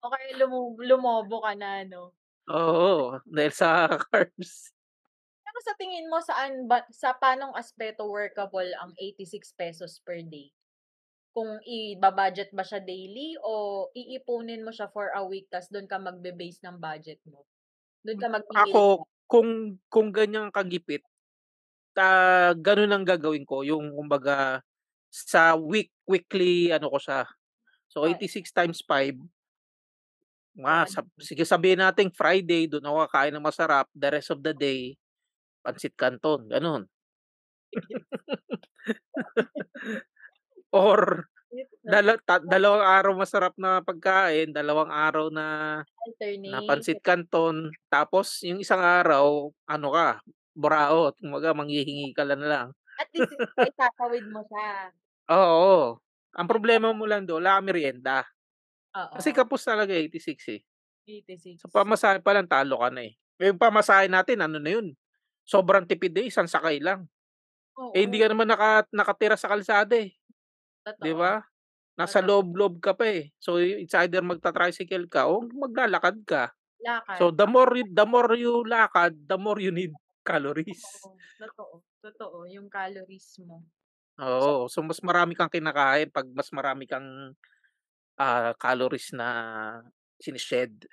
O 0.03 0.09
kaya 0.09 0.33
lumo, 0.33 0.73
lumobo 0.81 1.45
ka 1.45 1.53
na, 1.53 1.85
no? 1.85 2.17
Oo, 2.51 3.19
dahil 3.23 3.53
sa 3.55 3.87
carbs. 4.11 4.71
Pero 5.45 5.59
sa 5.65 5.73
tingin 5.79 6.07
mo, 6.11 6.19
saan 6.21 6.67
ba, 6.69 6.83
sa 6.91 7.15
panong 7.17 7.55
aspeto 7.57 8.05
workable 8.07 8.71
ang 8.77 8.91
86 8.99 9.51
pesos 9.57 9.99
per 10.05 10.21
day? 10.27 10.51
Kung 11.31 11.59
i-budget 11.63 12.51
ba 12.51 12.63
siya 12.67 12.83
daily 12.83 13.39
o 13.39 13.87
iipunin 13.95 14.63
mo 14.67 14.71
siya 14.75 14.91
for 14.91 15.15
a 15.15 15.23
week 15.23 15.47
tas 15.47 15.71
doon 15.71 15.87
ka 15.87 15.97
magbe-base 15.99 16.59
ng 16.63 16.77
budget 16.77 17.19
mo? 17.27 17.47
Doon 18.03 18.19
ka 18.19 18.27
magpipili. 18.27 18.67
Ako, 18.67 18.83
kung 19.31 19.49
kung 19.87 20.09
ganyan 20.11 20.51
kagipit, 20.51 21.03
ta 21.95 22.51
ganun 22.57 22.91
ang 22.91 23.05
gagawin 23.07 23.45
ko, 23.47 23.63
yung 23.67 23.95
kumbaga 23.95 24.63
sa 25.11 25.55
week 25.59 25.91
weekly 26.07 26.71
ano 26.71 26.91
ko 26.91 26.99
siya. 26.99 27.27
So 27.91 28.07
Okay. 28.07 28.27
86 28.27 28.51
times 28.55 28.79
5 28.87 29.17
mga 30.55 30.83
sab- 30.91 31.19
sige 31.21 31.47
sabihin 31.47 31.79
natin 31.79 32.11
Friday 32.11 32.67
doon 32.67 32.83
ako 32.83 32.97
kakain 33.07 33.33
ng 33.35 33.45
masarap, 33.45 33.87
the 33.95 34.09
rest 34.11 34.31
of 34.31 34.43
the 34.43 34.51
day 34.51 34.95
pansit 35.61 35.93
canton, 35.93 36.49
ganun. 36.49 36.89
Or 40.73 41.27
dala, 41.83 42.15
ta- 42.23 42.43
dalawang 42.43 42.83
araw 42.83 43.13
masarap 43.15 43.53
na 43.59 43.83
pagkain, 43.83 44.55
dalawang 44.55 44.89
araw 44.89 45.27
na 45.29 45.79
alternate. 46.07 46.51
na 46.51 46.59
pansit 46.65 46.99
canton, 47.03 47.69
tapos 47.91 48.41
yung 48.47 48.63
isang 48.63 48.81
araw 48.81 49.51
ano 49.67 49.87
ka, 49.91 50.09
buraot, 50.55 51.15
kumbaga 51.19 51.55
manghihingi 51.55 52.15
ka 52.15 52.23
lang 52.23 52.39
na 52.41 52.49
lang. 52.49 52.67
At 52.99 53.09
least 53.15 53.33
may 53.57 53.73
tatawid 53.75 54.25
mo 54.29 54.41
siya. 54.47 54.69
Oo. 55.31 55.99
Ang 56.31 56.47
problema 56.47 56.95
mo 56.95 57.03
lang 57.03 57.27
doon, 57.27 57.43
wala 57.43 57.59
kang 57.59 57.67
merienda. 57.67 58.23
Oo. 58.91 59.13
Kasi 59.17 59.29
kapos 59.31 59.61
talaga 59.63 59.95
86 59.95 60.43
eh. 60.51 60.61
86. 61.07 61.63
Sa 61.65 61.69
pamasahe 61.71 62.19
pa 62.21 62.35
lang, 62.35 62.47
talo 62.47 62.79
ka 62.79 62.89
na 62.91 63.07
eh. 63.07 63.13
Yung 63.41 63.57
pamasahe 63.57 64.05
natin, 64.11 64.43
ano 64.43 64.61
na 64.61 64.71
yun? 64.77 64.93
Sobrang 65.43 65.87
tipid 65.87 66.13
eh, 66.19 66.29
isang 66.29 66.45
sakay 66.45 66.77
lang. 66.77 67.09
Oo. 67.79 67.95
Eh, 67.97 68.05
hindi 68.05 68.21
ka 68.21 68.29
naman 68.29 68.45
naka, 68.51 68.85
nakatira 68.93 69.33
sa 69.39 69.49
kalsada 69.49 69.97
eh. 69.97 70.13
Totoo. 70.85 71.01
Di 71.01 71.13
ba? 71.15 71.41
Nasa 71.97 72.21
loob-loob 72.21 72.79
ka 72.79 72.93
pa 72.93 73.09
eh. 73.09 73.33
So, 73.41 73.57
it's 73.61 73.93
either 73.97 74.21
magta-tricycle 74.21 75.09
ka 75.09 75.27
o 75.27 75.41
maglalakad 75.45 76.21
ka. 76.23 76.53
Lakad. 76.81 77.17
So, 77.17 77.29
the 77.33 77.45
more, 77.45 77.71
you- 77.77 77.91
the 77.93 78.05
more 78.05 78.33
you 78.37 78.61
lakad, 78.65 79.13
the 79.25 79.37
more 79.37 79.57
you 79.61 79.73
need 79.73 79.93
calories. 80.21 80.81
Oo. 81.05 81.17
Totoo. 81.41 81.73
Totoo. 82.01 82.37
Yung 82.49 82.69
calories 82.69 83.37
mo. 83.41 83.65
Oo. 84.21 84.69
So, 84.69 84.81
mas 84.85 85.01
marami 85.01 85.33
kang 85.33 85.49
kinakain 85.49 86.09
pag 86.13 86.29
mas 86.33 86.49
marami 86.53 86.85
kang 86.85 87.33
ah, 88.21 88.53
calories 88.61 89.09
na 89.17 89.27
sinished, 90.21 90.85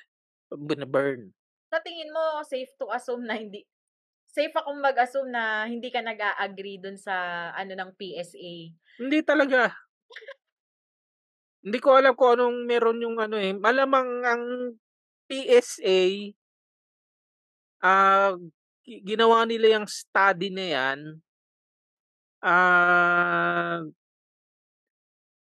burn. 0.89 1.37
Sa 1.69 1.85
tingin 1.85 2.09
mo, 2.09 2.41
safe 2.49 2.73
to 2.81 2.89
assume 2.89 3.29
na 3.29 3.37
hindi, 3.37 3.69
safe 4.25 4.57
akong 4.57 4.81
mag-assume 4.81 5.29
na 5.29 5.69
hindi 5.69 5.93
ka 5.93 6.01
nag-a-agree 6.01 6.81
dun 6.81 6.97
sa 6.97 7.49
ano 7.53 7.77
ng 7.77 7.91
PSA. 7.93 8.73
Hindi 8.97 9.21
talaga. 9.21 9.69
Hindi 11.61 11.79
ko 11.83 11.99
alam 11.99 12.17
kung 12.17 12.39
anong 12.39 12.59
meron 12.65 13.03
yung 13.05 13.21
ano 13.21 13.37
eh. 13.37 13.53
Malamang 13.53 14.09
ang 14.25 14.45
PSA, 15.29 16.33
ah, 17.83 18.33
gi- 18.87 19.03
ginawa 19.05 19.45
nila 19.45 19.77
yung 19.79 19.87
study 19.91 20.49
na 20.49 20.65
yan, 20.73 20.99
ah, 22.43 23.83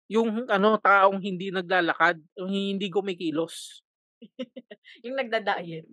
yung 0.08 0.44
ano, 0.48 0.76
taong 0.76 1.18
hindi 1.20 1.48
naglalakad, 1.48 2.20
yung 2.36 2.52
hindi 2.52 2.88
kumikilos. 2.92 3.84
Yung 5.04 5.16
nagda-diet. 5.16 5.84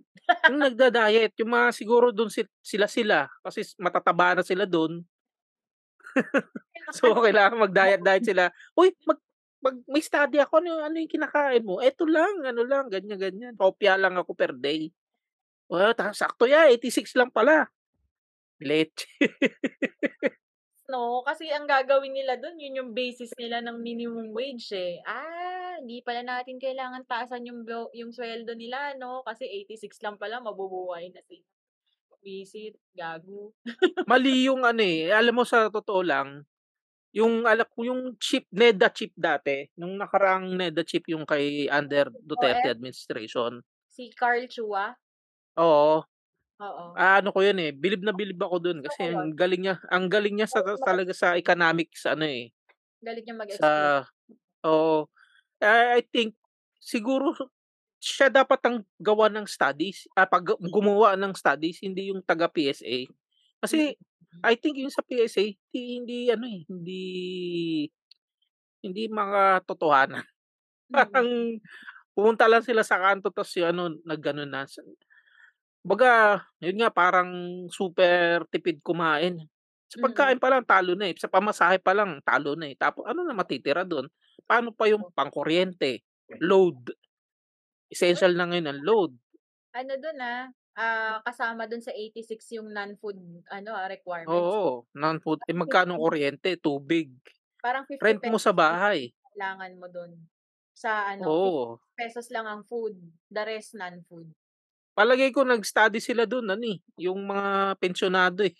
Yung 0.48 0.60
nagda-diet, 0.60 1.32
yung 1.40 1.52
mga 1.52 1.68
siguro 1.74 2.12
doon 2.14 2.30
sila 2.62 2.86
sila 2.88 3.18
kasi 3.44 3.64
matataba 3.76 4.40
na 4.40 4.44
sila 4.44 4.64
doon. 4.68 5.04
So 6.92 7.14
kailangan 7.14 7.62
mag-diet-diet 7.70 8.26
sila. 8.26 8.52
Uy, 8.76 8.92
mag, 9.06 9.16
mag 9.64 9.76
may 9.88 10.02
study 10.04 10.42
ako 10.42 10.60
ano, 10.60 10.82
ano 10.82 10.98
yung 10.98 11.08
kinakain 11.08 11.64
mo? 11.64 11.80
Eto 11.80 12.04
lang, 12.04 12.42
ano 12.44 12.66
lang, 12.66 12.90
ganyan 12.92 13.16
ganyan. 13.16 13.54
Kopya 13.56 13.96
lang 13.96 14.18
ako 14.18 14.34
per 14.36 14.52
day. 14.52 14.92
Well, 15.72 15.96
sakto 16.12 16.44
ya, 16.44 16.68
86 16.68 17.16
lang 17.16 17.32
pala. 17.32 17.70
Leche. 18.60 19.08
No, 20.92 21.24
kasi 21.24 21.48
ang 21.48 21.64
gagawin 21.64 22.12
nila 22.12 22.36
dun, 22.36 22.60
yun 22.60 22.76
yung 22.76 22.92
basis 22.92 23.32
nila 23.40 23.64
ng 23.64 23.80
minimum 23.80 24.28
wage 24.36 24.76
eh. 24.76 25.00
Ah, 25.08 25.80
hindi 25.80 26.04
pala 26.04 26.20
natin 26.20 26.60
kailangan 26.60 27.08
taasan 27.08 27.48
yung, 27.48 27.64
yung 27.96 28.12
sweldo 28.12 28.52
nila, 28.52 28.92
no? 29.00 29.24
Kasi 29.24 29.48
86 29.48 30.04
lang 30.04 30.20
pala, 30.20 30.44
mabubuhay 30.44 31.08
na 31.08 31.24
sila. 31.24 31.48
Visit, 32.20 32.76
gago. 32.92 33.56
Mali 34.10 34.46
yung 34.46 34.68
ano 34.68 34.84
eh. 34.84 35.08
Alam 35.08 35.40
mo 35.40 35.44
sa 35.48 35.72
totoo 35.72 36.04
lang, 36.04 36.44
yung 37.16 37.48
alak 37.48 37.72
ko 37.72 37.88
yung 37.88 38.14
chip 38.20 38.44
NEDA 38.52 38.92
chip 38.92 39.16
dati, 39.16 39.72
nung 39.80 39.96
nakaraang 39.96 40.52
NEDA 40.54 40.84
chip 40.84 41.08
yung 41.08 41.24
kay 41.24 41.72
under 41.72 42.12
Duterte 42.20 42.68
OF? 42.68 42.74
administration. 42.76 43.64
Si 43.88 44.12
Carl 44.12 44.44
Chua. 44.44 44.92
Oo. 45.56 46.04
Oo. 46.62 47.02
Ah, 47.02 47.24
ano 47.24 47.32
ko 47.32 47.40
'yun, 47.40 47.56
eh, 47.62 47.72
bilib 47.72 48.04
na 48.04 48.12
bilib 48.12 48.36
ako 48.42 48.60
Gusto 48.68 48.84
kasi 48.84 49.08
yun. 49.08 49.16
ang 49.16 49.32
galing 49.32 49.64
niya 49.64 49.76
ang 49.88 50.12
galing 50.12 50.36
niya 50.36 50.48
sa 50.50 50.60
Oo, 50.60 50.76
talaga 50.84 51.16
sa 51.16 51.40
economics 51.40 52.04
ano, 52.04 52.28
eh. 52.28 52.52
Galing 53.02 53.24
niyang 53.26 53.40
mag-explain. 53.42 53.92
Sa 53.92 54.04
oo. 54.66 55.06
I 55.62 56.00
I 56.00 56.02
think 56.06 56.36
siguro 56.82 57.34
siya 58.02 58.28
dapat 58.32 58.60
ang 58.66 58.78
gawa 59.02 59.28
ng 59.32 59.46
studies, 59.48 60.06
ah, 60.18 60.26
pag 60.28 60.44
gumawa 60.60 61.14
ng 61.18 61.34
studies 61.38 61.80
hindi 61.84 62.10
yung 62.14 62.22
taga-PSA. 62.24 63.08
Kasi 63.62 63.96
Mm. 64.34 64.46
I 64.46 64.54
think 64.60 64.78
yung 64.80 64.92
sa 64.94 65.02
PSA 65.06 65.44
hindi 65.72 65.82
hindi 66.02 66.18
ano, 66.32 66.46
eh, 66.48 66.62
hindi 66.70 67.02
hindi 68.84 69.02
makatotohanan. 69.10 70.24
Parang 70.94 71.28
Mm. 71.28 71.62
pumunta 72.16 72.46
lang 72.50 72.62
sila 72.66 72.82
sa 72.86 72.98
kanto 73.02 73.30
ta's 73.34 73.52
yung 73.58 73.70
ano 73.76 73.82
nag-ano 74.06 74.44
na 74.48 74.66
kumbaga 75.82 76.42
yun 76.62 76.78
nga 76.80 76.90
parang 76.94 77.30
super 77.70 78.46
tipid 78.54 78.80
kumain. 78.86 79.42
Sa 79.90 79.98
Mm. 79.98 80.02
pagkain 80.02 80.40
pa 80.40 80.48
lang 80.50 80.64
talo 80.64 80.94
na, 80.96 81.10
eh, 81.12 81.16
sa 81.18 81.28
pamasahe 81.28 81.78
pa 81.82 81.92
lang 81.92 82.22
talo 82.24 82.56
na, 82.56 82.70
eh, 82.72 82.76
tapo 82.78 83.04
ano 83.04 83.22
na 83.26 83.36
matitira 83.36 83.84
dun? 83.84 84.08
Paano 84.48 84.72
pa 84.72 84.88
yung 84.88 85.10
pangkuryente, 85.12 86.02
load. 86.40 86.94
Essential 87.92 88.34
na 88.36 88.48
ngayon 88.50 88.68
ang 88.72 88.80
load. 88.84 89.12
Ano 89.74 89.96
dun, 89.96 90.20
ah, 90.20 90.52
ah, 90.76 91.16
kasama 91.24 91.64
dun 91.64 91.80
sa 91.80 91.96
86 91.96 92.44
yung 92.52 92.68
non-food 92.76 93.16
ano, 93.48 93.72
ah, 93.72 93.88
requirements. 93.88 94.52
Oo, 94.52 94.86
non-food 94.94 95.42
eh, 95.50 95.54
magkano 95.54 95.98
ang 95.98 96.02
kuryente, 96.06 96.54
tubig, 96.62 97.10
Parang 97.60 97.86
50 97.86 98.02
rent 98.02 98.22
mo 98.26 98.38
sa 98.38 98.54
pesos 98.54 98.54
bahay. 98.54 99.12
kailangan 99.32 99.72
mo 99.80 99.86
dun. 99.90 100.12
Sa 100.74 101.06
ano, 101.12 101.30
Oo. 101.30 101.78
50 101.78 101.92
pesos 101.98 102.26
lang 102.34 102.46
ang 102.50 102.62
food, 102.66 102.96
the 103.30 103.42
rest 103.46 103.74
non-food. 103.78 104.32
Palagay 104.92 105.32
ko 105.32 105.40
nag-study 105.44 105.98
sila 106.04 106.28
dun 106.28 106.44
ano, 106.52 106.64
eh, 106.68 106.78
yung 107.00 107.24
mga 107.24 107.80
pensyonado, 107.80 108.44
eh. 108.44 108.52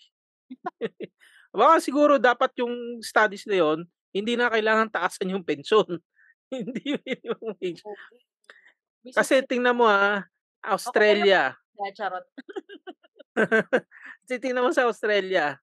Baka 1.53 1.77
siguro 1.77 2.17
dapat 2.17 2.49
yung 2.57 2.97
studies 3.05 3.45
na 3.45 3.61
yun, 3.61 3.85
hindi 4.09 4.33
na 4.33 4.49
kailangan 4.49 4.89
taasan 4.89 5.33
yung 5.33 5.45
pensyon. 5.45 5.85
Hindi 6.53 6.93
yung 7.25 7.57
wage. 7.57 7.81
Kasi 9.09 9.41
tingnan 9.41 9.73
mo, 9.73 9.89
ah, 9.89 10.21
o 10.21 10.77
kaya 10.77 10.77
Australia. 10.77 11.43
Ah, 11.81 11.89
charot. 11.89 12.21
Kasi 14.21 14.37
tingnan 14.37 14.61
mo 14.61 14.69
sa 14.69 14.85
Australia, 14.85 15.57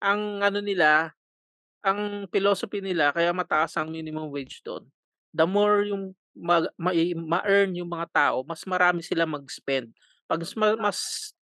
ang 0.00 0.40
ano 0.40 0.64
nila, 0.64 1.12
ang 1.84 2.24
philosophy 2.32 2.80
nila 2.80 3.12
kaya 3.12 3.32
mataas 3.36 3.76
ang 3.76 3.92
minimum 3.92 4.32
wage 4.32 4.64
dun, 4.64 4.88
the 5.36 5.44
more 5.44 5.84
yung 5.84 6.16
mag 6.32 6.72
mai 6.80 7.12
ma-earn 7.12 7.76
yung 7.76 7.92
mga 7.92 8.08
tao, 8.08 8.36
mas 8.48 8.64
marami 8.64 9.04
sila 9.04 9.28
mag-spend. 9.28 9.92
'Pag 10.30 10.46
mas 10.46 10.54
ma 10.54 10.70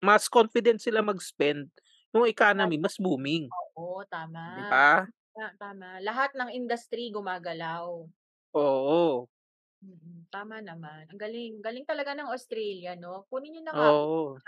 mas 0.02 0.26
confident 0.26 0.82
sila 0.82 1.06
mag-spend, 1.06 1.70
yung 2.18 2.26
economy 2.26 2.82
mas 2.82 2.98
booming. 2.98 3.54
Oo, 3.78 4.04
'Di 4.50 4.66
tama. 4.66 4.66
ba? 4.66 5.06
Ta 5.36 5.46
tama. 5.62 6.00
Lahat 6.08 6.32
ng 6.36 6.52
industry 6.60 7.12
gumagalaw. 7.16 8.08
Oo. 8.54 9.28
Mm, 9.82 10.30
tama 10.30 10.62
naman. 10.62 11.10
Ang 11.10 11.18
galing, 11.18 11.58
galing 11.58 11.86
talaga 11.90 12.14
ng 12.14 12.30
Australia 12.30 12.94
'no? 12.94 13.26
Kunin 13.34 13.50
niyo 13.58 13.64
na 13.66 13.74
nga. 13.74 13.90
Oo. 13.90 14.42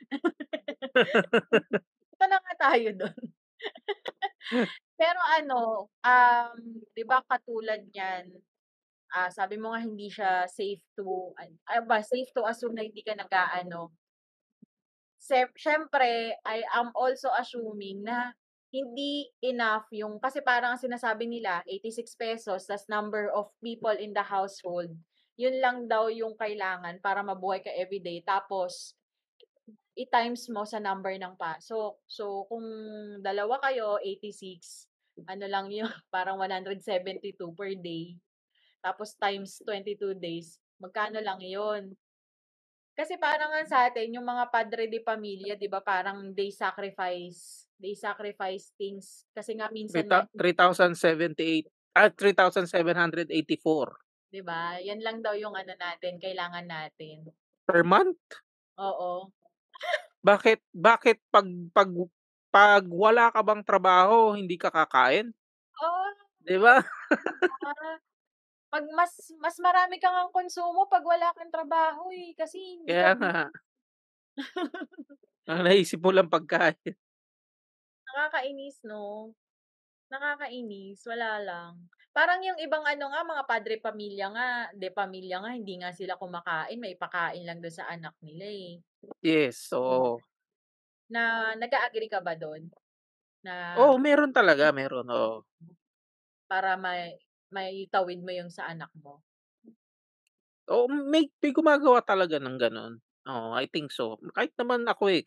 Punta 2.18 2.26
na 2.28 2.38
nga 2.44 2.54
tayo 2.68 2.88
dun. 2.92 3.16
Pero 5.00 5.20
ano, 5.38 5.88
um, 6.04 6.58
'di 6.94 7.02
ba 7.08 7.22
katulad 7.24 7.82
niyan, 7.92 8.34
ah, 9.14 9.30
sabi 9.30 9.58
mo 9.58 9.74
nga 9.74 9.82
hindi 9.82 10.08
siya 10.10 10.46
safe 10.46 10.82
to 10.96 11.34
an 11.38 11.54
ano 11.66 11.82
ba, 11.86 12.02
safe 12.02 12.30
to 12.34 12.42
assume 12.46 12.74
na 12.74 12.86
hindi 12.86 13.02
ka 13.02 13.14
nag-aano. 13.14 13.90
Siyem 15.20 15.50
siyempre, 15.54 16.34
I 16.46 16.64
am 16.74 16.94
also 16.96 17.28
assuming 17.36 18.06
na 18.06 18.32
hindi 18.70 19.26
enough 19.42 19.90
yung 19.90 20.22
kasi 20.22 20.40
parang 20.40 20.78
ang 20.78 20.82
sinasabi 20.82 21.26
nila 21.26 21.66
86 21.66 22.14
pesos 22.14 22.60
tas 22.70 22.86
number 22.86 23.28
of 23.34 23.50
people 23.58 23.92
in 23.92 24.14
the 24.14 24.22
household, 24.22 24.94
yun 25.34 25.58
lang 25.58 25.90
daw 25.90 26.06
yung 26.08 26.38
kailangan 26.38 27.02
para 27.02 27.20
mabuhay 27.26 27.60
ka 27.60 27.72
everyday 27.74 28.22
tapos 28.22 28.94
i-times 29.98 30.48
mo 30.48 30.62
sa 30.64 30.78
number 30.78 31.12
ng 31.18 31.34
pasok. 31.36 31.98
So, 32.06 32.46
kung 32.48 32.64
dalawa 33.20 33.60
kayo, 33.60 33.98
86, 34.00 34.88
ano 35.28 35.44
lang 35.50 35.68
yun, 35.68 35.90
parang 36.14 36.38
172 36.40 37.36
per 37.52 37.74
day. 37.76 38.16
Tapos 38.80 39.12
times 39.16 39.60
22 39.64 40.16
days, 40.16 40.56
magkano 40.80 41.20
lang 41.20 41.40
yun? 41.44 41.92
Kasi 42.96 43.16
parang 43.16 43.48
nga 43.52 43.64
sa 43.64 43.78
atin, 43.88 44.12
yung 44.12 44.26
mga 44.26 44.52
padre 44.52 44.84
de 44.90 45.00
pamilya, 45.00 45.56
'di 45.56 45.68
ba, 45.72 45.80
parang 45.80 46.32
they 46.36 46.52
sacrifice 46.52 47.64
they 47.80 47.96
sacrifice 47.96 48.76
things 48.76 49.24
kasi 49.32 49.56
nga 49.56 49.72
minsan 49.72 50.04
Three 50.36 50.52
thou 50.52 50.68
lang 50.76 50.92
3,078 50.92 51.64
ah, 51.96 52.12
3,784. 52.12 53.32
'di 54.30 54.40
ba? 54.44 54.76
Yan 54.84 55.00
lang 55.00 55.24
daw 55.24 55.32
yung 55.34 55.56
ano 55.56 55.72
natin, 55.74 56.20
kailangan 56.20 56.66
natin. 56.68 57.24
Per 57.64 57.82
month? 57.82 58.20
Oo. 58.78 59.32
Bakit 60.20 60.60
bakit 60.76 61.18
'pag 61.32 61.48
'pag 61.72 61.88
'pag 62.52 62.84
wala 62.84 63.32
ka 63.32 63.40
bang 63.40 63.62
trabaho 63.64 64.36
hindi 64.36 64.60
ka 64.60 64.68
kakain? 64.68 65.32
Oo. 65.80 66.04
'Di 66.44 66.56
ba? 66.60 66.84
'Pag 68.70 68.86
mas 68.98 69.12
mas 69.42 69.56
marami 69.58 69.96
ka 70.02 70.08
ngang 70.14 70.32
konsumo 70.34 70.86
'pag 70.90 71.02
wala 71.06 71.34
kang 71.36 71.50
trabaho, 71.54 72.10
eh, 72.14 72.30
kasi 72.38 72.58
hindi 72.78 72.94
Kaya 72.94 73.12
ka 73.18 73.18
nga. 73.18 73.50
Ang 75.48 75.60
naisip 75.64 76.00
mo 76.04 76.10
lang 76.12 76.28
pagkain. 76.28 76.96
Nakakainis 78.08 78.76
'no? 78.88 79.34
Nakakainis, 80.12 81.00
wala 81.10 81.30
lang. 81.48 81.72
Parang 82.16 82.40
yung 82.46 82.58
ibang 82.66 82.84
ano 82.86 83.06
nga, 83.12 83.22
mga 83.32 83.44
padre 83.50 83.76
pamilya 83.86 84.26
nga 84.36 84.48
de 84.80 84.88
pamilya 84.92 85.36
nga, 85.44 85.52
hindi 85.58 85.74
nga 85.82 85.90
sila 85.98 86.18
kumakain, 86.22 86.78
maipakain 86.82 87.44
lang 87.46 87.60
dun 87.64 87.74
sa 87.74 87.88
anak 87.94 88.14
nila, 88.24 88.46
eh. 88.48 88.72
Yes, 89.22 89.72
oo. 89.72 90.22
Na 91.10 91.54
nag-a-agree 91.58 92.06
ka 92.12 92.20
ba 92.22 92.34
dun? 92.38 92.70
Na 93.46 93.54
Oo, 93.78 93.94
meron 94.02 94.34
talaga, 94.34 94.74
meron, 94.74 95.06
oo. 95.14 95.46
para 96.48 96.76
may 96.76 97.14
maitawid 97.56 98.20
mo 98.26 98.32
yung 98.38 98.50
sa 98.56 98.62
anak 98.72 98.90
mo? 99.04 99.14
Oo, 100.70 100.86
may 101.12 101.24
may 101.42 101.52
gumagawa 101.56 102.00
talaga 102.04 102.36
ng 102.40 102.56
gano'n. 102.60 102.92
Oo, 103.30 103.48
I 103.56 103.66
think 103.72 103.90
so. 103.92 104.16
Kahit 104.36 104.52
naman 104.60 104.84
ako, 104.88 105.04
eh. 105.12 105.24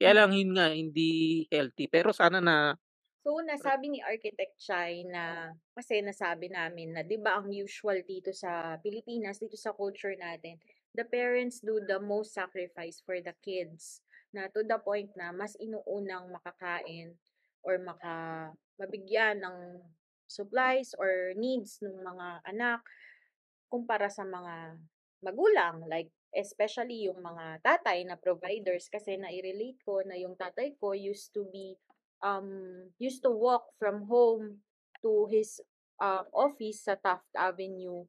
Kaya 0.00 0.12
lang 0.26 0.32
yun 0.36 0.52
nga 0.56 0.72
hindi 0.74 1.44
healthy, 1.52 1.86
pero 1.90 2.10
sana 2.14 2.40
na 2.42 2.76
So, 3.26 3.34
nasabi 3.42 3.90
ni 3.90 4.00
Architect 4.12 4.54
Chai 4.62 5.02
na 5.14 5.52
kasi 5.76 5.98
nasabi 6.00 6.46
namin 6.58 6.94
na 6.94 7.02
'di 7.02 7.18
ba 7.18 7.32
ang 7.38 7.50
usual 7.50 7.98
dito 8.06 8.30
sa 8.42 8.78
Pilipinas, 8.84 9.42
dito 9.42 9.58
sa 9.58 9.74
culture 9.74 10.14
natin, 10.14 10.56
the 10.94 11.02
parents 11.16 11.58
do 11.60 11.74
the 11.82 11.98
most 11.98 12.30
sacrifice 12.40 12.98
for 13.02 13.18
the 13.18 13.34
kids. 13.42 13.82
Na 14.34 14.46
to 14.54 14.60
the 14.62 14.78
point 14.88 15.10
na 15.18 15.34
mas 15.34 15.58
inuunang 15.58 16.30
makakain 16.30 17.18
or 17.66 17.74
maka 17.82 18.14
mabigyan 18.78 19.42
ng 19.42 19.56
supplies 20.28 20.92
or 20.94 21.32
needs 21.34 21.80
nung 21.80 22.04
mga 22.04 22.44
anak 22.44 22.84
kumpara 23.72 24.12
sa 24.12 24.22
mga 24.22 24.76
magulang. 25.24 25.84
Like, 25.88 26.12
especially 26.36 27.08
yung 27.08 27.24
mga 27.24 27.64
tatay 27.64 28.04
na 28.04 28.20
providers 28.20 28.92
kasi 28.92 29.16
nai-relate 29.16 29.80
ko 29.82 30.04
na 30.04 30.14
yung 30.20 30.36
tatay 30.36 30.76
ko 30.76 30.92
used 30.92 31.32
to 31.32 31.48
be 31.48 31.74
um, 32.20 32.84
used 33.00 33.24
to 33.24 33.32
walk 33.32 33.72
from 33.80 34.04
home 34.06 34.60
to 35.00 35.24
his 35.32 35.58
uh, 36.02 36.28
office 36.36 36.84
sa 36.84 37.00
Taft 37.00 37.30
Avenue 37.32 38.04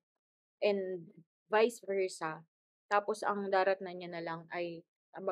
and 0.59 1.07
vice 1.47 1.79
versa. 1.81 2.43
Tapos 2.91 3.23
ang 3.23 3.47
daratnan 3.47 4.01
niya 4.01 4.09
na 4.11 4.23
lang 4.23 4.41
ay 4.51 4.83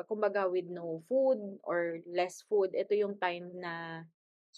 kumbaga 0.06 0.50
with 0.50 0.66
no 0.66 1.02
food 1.06 1.38
or 1.62 2.02
less 2.08 2.42
food. 2.46 2.74
Ito 2.74 2.94
yung 2.96 3.16
time 3.18 3.52
na 3.58 4.04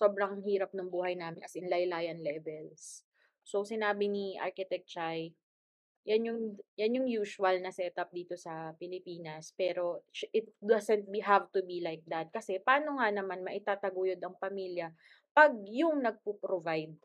sobrang 0.00 0.40
hirap 0.48 0.72
ng 0.72 0.88
buhay 0.88 1.12
namin 1.12 1.44
as 1.44 1.52
in 1.60 1.68
laylayan 1.68 2.24
levels. 2.24 3.04
So 3.44 3.68
sinabi 3.68 4.08
ni 4.08 4.40
Architect 4.40 4.88
Chai, 4.88 5.36
yan 6.08 6.24
yung 6.24 6.40
yan 6.80 6.96
yung 6.96 7.08
usual 7.12 7.60
na 7.60 7.68
setup 7.68 8.08
dito 8.08 8.32
sa 8.40 8.72
Pilipinas 8.80 9.52
pero 9.52 10.00
it 10.32 10.48
doesn't 10.64 11.04
be 11.12 11.20
have 11.20 11.52
to 11.52 11.60
be 11.60 11.84
like 11.84 12.00
that. 12.08 12.32
Kasi 12.32 12.56
paano 12.64 12.96
nga 12.96 13.12
naman 13.12 13.44
maitataguyod 13.44 14.16
ang 14.24 14.40
pamilya 14.40 14.88
pag 15.36 15.52
yung 15.68 16.00
nagpo-provide 16.00 16.96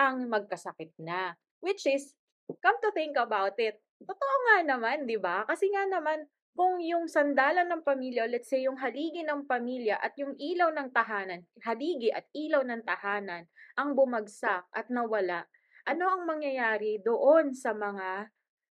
ang 0.00 0.24
magkasakit 0.32 0.96
na? 0.96 1.36
Which 1.60 1.84
is 1.84 2.16
come 2.64 2.80
to 2.80 2.88
think 2.96 3.20
about 3.20 3.60
it 3.60 3.76
totoo 4.00 4.36
nga 4.48 4.56
naman 4.64 5.04
'di 5.04 5.18
ba? 5.18 5.42
Kasi 5.44 5.68
nga 5.74 5.84
naman 5.84 6.24
kung 6.58 6.82
yung 6.82 7.06
sandalan 7.06 7.70
ng 7.70 7.86
pamilya 7.86 8.26
let's 8.26 8.50
say 8.50 8.66
yung 8.66 8.74
haligi 8.74 9.22
ng 9.22 9.46
pamilya 9.46 10.02
at 10.02 10.18
yung 10.18 10.34
ilaw 10.34 10.74
ng 10.74 10.90
tahanan 10.90 11.46
haligi 11.62 12.10
at 12.10 12.26
ilaw 12.34 12.66
ng 12.66 12.82
tahanan 12.82 13.46
ang 13.78 13.94
bumagsak 13.94 14.66
at 14.74 14.90
nawala 14.90 15.46
ano 15.86 16.04
ang 16.10 16.26
mangyayari 16.26 16.98
doon 16.98 17.54
sa 17.54 17.70
mga 17.70 18.26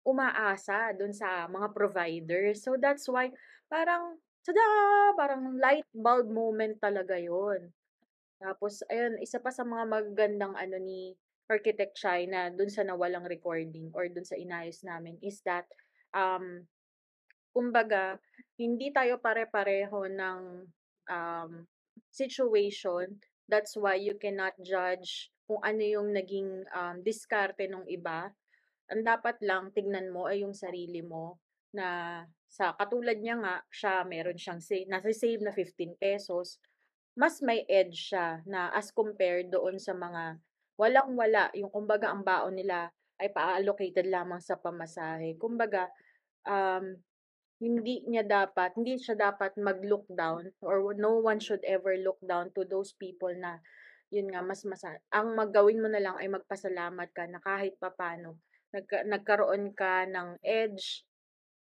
umaasa 0.05 0.93
doon 0.93 1.17
sa 1.17 1.49
mga 1.49 1.73
providers. 1.73 2.63
So 2.63 2.77
that's 2.77 3.09
why 3.09 3.33
parang 3.67 4.21
tada! 4.45 4.63
Parang 5.17 5.57
light 5.57 5.89
bulb 5.97 6.29
moment 6.29 6.77
talaga 6.77 7.17
yun. 7.17 7.73
Tapos, 8.37 8.85
ayun, 8.93 9.17
isa 9.25 9.41
pa 9.41 9.49
sa 9.49 9.65
mga 9.65 9.89
magagandang 9.89 10.53
ano 10.53 10.77
ni 10.77 11.17
Architect 11.49 11.97
China 11.97 12.53
dun 12.53 12.69
sa 12.69 12.85
nawalang 12.85 13.25
recording 13.25 13.89
or 13.97 14.05
dun 14.13 14.29
sa 14.29 14.37
inayos 14.37 14.85
namin 14.85 15.17
is 15.25 15.41
that, 15.49 15.65
um, 16.13 16.69
kumbaga, 17.55 18.19
hindi 18.59 18.91
tayo 18.91 19.23
pare-pareho 19.23 20.11
ng 20.11 20.41
um, 21.07 21.51
situation. 22.11 23.23
That's 23.47 23.79
why 23.79 24.03
you 24.03 24.19
cannot 24.19 24.59
judge 24.59 25.31
kung 25.47 25.63
ano 25.63 25.83
yung 25.83 26.11
naging 26.11 26.67
um, 26.75 26.99
diskarte 27.07 27.71
ng 27.71 27.87
iba. 27.87 28.35
Ang 28.91 29.07
dapat 29.07 29.39
lang 29.41 29.71
tignan 29.71 30.11
mo 30.11 30.27
ay 30.27 30.43
yung 30.43 30.57
sarili 30.57 31.01
mo 31.01 31.39
na 31.71 32.21
sa 32.51 32.71
katulad 32.75 33.19
niya 33.19 33.39
nga, 33.39 33.55
siya 33.71 34.07
meron 34.07 34.39
siyang 34.39 34.63
say, 34.63 34.87
nasa 34.87 35.11
save 35.11 35.43
na 35.43 35.51
15 35.51 35.99
pesos, 35.99 36.63
mas 37.19 37.43
may 37.43 37.67
edge 37.67 38.15
siya 38.15 38.43
na 38.47 38.71
as 38.75 38.95
compared 38.95 39.51
doon 39.51 39.79
sa 39.79 39.95
mga 39.95 40.39
walang-wala, 40.79 41.51
yung 41.55 41.71
kumbaga 41.71 42.11
ang 42.11 42.23
baon 42.27 42.59
nila 42.59 42.91
ay 43.19 43.31
pa-allocated 43.31 44.07
lamang 44.11 44.43
sa 44.43 44.59
pamasahe. 44.59 45.39
Kumbaga, 45.39 45.87
um, 46.47 46.99
hindi 47.65 48.05
niya 48.05 48.25
dapat, 48.29 48.77
hindi 48.77 49.01
siya 49.01 49.17
dapat 49.17 49.57
mag-look 49.57 50.05
down 50.13 50.53
or 50.61 50.93
no 50.93 51.19
one 51.25 51.41
should 51.41 51.65
ever 51.65 51.97
look 51.97 52.21
down 52.21 52.53
to 52.53 52.69
those 52.69 52.93
people 53.01 53.33
na 53.33 53.59
yun 54.13 54.29
nga 54.31 54.45
mas 54.45 54.63
masa 54.69 55.01
ang 55.11 55.33
maggawin 55.33 55.81
mo 55.81 55.89
na 55.89 55.99
lang 55.99 56.15
ay 56.21 56.29
magpasalamat 56.29 57.09
ka 57.11 57.25
na 57.27 57.41
kahit 57.43 57.75
papano 57.81 58.39
nagka, 58.71 59.03
nagkaroon 59.07 59.75
ka 59.75 60.07
ng 60.07 60.39
edge 60.43 61.03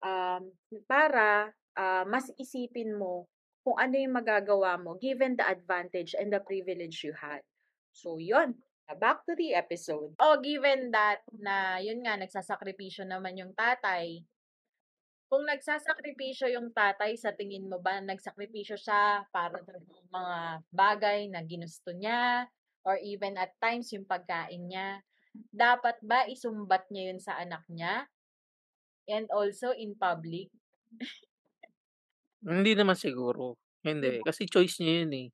um, 0.04 0.52
para 0.84 1.52
uh, 1.76 2.04
mas 2.04 2.28
isipin 2.36 2.92
mo 2.96 3.24
kung 3.64 3.76
ano 3.76 3.96
yung 3.96 4.16
magagawa 4.16 4.76
mo 4.76 4.96
given 4.96 5.36
the 5.36 5.44
advantage 5.44 6.12
and 6.16 6.32
the 6.32 6.40
privilege 6.40 7.04
you 7.04 7.12
had. 7.12 7.44
So, 7.92 8.16
yun. 8.16 8.56
Back 8.88 9.28
to 9.28 9.36
the 9.36 9.52
episode. 9.52 10.16
Oh, 10.16 10.40
given 10.40 10.88
that 10.96 11.20
na 11.36 11.76
yun 11.76 12.00
nga, 12.00 12.16
nagsasakripisyo 12.16 13.04
naman 13.04 13.36
yung 13.36 13.52
tatay, 13.52 14.24
kung 15.28 15.44
nagsasakripisyo 15.44 16.48
yung 16.56 16.72
tatay, 16.72 17.12
sa 17.14 17.36
tingin 17.36 17.68
mo 17.68 17.76
ba 17.78 18.00
nagsakripisyo 18.00 18.80
siya 18.80 19.28
para 19.28 19.60
sa 19.60 19.76
mga 20.08 20.36
bagay 20.72 21.28
na 21.28 21.44
ginusto 21.44 21.92
niya 21.92 22.48
or 22.88 22.96
even 23.04 23.36
at 23.36 23.52
times 23.60 23.92
yung 23.92 24.08
pagkain 24.08 24.64
niya? 24.64 25.04
Dapat 25.52 26.00
ba 26.00 26.24
isumbat 26.24 26.88
niya 26.88 27.12
yun 27.12 27.20
sa 27.20 27.36
anak 27.36 27.62
niya? 27.68 28.08
And 29.08 29.28
also 29.28 29.76
in 29.76 29.96
public? 30.00 30.48
Hindi 32.40 32.72
naman 32.72 32.96
siguro. 32.96 33.60
Hindi. 33.84 34.24
Kasi 34.24 34.48
choice 34.48 34.80
niya 34.80 35.04
yun 35.04 35.12
eh. 35.12 35.28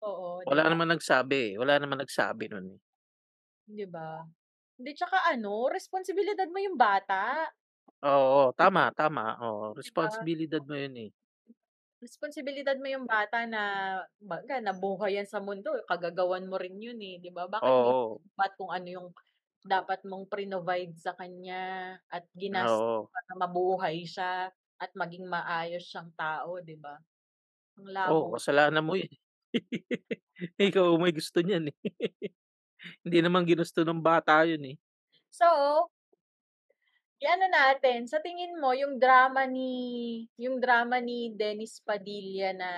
Oo. 0.00 0.40
Wala 0.48 0.64
diba? 0.64 0.72
naman 0.72 0.88
nagsabi 0.96 1.36
eh. 1.36 1.52
Wala 1.60 1.76
naman 1.76 2.00
nagsabi 2.00 2.48
nun 2.48 2.66
eh. 2.76 2.80
Di 3.68 3.84
ba? 3.84 4.24
Hindi, 4.80 4.96
tsaka 4.96 5.28
ano, 5.28 5.68
responsibilidad 5.68 6.48
mo 6.48 6.56
yung 6.56 6.80
bata. 6.80 7.44
Oo, 8.02 8.52
tama, 8.56 8.88
tama. 8.96 9.36
Oo, 9.44 9.76
Diba? 9.82 10.10
responsibilidad 10.16 10.62
mo 10.64 10.72
yun 10.72 10.94
eh. 11.04 11.10
Responsibilidad 12.00 12.80
mo 12.80 12.88
yung 12.88 13.04
bata 13.04 13.44
na, 13.44 13.62
baga, 14.16 14.56
nabuhay 14.56 15.20
yan 15.20 15.28
sa 15.28 15.36
mundo. 15.36 15.68
Kagagawan 15.84 16.48
mo 16.48 16.56
rin 16.56 16.80
yun 16.80 16.96
eh, 16.96 17.20
di 17.20 17.28
ba? 17.28 17.44
Bakit 17.44 17.76
Oo. 17.78 18.20
ba't 18.40 18.56
kung 18.56 18.72
ano 18.72 18.88
yung 18.88 19.08
dapat 19.60 20.00
mong 20.08 20.24
pre-provide 20.32 20.96
sa 20.96 21.12
kanya 21.12 21.96
at 22.08 22.24
ginastos 22.32 22.88
Oo. 22.88 23.10
para 23.12 23.32
mabuhay 23.44 24.00
siya 24.08 24.48
at 24.80 24.90
maging 24.96 25.28
maayos 25.28 25.84
siyang 25.84 26.08
tao, 26.16 26.56
di 26.64 26.72
ba? 26.80 26.96
Ang 27.80 27.88
Oo, 28.08 28.32
labo. 28.32 28.32
kasalanan 28.32 28.80
mo 28.80 28.96
yun. 28.96 29.12
Ikaw 30.60 30.86
may 30.96 31.12
gusto 31.12 31.40
niyan 31.44 31.68
eh. 31.72 31.76
Hindi 33.04 33.18
naman 33.24 33.44
ginusto 33.48 33.82
ng 33.84 34.00
bata 34.04 34.44
yun 34.48 34.64
eh. 34.76 34.76
So, 35.32 35.90
i-ano 37.20 37.46
natin, 37.52 38.08
sa 38.08 38.18
tingin 38.24 38.56
mo, 38.56 38.72
yung 38.72 38.96
drama 38.96 39.44
ni, 39.44 40.24
yung 40.40 40.56
drama 40.56 40.98
ni 41.04 41.32
Dennis 41.36 41.84
Padilla 41.84 42.56
na, 42.56 42.70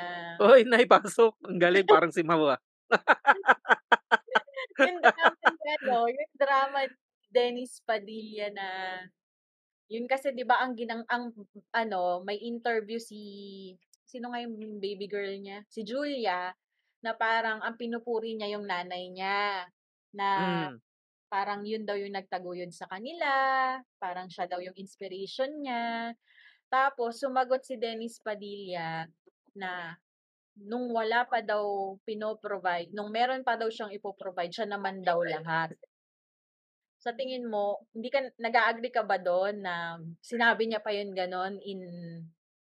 Hoy, 0.42 0.66
naipasok. 0.66 1.38
Ang 1.46 1.58
galing, 1.62 1.86
parang 1.90 2.10
si 2.10 2.26
Mawa. 2.26 2.58
yung 4.88 4.98
drama 4.98 5.46
ni, 5.46 5.66
ano, 5.78 5.96
yung 6.10 6.32
drama 6.34 6.78
ni 6.90 6.96
Dennis 7.32 7.80
Padilla 7.86 8.46
na, 8.52 8.68
yun 9.92 10.08
kasi 10.08 10.32
'di 10.32 10.48
ba 10.48 10.56
ang 10.64 10.72
ginang 10.72 11.04
ang 11.12 11.36
ano, 11.76 12.24
may 12.24 12.40
interview 12.40 12.96
si 12.96 13.20
sino 14.08 14.32
nga 14.32 14.40
yung 14.40 14.80
baby 14.80 15.04
girl 15.04 15.32
niya? 15.36 15.64
Si 15.68 15.84
Julia 15.84 16.48
na 17.04 17.12
parang 17.12 17.60
ang 17.60 17.76
pinupuri 17.76 18.36
niya 18.36 18.56
yung 18.56 18.64
nanay 18.64 19.12
niya 19.12 19.68
na 20.16 20.28
Mm. 20.72 20.80
Parang 21.32 21.64
yun 21.64 21.88
daw 21.88 21.96
yung 21.96 22.12
nagtaguyod 22.12 22.68
sa 22.76 22.84
kanila, 22.92 23.32
parang 23.96 24.28
siya 24.28 24.44
daw 24.44 24.60
yung 24.60 24.76
inspiration 24.76 25.64
niya. 25.64 26.12
Tapos 26.68 27.24
sumagot 27.24 27.64
si 27.64 27.80
Dennis 27.80 28.20
Padilla 28.20 29.08
na 29.56 29.96
nung 30.60 30.92
wala 30.92 31.24
pa 31.24 31.40
daw 31.40 31.96
pino-provide, 32.04 32.92
nung 32.92 33.08
meron 33.08 33.40
pa 33.40 33.56
daw 33.56 33.72
siyang 33.72 33.96
ipo-provide, 33.96 34.52
siya 34.52 34.68
naman 34.68 35.00
daw 35.00 35.24
lahat. 35.24 35.72
Sa 37.00 37.16
tingin 37.16 37.48
mo, 37.48 37.80
hindi 37.96 38.12
ka 38.12 38.28
nag-a-agree 38.36 38.92
ka 38.92 39.00
ba 39.00 39.16
doon 39.16 39.64
na 39.64 39.96
sinabi 40.20 40.68
niya 40.68 40.84
pa 40.84 40.92
yun 40.92 41.16
ganon 41.16 41.56
in 41.64 41.80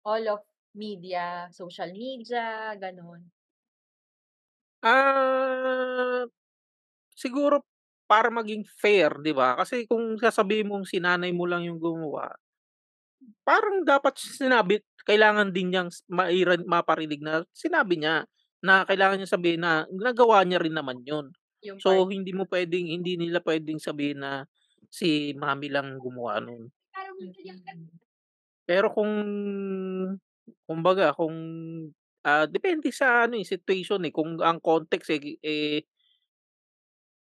all 0.03 0.22
of 0.28 0.43
media, 0.76 1.47
social 1.55 1.89
media, 1.95 2.76
ganon? 2.76 3.24
Ah, 4.84 6.28
siguro 7.16 7.64
para 8.10 8.30
maging 8.34 8.64
fair, 8.82 9.12
'di 9.22 9.34
ba? 9.38 9.49
Kasi 9.60 9.86
kung 9.89 10.18
sasabihin 10.20 10.70
mong 10.72 10.86
si 10.89 10.97
nanay 11.03 11.32
mo 11.36 11.45
lang 11.49 11.64
yung 11.70 11.80
gumawa, 11.82 12.34
parang 13.43 13.84
dapat 13.84 14.16
sinabi 14.20 14.80
kailangan 15.07 15.49
din 15.55 15.74
niyang 15.74 15.89
mairan 16.12 16.62
maparinig 16.70 17.20
na 17.24 17.41
sinabi 17.55 17.97
niya 17.99 18.16
na 18.62 18.84
kailangan 18.88 19.18
niyang 19.20 19.34
sabihin 19.36 19.62
na 19.66 19.74
nagawa 19.89 20.43
niya 20.45 20.60
rin 20.62 20.76
naman 20.76 20.99
yun. 21.07 21.32
Yung 21.64 21.80
So, 21.80 21.89
part 21.89 22.12
hindi 22.12 22.32
mo 22.36 22.43
puwedeng 22.45 22.88
hindi 22.88 23.16
nila 23.18 23.39
puwedeng 23.41 23.80
sabihin 23.82 24.22
na 24.24 24.45
si 24.91 25.34
mommy 25.36 25.68
lang 25.72 25.97
gumawa 25.97 26.39
nun. 26.43 26.70
mm. 26.95 27.89
Pero 28.70 28.88
kung 28.93 29.14
kumbaga 30.68 31.12
kung, 31.18 31.36
ah, 32.26 32.45
depende 32.49 32.89
sa 32.93 33.26
ano, 33.28 33.36
eh, 33.39 33.45
situation, 33.47 34.01
eh, 34.07 34.14
kung 34.14 34.39
ang 34.41 34.60
context, 34.64 35.10
eh, 35.14 35.38
eh 35.43 35.84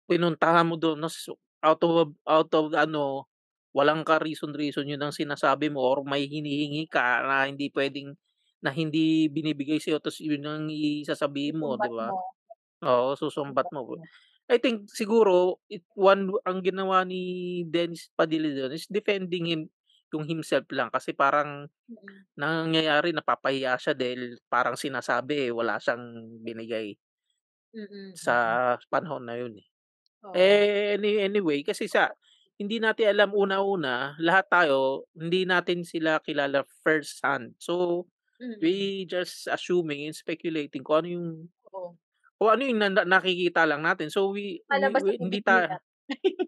pinuntahan 0.08 0.66
mo 0.68 0.76
dun 0.80 1.00
nas 1.02 1.28
out 1.64 1.80
of 1.84 2.12
out 2.28 2.50
of 2.54 2.72
ano, 2.76 3.26
walang 3.76 4.02
ka-reason-reason 4.06 4.88
yun 4.90 5.02
ang 5.02 5.14
sinasabi 5.14 5.68
mo 5.72 5.80
or 5.84 6.04
may 6.06 6.26
hinihingi 6.28 6.86
ka 6.90 7.24
na 7.26 7.48
hindi 7.50 7.68
puwedeng 7.72 8.14
na 8.64 8.70
hindi 8.74 9.28
binibigay 9.32 9.78
sa'yo 9.82 10.00
ta's 10.02 10.20
yun 10.22 10.44
ang 10.48 10.66
isasabihin 10.72 11.58
mo, 11.60 11.76
'di 11.80 11.90
ba? 11.92 12.14
Oo, 12.84 13.14
susumbat 13.18 13.68
mo. 13.74 13.84
mo. 13.86 13.94
I 14.50 14.58
think 14.60 14.88
siguro 14.92 15.60
it 15.72 15.84
one 15.96 16.30
ang 16.48 16.60
ginawa 16.64 17.02
ni 17.08 17.64
Dennis 17.68 18.10
Padilla 18.14 18.50
dun 18.52 18.74
is 18.76 18.86
defending 18.90 19.46
him 19.48 19.62
yung 20.14 20.26
himself 20.28 20.66
lang 20.74 20.88
kasi 20.94 21.12
parang 21.16 21.68
Mm. 21.88 22.24
nangyayari 22.38 23.12
napapahiya 23.14 23.76
siya 23.80 23.94
dahil 23.98 24.38
parang 24.50 24.74
sinasabi, 24.78 25.50
eh, 25.50 25.52
wala 25.54 25.78
siyang 25.82 26.02
binigay 26.42 26.96
Mm, 27.74 27.86
mm. 27.90 28.14
sa 28.14 28.34
panahon 28.88 29.26
na 29.26 29.34
yun, 29.36 29.58
eh. 29.58 29.66
Oo. 30.24 30.34
Eh, 30.34 30.96
any 30.96 31.20
anyway 31.20 31.60
kasi 31.62 31.86
sa 31.90 32.10
hindi 32.56 32.78
natin 32.80 33.10
alam 33.12 33.30
una-una, 33.36 34.16
lahat 34.22 34.46
tayo 34.48 35.04
hindi 35.14 35.44
natin 35.44 35.82
sila 35.84 36.22
kilala 36.22 36.64
first 36.86 37.20
hand. 37.22 37.54
So, 37.60 38.06
Mm. 38.40 38.58
we 38.62 39.04
just 39.06 39.46
assuming 39.50 40.06
and 40.10 40.16
speculating 40.16 40.82
kung 40.86 41.04
ano 41.04 41.08
yung 41.10 41.28
Oo. 41.72 41.96
kung 42.38 42.50
ano 42.52 42.62
yung 42.66 42.80
na 42.82 42.90
nakikita 43.06 43.64
lang 43.68 43.82
natin. 43.84 44.10
So, 44.12 44.30
we 44.34 44.62
we 44.72 44.90
Palabas 44.90 45.02
we 45.02 45.12
hindi 45.20 45.38
bibig 45.38 45.44
nila. 45.48 45.68
ta 45.68 45.78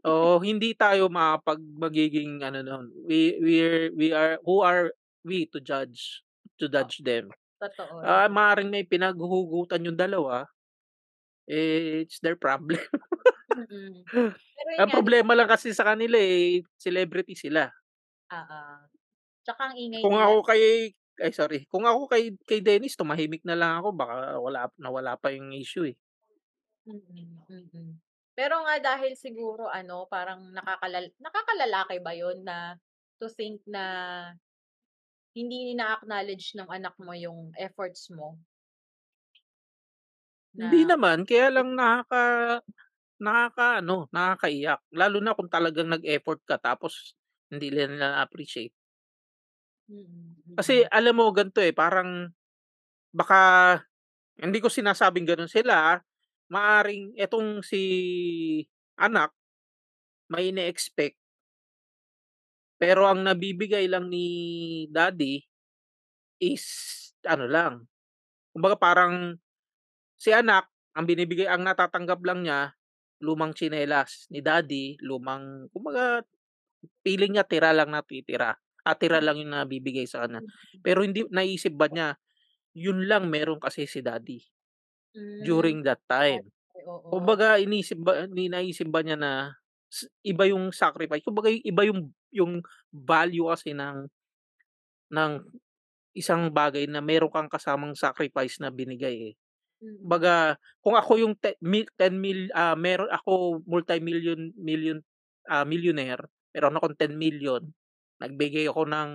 oo, 0.07 0.39
hindi 0.45 0.75
tayo 0.77 1.09
makakapag 1.13 1.61
magiging 1.79 2.43
ano 2.45 2.61
nun, 2.65 2.85
we 3.07 3.39
we're 3.43 3.91
we 3.97 4.11
are 4.17 4.39
who 4.47 4.63
are 4.65 4.93
we 5.27 5.47
to 5.53 5.61
judge 5.63 6.23
to 6.61 6.69
judge 6.71 7.03
them. 7.05 7.31
Totoo 7.61 8.05
Ah, 8.05 8.29
yan. 8.29 8.31
maaaring 8.31 8.71
may 8.73 8.85
pinaghuhugutan 8.87 9.85
yung 9.87 9.99
dalawa, 9.99 10.47
eh, 11.49 12.03
it's 12.07 12.21
their 12.25 12.37
problem. 12.39 12.81
Mm. 13.57 14.05
Pero 14.57 14.71
yun 14.77 14.85
Ang 14.85 14.91
nga, 14.91 14.97
problema 14.97 15.33
lang 15.33 15.49
kasi 15.49 15.73
sa 15.73 15.89
kanila, 15.89 16.21
eh, 16.21 16.61
celebrity 16.77 17.33
sila. 17.33 17.73
Oo. 18.33 18.61
Tsaka 19.45 19.63
ang 19.71 19.77
ingay 19.79 20.05
Kung 20.05 20.17
nila. 20.17 20.21
ako 20.21 20.45
kay 20.45 20.93
ay 21.17 21.33
sorry, 21.33 21.65
kung 21.73 21.89
ako 21.89 22.13
kay 22.13 22.37
kay 22.45 22.61
Dennis 22.61 22.93
tumahimik 22.93 23.41
na 23.49 23.57
lang 23.57 23.81
ako 23.81 23.89
baka 23.97 24.37
wala 24.37 24.69
nawala 24.77 25.17
pa 25.17 25.33
yung 25.33 25.49
issue, 25.57 25.89
eh. 25.89 25.97
Mm, 26.87 27.43
mm. 27.51 27.89
Pero 28.39 28.63
nga 28.63 28.77
dahil 28.79 29.19
siguro 29.19 29.67
ano, 29.67 30.07
parang 30.07 30.53
nakakalal 30.55 31.11
nakakalalaki 31.19 31.97
ba 32.05 32.13
yun 32.15 32.45
na 32.47 32.79
to 33.19 33.27
think 33.33 33.59
na 33.67 33.85
hindi 35.37 35.75
ina-acknowledge 35.77 36.57
ng 36.57 36.69
anak 36.71 36.95
mo 36.97 37.13
yung 37.13 37.53
efforts 37.61 38.09
mo? 38.09 38.39
Hindi 40.55 40.87
Na 40.87 40.89
naman, 40.89 41.27
kaya 41.27 41.53
lang 41.53 41.75
nakaka 41.75 42.21
nakakaano, 43.23 44.09
nakakaiyak. 44.13 44.81
Lalo 44.93 45.19
na 45.23 45.37
kung 45.37 45.51
talagang 45.51 45.89
nag-effort 45.93 46.41
ka 46.45 46.57
tapos 46.61 47.17
hindi 47.53 47.71
nila 47.73 47.95
na-appreciate. 47.97 48.75
Mm, 49.91 50.35
Kasi 50.59 50.83
mm. 50.83 50.91
alam 50.91 51.15
mo 51.15 51.31
ganito, 51.31 51.63
eh, 51.63 51.71
parang 51.75 52.31
baka 53.15 53.41
hindi 54.41 54.59
ko 54.61 54.69
sinasabing 54.69 55.27
gano'n 55.29 55.51
sila, 55.51 55.97
ah. 55.97 55.99
Maaaring 56.53 57.17
itong 57.19 57.63
si 57.65 57.83
anak 58.99 59.33
may 60.31 60.51
ine-expect 60.55 61.17
pero 62.77 63.09
ang 63.09 63.25
nabibigay 63.25 63.89
lang 63.89 64.13
ni 64.13 64.27
daddy 64.93 65.41
is 66.41 66.65
ano 67.25 67.49
lang, 67.49 67.75
kumbaga 68.53 68.77
parang 68.77 69.15
si 70.21 70.33
anak 70.33 70.69
ang 70.93 71.09
binibigay 71.09 71.49
ang 71.49 71.65
natatanggap 71.65 72.21
lang 72.25 72.45
niya 72.45 72.76
lumang 73.23 73.53
tsinelas, 73.57 74.29
ni 74.33 74.41
daddy 74.45 74.97
lumang 75.05 75.69
kumbaga 75.73 76.23
feeling 77.05 77.37
niya 77.39 77.45
tira 77.49 77.71
lang 77.77 77.91
natitira, 77.95 78.57
ah, 78.87 78.97
tira 78.99 79.19
lang 79.25 79.39
yung 79.41 79.53
nabibigay 79.55 80.07
sa 80.09 80.25
kanya. 80.27 80.43
Pero 80.85 81.03
hindi 81.07 81.25
naisip 81.33 81.75
ba 81.77 81.89
niya, 81.91 82.17
yun 82.77 83.07
lang 83.11 83.29
meron 83.33 83.61
kasi 83.63 83.87
si 83.89 84.01
daddy 84.05 84.41
Hmm, 85.15 85.43
during 85.43 85.83
that 85.87 86.01
time. 86.09 86.51
oo. 86.87 87.13
Kumbaga 87.13 87.59
inisip 87.63 88.01
ba 88.03 88.27
ni 88.31 88.49
naisip 88.51 88.89
ba 88.91 89.01
niya 89.05 89.17
na 89.19 89.33
iba 90.27 90.45
yung 90.51 90.71
sacrifice, 90.75 91.25
kumbaga 91.25 91.51
iba 91.53 91.83
yung 91.89 92.13
yung 92.35 92.61
value 92.93 93.49
kasi 93.53 93.73
ng 93.77 94.09
ng 95.11 95.33
isang 96.21 96.43
bagay 96.59 96.85
na 96.91 97.01
meron 97.05 97.31
kang 97.35 97.51
kasamang 97.55 97.95
sacrifice 98.05 98.57
na 98.63 98.71
binigay, 98.79 99.17
eh. 99.33 99.37
Mm. 99.83 100.07
Kumbaga 100.07 100.57
kung 100.85 100.95
ako 100.97 101.13
yung 101.21 101.35
te 101.41 101.57
mi 101.65 101.83
10 101.99 102.15
mil 102.21 102.49
ah, 102.53 102.77
meron 102.77 103.09
ako 103.11 103.65
multi-million 103.65 104.53
million, 104.57 105.01
ah, 105.49 105.65
millionaire, 105.67 106.23
meron 106.55 106.77
akong 106.79 106.97
10,000,000 107.01 107.65
nagbigay 108.21 108.65
ako 108.71 108.89
ng 108.89 109.11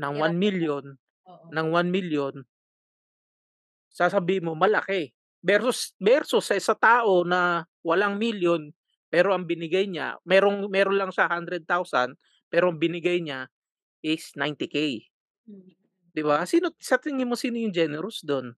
ng 0.00 0.14
Hirap 0.14 0.36
1,000,000 0.36 0.96
Oo. 1.26 1.54
ng 1.54 1.68
1,000,000 1.72 2.46
sasabihin 3.96 4.48
mo 4.48 4.56
malaki 4.56 5.12
versus 5.44 5.92
versus 6.00 6.48
sa 6.48 6.56
sa 6.56 6.72
tao 6.74 7.28
na 7.28 7.68
walang 7.84 8.16
milyon 8.16 8.72
pero 9.12 9.36
ang 9.36 9.44
binigay 9.44 9.84
niya 9.84 10.16
merong 10.24 10.64
meron 10.72 10.96
lang 10.96 11.12
siya 11.12 11.28
100,000 11.28 12.16
pero 12.48 12.72
ang 12.72 12.80
binigay 12.80 13.20
niya 13.20 13.48
is 14.04 14.32
90K. 14.38 15.08
Mm. 15.48 15.74
'Di 16.14 16.22
ba? 16.28 16.44
Sino 16.44 16.76
sa 16.76 17.00
tingin 17.00 17.24
mo 17.28 17.36
sino 17.40 17.56
yung 17.56 17.72
generous 17.72 18.20
dun? 18.20 18.52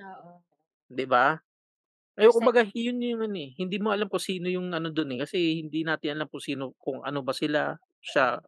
Oo. 0.00 0.40
'Di 0.90 1.06
ba? 1.06 1.38
Eh, 2.18 2.28
kumbaga 2.28 2.62
yun 2.76 3.00
yung 3.00 3.22
ano, 3.26 3.36
eh, 3.40 3.50
hindi 3.56 3.78
mo 3.80 3.90
alam 3.94 4.06
kung 4.10 4.20
sino 4.22 4.46
yung 4.52 4.70
ano 4.76 4.92
dun, 4.92 5.14
eh, 5.16 5.20
kasi 5.24 5.62
hindi 5.64 5.82
natin 5.86 6.20
alam 6.20 6.28
kung 6.28 6.42
sino 6.44 6.76
kung 6.78 7.00
ano 7.02 7.24
ba 7.24 7.32
sila, 7.32 7.74
siya. 8.02 8.40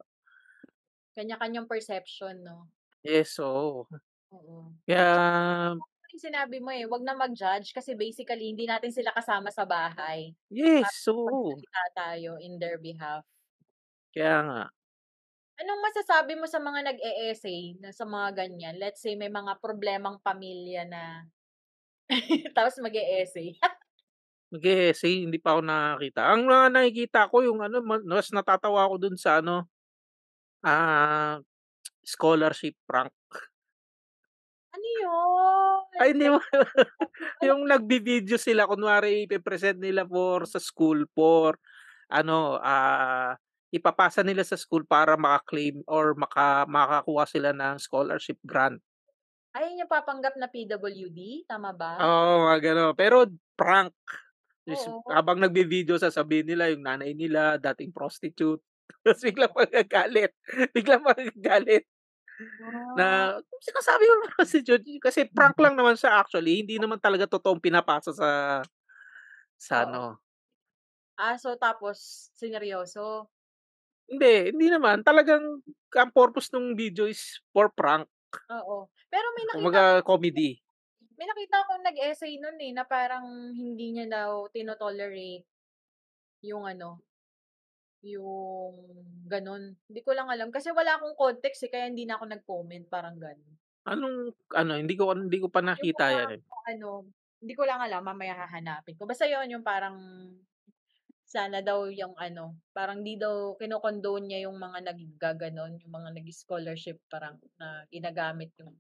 Kanya-kanyang 1.16 1.68
perception 1.68 2.40
'no? 2.40 2.72
Yes, 3.04 3.38
oo. 3.42 3.86
Oo. 4.32 4.72
Kaya 4.86 5.76
Tama 5.76 6.08
yung 6.12 6.24
sinabi 6.28 6.56
mo, 6.60 6.70
eh, 6.72 6.84
wag 6.88 7.02
na 7.04 7.16
mag-judge 7.16 7.72
kasi 7.72 7.96
basically 7.96 8.52
hindi 8.52 8.64
natin 8.68 8.92
sila 8.92 9.12
kasama 9.16 9.48
sa 9.48 9.64
bahay. 9.64 10.32
Yes, 10.50 11.08
oo. 11.08 11.62
magsalita 11.62 11.82
tayo 11.96 12.30
in 12.40 12.56
their 12.60 12.76
behalf. 12.80 13.24
Kaya 14.12 14.36
nga. 14.44 14.62
Anong 15.60 15.80
masasabi 15.84 16.32
mo 16.40 16.48
sa 16.48 16.60
mga 16.60 16.80
nag-e-essay 16.92 17.76
na 17.80 17.92
sa 17.92 18.04
mga 18.08 18.28
ganyan? 18.44 18.76
Let's 18.80 19.04
say 19.04 19.14
may 19.16 19.28
mga 19.28 19.60
problemang 19.60 20.20
pamilya 20.24 20.88
na 20.88 21.28
tapos 22.56 22.76
mag-e-essay. 22.82 23.56
Mag-e-essay, 24.52 25.24
hindi 25.24 25.40
pa 25.40 25.56
ako 25.56 25.60
nakakita. 25.64 26.20
Ang 26.28 26.42
mga 26.44 26.66
nakikita 26.76 27.20
ko 27.32 27.40
yung 27.40 27.64
ano, 27.64 27.80
ma 27.80 27.96
mas 28.04 28.28
natatawa 28.36 28.84
ako 28.84 28.94
dun 29.00 29.16
sa 29.16 29.40
ano, 29.40 29.64
ah, 30.64 31.38
scholarship 32.04 32.76
prank. 32.86 33.12
Ano 34.72 34.86
yun? 35.04 35.80
Ay, 36.00 36.08
hindi 36.16 36.26
mo 36.32 36.40
yung 37.48 37.68
nagvi-video 37.68 38.40
sila 38.40 38.64
kunwari 38.64 39.28
ipe-present 39.28 39.76
nila 39.80 40.08
for 40.08 40.48
sa 40.48 40.56
school 40.60 41.04
for 41.12 41.60
ano, 42.12 42.60
ah, 42.60 43.36
ipapasa 43.72 44.20
nila 44.24 44.44
sa 44.44 44.56
school 44.60 44.84
para 44.84 45.16
maka-claim 45.16 45.80
or 45.88 46.12
maka 46.16 46.68
makakuha 46.68 47.24
sila 47.28 47.50
ng 47.56 47.80
scholarship 47.80 48.36
grant. 48.44 48.80
Ay, 49.54 49.76
yung 49.76 49.88
papanggap 49.88 50.32
na 50.40 50.48
PWD, 50.48 51.44
tama 51.44 51.76
ba? 51.76 52.08
Oo, 52.08 52.48
mga 52.48 52.58
gano'n. 52.72 52.92
Pero 52.96 53.28
prank. 53.58 53.92
Oo. 54.68 55.02
habang 55.10 55.42
nagvi-video 55.42 55.98
sasabihin 55.98 56.46
nila 56.48 56.70
yung 56.70 56.86
nanay 56.86 57.12
nila 57.18 57.58
dating 57.58 57.90
prostitute, 57.90 58.62
tapos 59.04 59.20
biglang 59.26 59.50
magagalit, 59.52 60.32
biglang 60.72 61.02
magagalit. 61.02 61.84
Ah. 62.60 62.96
Na 62.96 63.40
sinasabi 63.64 64.04
mo 64.04 64.14
naman 64.20 64.32
prostitute 64.36 64.84
kasi 65.00 65.24
prank 65.32 65.56
lang 65.56 65.74
naman 65.78 65.96
siya 65.96 66.20
actually, 66.20 66.60
hindi 66.60 66.76
naman 66.76 67.00
talaga 67.00 67.24
totoong 67.24 67.62
pinapasa 67.62 68.12
sa 68.12 68.60
sa 69.58 69.74
Oo. 69.80 69.86
ano. 69.88 70.20
Ah, 71.18 71.36
so 71.38 71.56
tapos 71.60 72.30
sineryoso? 72.36 73.28
Hindi, 74.10 74.50
hindi 74.50 74.66
naman. 74.72 75.06
Talagang 75.06 75.62
ang 75.94 76.10
purpose 76.10 76.50
nung 76.50 76.74
video 76.74 77.06
is 77.06 77.38
for 77.54 77.70
prank. 77.70 78.08
Oo. 78.60 78.88
Pero 79.12 79.26
may 79.36 79.44
nakita 79.46 79.56
Kumbaga 79.58 79.82
ako 80.00 80.06
comedy. 80.16 80.50
may 81.18 81.26
nakita 81.28 81.56
akong 81.62 81.84
nag-essay 81.86 82.32
nun, 82.42 82.58
eh, 82.58 82.72
na 82.74 82.84
parang 82.88 83.26
hindi 83.54 83.94
niya 83.94 84.06
daw 84.10 84.48
tino-tolerate 84.50 85.46
yung 86.42 86.66
ano, 86.66 86.98
yung 88.02 88.74
gano'n. 89.30 89.78
Hindi 89.86 90.00
ko 90.02 90.10
lang 90.12 90.26
alam 90.26 90.50
kasi 90.50 90.74
wala 90.74 90.98
akong 90.98 91.14
context, 91.14 91.62
eh, 91.66 91.70
kaya 91.70 91.86
hindi 91.86 92.02
na 92.04 92.18
ako 92.18 92.24
nag-comment, 92.26 92.84
parang 92.90 93.16
gano'n. 93.20 93.54
Anong 93.86 94.34
ano, 94.54 94.72
hindi 94.78 94.94
ko 94.94 95.14
hindi 95.14 95.38
ko 95.42 95.50
pa 95.50 95.62
nakita 95.62 96.10
mga 96.10 96.16
yan, 96.18 96.30
eh. 96.38 96.40
ano, 96.74 97.06
hindi 97.42 97.54
ko 97.58 97.62
lang 97.66 97.82
alam, 97.82 98.02
mamaya 98.06 98.34
hahanapin 98.46 98.94
ko. 98.98 99.06
Basta 99.06 99.26
yun 99.26 99.50
yung 99.50 99.66
parang 99.66 99.98
sana 101.34 101.58
daw 101.68 101.80
yung 102.00 102.14
ano, 102.26 102.44
parang 102.76 103.00
di 103.06 103.14
daw 103.22 103.56
kino-condone 103.60 104.24
niya 104.28 104.40
yung 104.48 104.58
mga 104.66 104.78
naggaganon, 104.92 105.72
yung 105.82 105.92
mga 105.98 106.10
nag-scholarship 106.18 106.98
parang 107.12 107.36
na 107.60 107.68
ginagamit 107.94 108.50
yung 108.60 108.72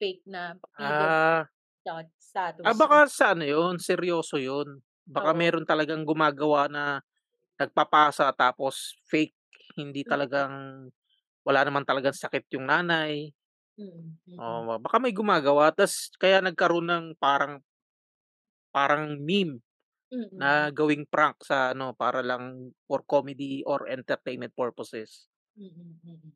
fake 0.00 0.22
na 0.34 0.42
Ah. 0.78 1.48
stat 1.82 2.08
status. 2.28 2.62
Ah, 2.64 2.72
baka 2.76 3.04
sa 3.10 3.36
ano 3.36 3.44
yun, 3.44 3.76
seryoso 3.76 4.40
yun. 4.40 4.80
Baka 5.04 5.30
Oo. 5.30 5.36
meron 5.36 5.66
talagang 5.68 6.06
gumagawa 6.06 6.68
na 6.72 6.84
nagpapasa 7.60 8.30
tapos 8.36 8.96
fake, 9.08 9.36
hindi 9.78 10.02
Mm. 10.04 10.06
talagang 10.06 10.88
wala 11.46 11.60
naman 11.66 11.84
talagang 11.88 12.14
sakit 12.16 12.46
yung 12.56 12.68
nanay. 12.70 13.32
Mm, 13.78 14.16
mm. 14.26 14.36
Oo, 14.38 14.76
baka 14.84 15.00
may 15.00 15.16
gumagawa 15.16 15.72
ta's 15.72 16.12
kaya 16.20 16.44
nagkaroon 16.44 16.84
ng 16.92 17.04
parang 17.16 17.64
parang 18.74 19.18
meme 19.22 19.60
na 20.36 20.50
Mm. 20.50 20.74
gawing 20.74 21.06
prank 21.08 21.40
sa 21.44 21.72
ano, 21.74 21.92
para 21.96 22.20
lang 22.24 22.72
for 22.88 23.02
comedy 23.06 23.64
or 23.66 23.88
entertainment 23.88 24.52
purposes. 24.56 25.26
Mm, 25.56 25.96
mm. 26.04 26.30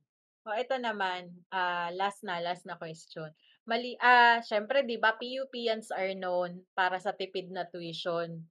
Oh, 0.48 0.56
ito 0.56 0.72
naman, 0.80 1.44
ah, 1.52 1.92
last 1.92 2.24
na, 2.24 2.40
last 2.40 2.64
na 2.64 2.80
question. 2.80 3.28
Mali 3.68 3.92
ah, 4.00 4.40
siyempre 4.40 4.80
'di 4.88 4.96
ba 4.96 5.12
PUPians 5.20 5.92
are 5.92 6.16
known 6.16 6.64
para 6.72 6.96
sa 6.96 7.12
tipid 7.12 7.52
na 7.52 7.68
tuition. 7.68 8.48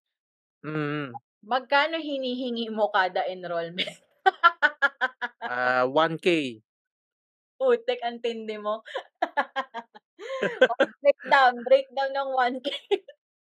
Mm. 0.63 1.19
Magkano 1.43 1.95
hinihingi 2.03 2.67
mo 2.67 2.91
kada 2.91 3.23
enrollment? 3.31 3.95
Ah, 5.47 5.85
1K. 5.87 6.61
Putik 7.59 7.99
ang 8.07 8.23
tindi 8.23 8.55
mo. 8.55 8.79
Oh, 10.71 10.87
breakdown, 11.03 11.53
breakdown 11.67 12.11
ng 12.15 12.29
1K. 12.35 12.67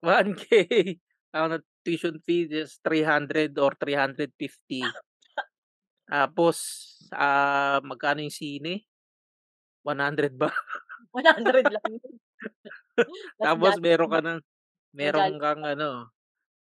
1K. 0.04 1.00
Ano, 1.34 1.62
tuition 1.86 2.18
fee 2.26 2.50
is 2.50 2.82
300 2.82 3.54
or 3.62 3.78
350. 3.78 4.98
Tapos, 6.08 6.58
ah, 7.14 7.82
magkano 7.84 8.24
yung 8.24 8.34
sine? 8.34 8.86
100 9.86 10.36
ba? 10.36 10.52
100 11.14 11.66
lang 11.74 12.00
Tapos 13.44 13.80
meron 13.80 14.10
ka 14.12 14.20
ng 14.24 14.40
meron 14.96 15.38
kang 15.42 15.64
ano, 15.66 16.12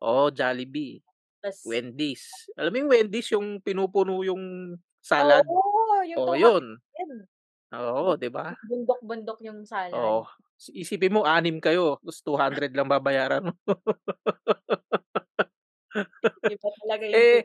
oo, 0.03 0.29
Jollibee, 0.33 1.01
Tas 1.43 1.63
Wendy's. 1.65 2.49
Alam 2.59 2.71
mo 2.73 2.77
yung 2.85 2.91
Wendy's 2.93 3.29
yung 3.35 3.59
pinupuno 3.63 4.21
yung 4.25 4.75
salad? 5.03 5.45
Oo, 5.47 6.03
yung 6.07 6.23
Oo, 6.23 6.35
200. 6.35 6.63
yun. 6.99 7.27
Oo, 7.73 8.17
'di 8.17 8.29
ba? 8.33 8.55
Bundok-bundok 8.67 9.39
yung 9.47 9.63
salad. 9.63 10.19
Oo. 10.19 10.27
Isipin 10.75 11.15
mo 11.15 11.23
6 11.23 11.63
kayo, 11.63 11.95
tapos 12.03 12.19
200 12.25 12.75
lang 12.75 12.91
babayaran 12.91 13.47
mo. 13.47 13.53
Iba 16.47 16.69
talaga 16.81 17.05
yung 17.07 17.15
Eh, 17.15 17.43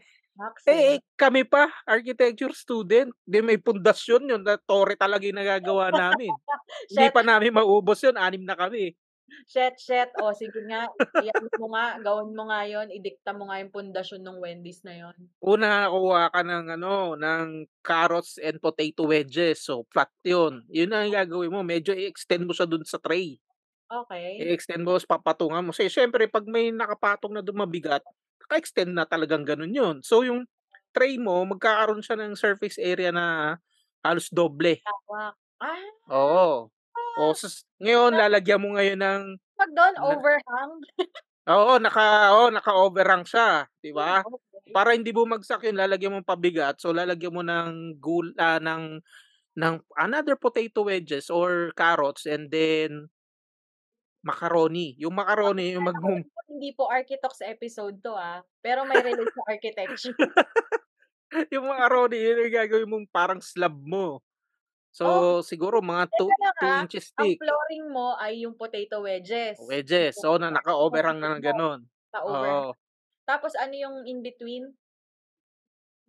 Eh, 0.67 0.97
eh, 0.97 1.01
kami 1.19 1.45
pa, 1.47 1.71
architecture 1.87 2.51
student. 2.57 3.11
Di 3.27 3.41
may 3.45 3.59
pundasyon 3.61 4.31
yun. 4.31 4.43
Na 4.45 4.57
tore 4.59 4.97
talaga 4.99 5.25
yung 5.29 5.39
nagagawa 5.39 5.93
namin. 5.95 6.39
Hindi 6.91 7.09
pa 7.13 7.23
namin 7.27 7.55
maubos 7.55 8.01
yun. 8.05 8.17
Anim 8.19 8.43
na 8.47 8.57
kami. 8.59 8.95
Shit, 9.49 9.75
shit. 9.81 10.11
O, 10.21 10.33
sige 10.33 10.61
nga. 10.69 10.89
Iyan 11.21 11.47
mo 11.61 11.67
nga. 11.73 11.99
Gawin 12.01 12.33
mo 12.37 12.49
nga 12.51 12.63
yun. 12.69 12.89
Idikta 12.91 13.33
mo 13.33 13.49
nga 13.49 13.61
yung 13.61 13.73
pundasyon 13.73 14.23
ng 14.23 14.39
Wendy's 14.41 14.83
na 14.85 14.95
yun. 14.95 15.17
Una, 15.41 15.89
kuha 15.89 16.33
ka 16.33 16.41
ng, 16.43 16.67
ano, 16.75 17.15
ng 17.17 17.69
carrots 17.85 18.37
and 18.41 18.59
potato 18.61 19.09
wedges. 19.09 19.65
So, 19.65 19.87
flat 19.93 20.11
yun. 20.25 20.65
Yun 20.69 20.93
ang 20.93 21.13
gagawin 21.13 21.53
mo. 21.53 21.61
Medyo 21.65 21.93
i-extend 21.95 22.45
mo 22.49 22.53
siya 22.53 22.69
dun 22.69 22.85
sa 22.85 23.01
tray. 23.01 23.39
Okay. 23.89 24.41
I-extend 24.43 24.83
mo, 24.83 24.97
papatungan 24.99 25.63
mo. 25.63 25.71
Kasi, 25.71 25.93
syempre, 25.93 26.27
pag 26.27 26.45
may 26.49 26.75
nakapatong 26.75 27.37
na 27.37 27.45
dun 27.45 27.61
mabigat, 27.61 28.03
naka-extend 28.47 28.93
na 28.93 29.07
talagang 29.07 29.47
ganun 29.47 29.73
yun. 29.73 29.97
So, 30.03 30.25
yung 30.25 30.49
tray 30.95 31.19
mo, 31.19 31.43
magkakaroon 31.47 32.03
siya 32.03 32.19
ng 32.19 32.35
surface 32.39 32.79
area 32.79 33.11
na 33.15 33.57
halos 34.05 34.29
doble. 34.31 34.83
Ah, 35.63 35.81
Oo. 36.11 36.74
O, 37.19 37.35
sus- 37.35 37.67
ngayon, 37.79 38.19
lalagyan 38.19 38.61
mo 38.63 38.75
ngayon 38.75 39.01
ng, 39.01 39.23
pag 39.55 39.71
doon, 39.71 39.95
overhang. 40.03 40.73
oo, 41.55 41.73
naka, 41.79 42.35
oo, 42.35 42.51
naka-overhang 42.51 43.25
siya. 43.27 43.71
Di 43.79 43.95
ba? 43.95 44.23
Okay. 44.27 44.73
Para 44.75 44.97
hindi 44.97 45.15
bumagsak 45.15 45.71
yun, 45.71 45.79
lalagyan 45.79 46.19
mo 46.19 46.21
pabigat. 46.27 46.83
So, 46.83 46.91
lalagyan 46.91 47.35
mo 47.35 47.43
ng 47.47 48.01
gul, 48.03 48.35
ah, 48.41 48.59
ng, 48.59 48.99
ng 49.55 49.75
another 49.95 50.35
potato 50.35 50.83
wedges 50.91 51.31
or 51.31 51.71
carrots 51.79 52.27
and 52.27 52.51
then 52.51 53.07
macaroni. 54.25 54.99
Yung 54.99 55.15
macaroni, 55.15 55.77
yung 55.79 55.87
mag, 55.87 56.01
hindi 56.49 56.73
po 56.75 56.89
Architox 56.89 57.45
episode 57.45 58.01
to 58.01 58.17
ah. 58.17 58.41
Pero 58.65 58.83
may 58.89 58.99
relate 59.05 59.31
sa 59.31 59.45
architecture. 59.47 60.17
yung 61.55 61.69
macaroni, 61.69 62.19
yun 62.19 62.43
yung 62.49 62.55
gagawin 62.55 62.89
mong 62.91 63.07
parang 63.13 63.41
slab 63.45 63.77
mo. 63.77 64.25
Oh, 65.03 65.27
So, 65.27 65.43
siguro 65.43 65.83
mga 65.83 66.07
2 66.15 66.31
teka 66.31 66.37
lang 66.39 66.57
2 66.63 66.71
ah. 66.71 66.83
inches 66.87 67.11
Ang 67.19 67.31
thick. 67.35 67.41
flooring 67.41 67.87
mo 67.91 68.15
ay 68.19 68.47
yung 68.47 68.55
potato 68.55 69.03
wedges. 69.03 69.59
Wedges. 69.59 70.19
So, 70.19 70.35
na 70.39 70.51
naka-overhang 70.51 71.19
na 71.23 71.39
ng 71.39 71.43
ganun. 71.45 71.81
Sa 72.13 72.21
overhang. 72.23 72.69
Oo. 72.69 72.75
Tapos 73.29 73.55
ano 73.57 73.75
yung 73.75 73.97
in 74.07 74.21
between? 74.23 74.77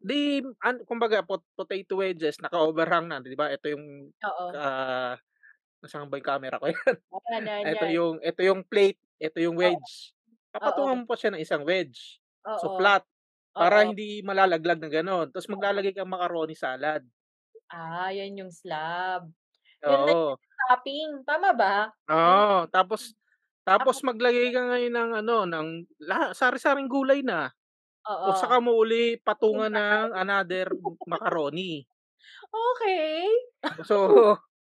Di, 0.01 0.43
an, 0.63 0.83
kumbaga, 0.83 1.23
pot, 1.23 1.41
potato 1.55 1.95
wedges, 2.03 2.37
naka-overhang 2.43 3.07
na, 3.07 3.23
di 3.23 3.35
ba? 3.37 3.47
Ito 3.51 3.71
yung, 3.71 4.11
Oo. 4.23 4.55
ah, 4.55 5.15
nasaan 5.83 6.09
ba 6.11 6.17
yung 6.19 6.27
camera 6.29 6.57
ko 6.61 6.67
yan? 6.71 6.75
Ayan, 7.13 7.43
yan, 7.47 7.65
ito 7.73 7.85
yung, 7.89 8.15
ito 8.23 8.41
yung 8.43 8.61
plate, 8.67 8.99
ito 9.21 9.39
yung 9.41 9.57
Oo. 9.63 9.79
wedge. 9.79 10.13
Oo. 10.63 10.85
Papatungan 10.85 11.03
mo 11.03 11.05
pa 11.09 11.15
siya 11.19 11.31
ng 11.35 11.43
isang 11.43 11.63
wedge. 11.67 12.19
So, 12.57 12.69
Oo. 12.69 12.75
flat. 12.75 13.05
Para 13.57 13.83
Oo. 13.83 13.87
hindi 13.87 14.21
malalaglag 14.25 14.79
na 14.83 14.89
gano'n. 14.91 15.31
Tapos 15.33 15.47
Oo. 15.51 15.51
maglalagay 15.51 15.93
kang 15.95 16.09
macaroni 16.11 16.55
salad. 16.57 17.05
Ah, 17.71 18.09
yan 18.13 18.37
yung 18.37 18.53
slab. 18.53 19.25
Yun 19.85 20.01
na 20.05 20.13
Oo. 20.13 20.37
yung 20.37 20.57
topping. 20.69 21.09
Tama 21.25 21.49
ba? 21.53 21.75
Yun 22.09 22.13
Oo. 22.13 22.57
Tapos, 22.69 23.13
tapos 23.65 23.97
ako. 24.01 24.07
maglagay 24.13 24.53
ka 24.53 24.61
ngayon 24.61 24.93
ng 24.93 25.11
ano, 25.25 25.35
ng 25.49 25.67
la- 26.05 26.33
sari-saring 26.37 26.89
gulay 26.89 27.21
na. 27.25 27.49
O 28.21 28.31
Oo. 28.31 28.37
saka 28.37 28.61
mo 28.61 28.77
uli 28.77 29.17
patungan 29.21 29.73
ng 29.73 30.13
another 30.13 30.69
macaroni. 31.09 31.85
Okay. 32.49 33.25
So, 33.85 33.95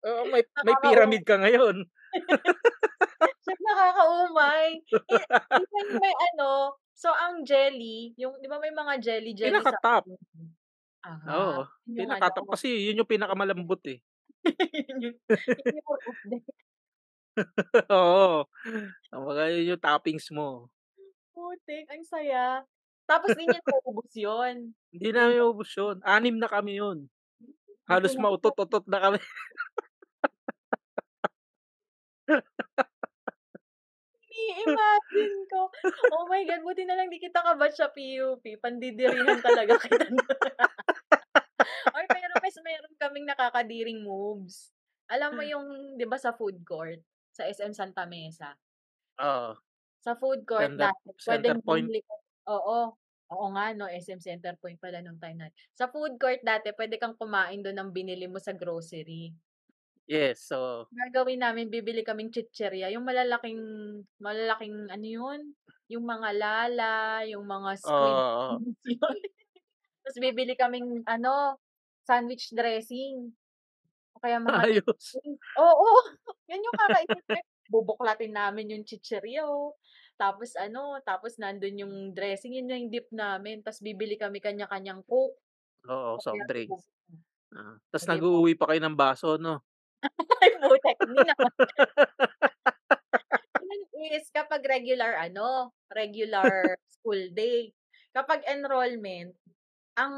oo, 0.04 0.22
may, 0.32 0.44
may 0.68 0.76
Nakakaumay. 0.76 0.84
pyramid 0.84 1.24
ka 1.24 1.36
ngayon. 1.40 1.88
Siya 3.44 3.56
nakakaumay. 3.58 4.68
Eh, 5.10 5.26
may 6.04 6.14
ano, 6.34 6.76
so 6.94 7.10
ang 7.10 7.42
jelly, 7.48 8.14
yung, 8.20 8.38
di 8.38 8.48
ba 8.52 8.62
may 8.62 8.70
mga 8.74 9.02
jelly-jelly 9.02 9.62
sa 9.66 9.74
Pinaka-top. 9.74 10.04
Ah, 11.02 11.18
Oo. 11.34 11.66
yun 11.90 12.06
yung 12.06 12.14
ano. 12.14 12.46
Kasi 12.54 12.68
yun 12.90 13.02
yung 13.02 13.10
pinakamalambot 13.10 13.82
eh. 13.90 13.98
yun 14.90 14.98
yung, 15.10 15.18
yun 15.18 15.74
yung. 15.82 16.44
Oo. 17.90 18.46
Kumbaga 19.10 19.50
yun 19.50 19.74
yung 19.76 19.82
toppings 19.82 20.30
mo. 20.30 20.70
Putik, 21.34 21.90
ang 21.90 22.06
saya. 22.06 22.62
Tapos 23.10 23.34
di 23.36 23.44
niya 23.44 23.60
naubos 23.66 24.14
yun. 24.16 24.72
Hindi 24.94 25.10
namin 25.12 25.44
ubus 25.44 25.72
yun. 25.76 25.98
Anim 26.06 26.38
na 26.38 26.48
kami 26.48 26.80
yun. 26.80 27.08
Hindi 27.10 27.88
Halos 27.90 28.14
na 28.16 28.22
mautot-utot 28.24 28.86
na 28.88 29.00
kami. 29.02 29.20
Ini-imagine 34.52 35.38
ko. 35.48 35.62
Oh 36.12 36.28
my 36.28 36.44
God, 36.44 36.62
buti 36.68 36.84
na 36.84 37.00
lang 37.00 37.08
di 37.08 37.24
kita 37.24 37.40
kabatch 37.40 37.80
sa 37.80 37.88
PUP. 37.88 38.44
Pandidirihan 38.60 39.40
talaga 39.40 39.80
kita. 39.80 40.12
Or 41.96 42.04
pero 42.12 42.34
mas 42.44 42.58
meron 42.60 42.94
kaming 43.00 43.28
nakakadiring 43.32 44.02
moves. 44.04 44.76
Alam 45.08 45.40
mo 45.40 45.44
yung, 45.44 45.96
di 45.96 46.04
ba 46.08 46.20
sa 46.20 46.36
food 46.36 46.64
court, 46.68 47.00
sa 47.32 47.48
SM 47.48 47.72
Santa 47.72 48.04
Mesa, 48.08 48.56
Oo. 49.20 49.56
sa 50.04 50.16
food 50.16 50.44
court 50.44 50.72
Center, 50.76 50.92
dati, 50.92 51.08
center 51.20 51.56
point. 51.64 51.88
bumili. 51.88 52.04
Oo. 52.48 52.96
Oo 53.32 53.48
nga, 53.56 53.72
no, 53.72 53.88
SM 53.88 54.20
Center 54.20 54.60
Point 54.60 54.76
pala 54.76 55.00
nung 55.00 55.16
time 55.16 55.40
na. 55.40 55.48
Sa 55.72 55.88
food 55.88 56.20
court 56.20 56.44
dati, 56.44 56.76
pwede 56.76 57.00
kang 57.00 57.16
kumain 57.16 57.64
doon 57.64 57.80
ng 57.80 57.92
binili 57.96 58.28
mo 58.28 58.44
sa 58.44 58.52
grocery. 58.52 59.32
Yes. 60.12 60.44
So, 60.44 60.92
Gagawin 60.92 61.40
namin, 61.40 61.72
bibili 61.72 62.04
kaming 62.04 62.36
chicherya. 62.36 62.92
Yung 62.92 63.08
malalaking, 63.08 63.62
malalaking, 64.20 64.92
ano 64.92 65.08
yun? 65.08 65.40
Yung 65.88 66.04
mga 66.04 66.30
lala, 66.36 67.24
yung 67.32 67.48
mga 67.48 67.72
squid. 67.80 67.96
oo. 67.96 68.60
yun. 68.84 69.00
Tapos 70.04 70.18
bibili 70.20 70.54
kaming, 70.60 71.00
ano, 71.08 71.56
sandwich 72.04 72.52
dressing. 72.52 73.32
O 74.12 74.20
kaya 74.20 74.36
mga 74.44 74.68
Ayos. 74.68 75.16
dipping. 75.16 75.40
Oo, 75.56 75.88
yan 76.52 76.60
yung 76.68 76.76
kakainin. 76.76 77.24
ko. 77.24 77.36
Bubuklatin 77.72 78.36
namin 78.36 78.76
yung 78.76 78.84
chicheryo. 78.84 79.80
Tapos 80.20 80.54
ano, 80.60 81.00
tapos 81.08 81.40
nandun 81.40 81.82
yung 81.88 81.96
dressing, 82.12 82.60
yun 82.60 82.68
yung 82.68 82.92
dip 82.92 83.08
namin. 83.16 83.64
Tapos 83.64 83.80
bibili 83.80 84.20
kami 84.20 84.44
kanya-kanyang 84.44 85.08
coke. 85.08 85.40
Oo, 85.88 86.20
soft 86.20 86.44
drinks. 86.46 86.92
Ah. 87.56 87.80
Tapos 87.90 88.06
O, 88.06 88.12
di 88.12 88.20
ba? 88.20 88.28
nag-uuwi 88.28 88.54
pa 88.60 88.68
kayo 88.70 88.82
ng 88.84 88.98
baso, 89.00 89.40
no? 89.40 89.64
Ay, 90.42 90.52
putek. 90.62 90.98
Hindi 91.06 91.22
naman. 91.28 91.52
Yun 93.96 94.14
is 94.18 94.28
kapag 94.34 94.64
regular, 94.66 95.14
ano, 95.20 95.72
regular 95.92 96.76
school 96.90 97.32
day. 97.36 97.72
Kapag 98.16 98.44
enrollment, 98.48 99.36
ang 100.00 100.16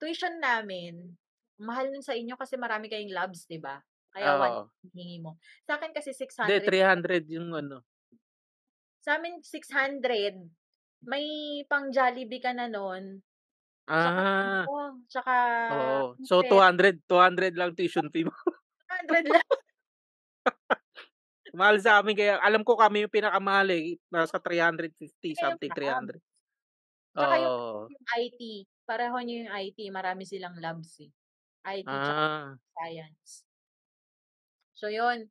tuition 0.00 0.38
namin, 0.42 1.16
mahal 1.60 1.90
nun 1.92 2.04
sa 2.04 2.14
inyo 2.16 2.34
kasi 2.38 2.56
marami 2.60 2.88
kayong 2.90 3.14
labs, 3.14 3.46
di 3.50 3.58
ba? 3.62 3.78
Kaya 4.14 4.34
Oo. 4.34 4.70
1 4.84 4.92
hingi 4.96 5.18
mo. 5.22 5.38
Sa 5.68 5.78
akin 5.78 5.92
kasi 5.94 6.12
Hindi, 6.40 6.56
600. 6.58 6.64
300 6.64 7.28
yung 7.28 7.52
ano. 7.52 7.84
Sa 9.04 9.16
amin, 9.16 9.40
600. 9.40 10.36
May 11.04 11.24
pang 11.64 11.88
Jollibee 11.88 12.40
ka 12.44 12.52
na 12.52 12.68
nun. 12.68 13.24
Tsaka, 14.00 14.20
Ah. 14.26 14.68
ano, 14.68 15.04
tsaka, 15.10 15.34
Oo. 15.70 16.16
So, 16.22 16.42
buffet. 16.42 16.44
200. 16.44 17.00
200 17.08 17.54
lang 17.56 17.72
tuition 17.76 18.08
fee 18.12 18.24
mo. 18.28 18.34
100 19.08 19.32
lang. 19.32 19.46
Mahal 21.58 21.76
sa 21.82 21.98
amin. 22.00 22.14
Kaya 22.16 22.38
alam 22.40 22.62
ko 22.62 22.78
kami 22.78 23.04
yung 23.06 23.12
pinakamahal 23.14 23.68
eh. 23.74 23.98
Nasa 24.12 24.38
350 24.38 25.34
Kaya 25.34 25.50
yung 25.52 25.58
something, 25.58 25.72
lab. 25.82 26.06
300. 26.06 26.22
Tsaka 27.18 27.34
yung, 27.42 27.54
Oo. 27.58 27.80
yung 27.90 28.04
IT. 28.22 28.40
Pareho 28.86 29.16
nyo 29.22 29.34
yung 29.46 29.52
IT. 29.54 29.78
Marami 29.90 30.22
silang 30.26 30.56
labs 30.58 31.02
eh. 31.04 31.10
IT 31.66 31.86
Ah. 31.90 32.54
science. 32.76 33.42
So, 34.74 34.88
yun. 34.88 35.28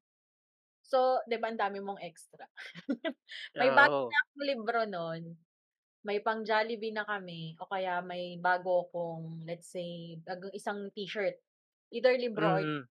So, 0.83 1.21
di 1.29 1.37
ba 1.37 1.49
ang 1.53 1.59
dami 1.61 1.79
mong 1.81 2.01
extra? 2.01 2.45
may 3.59 3.69
bago 3.73 4.05
Oo. 4.05 4.09
na 4.09 4.17
akong 4.25 4.45
libro 4.45 4.79
nun. 4.89 5.23
May 6.05 6.19
pang 6.23 6.41
Jollibee 6.45 6.93
na 6.95 7.03
kami. 7.05 7.57
O 7.59 7.67
kaya 7.69 7.99
may 8.05 8.37
bago 8.39 8.87
kong, 8.93 9.43
let's 9.45 9.69
say, 9.71 10.17
bagong 10.23 10.53
isang 10.55 10.89
t-shirt. 10.95 11.37
Either 11.93 12.15
libro 12.17 12.59
or 12.59 12.63
Mm. 12.63 12.83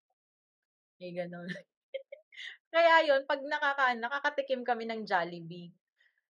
May 0.99 1.15
ganun. 1.15 1.47
kaya 2.75 3.07
yun, 3.07 3.23
pag 3.25 3.41
nakaka, 3.43 3.95
nakakatikim 3.97 4.63
kami 4.67 4.85
ng 4.87 5.07
Jollibee. 5.07 5.73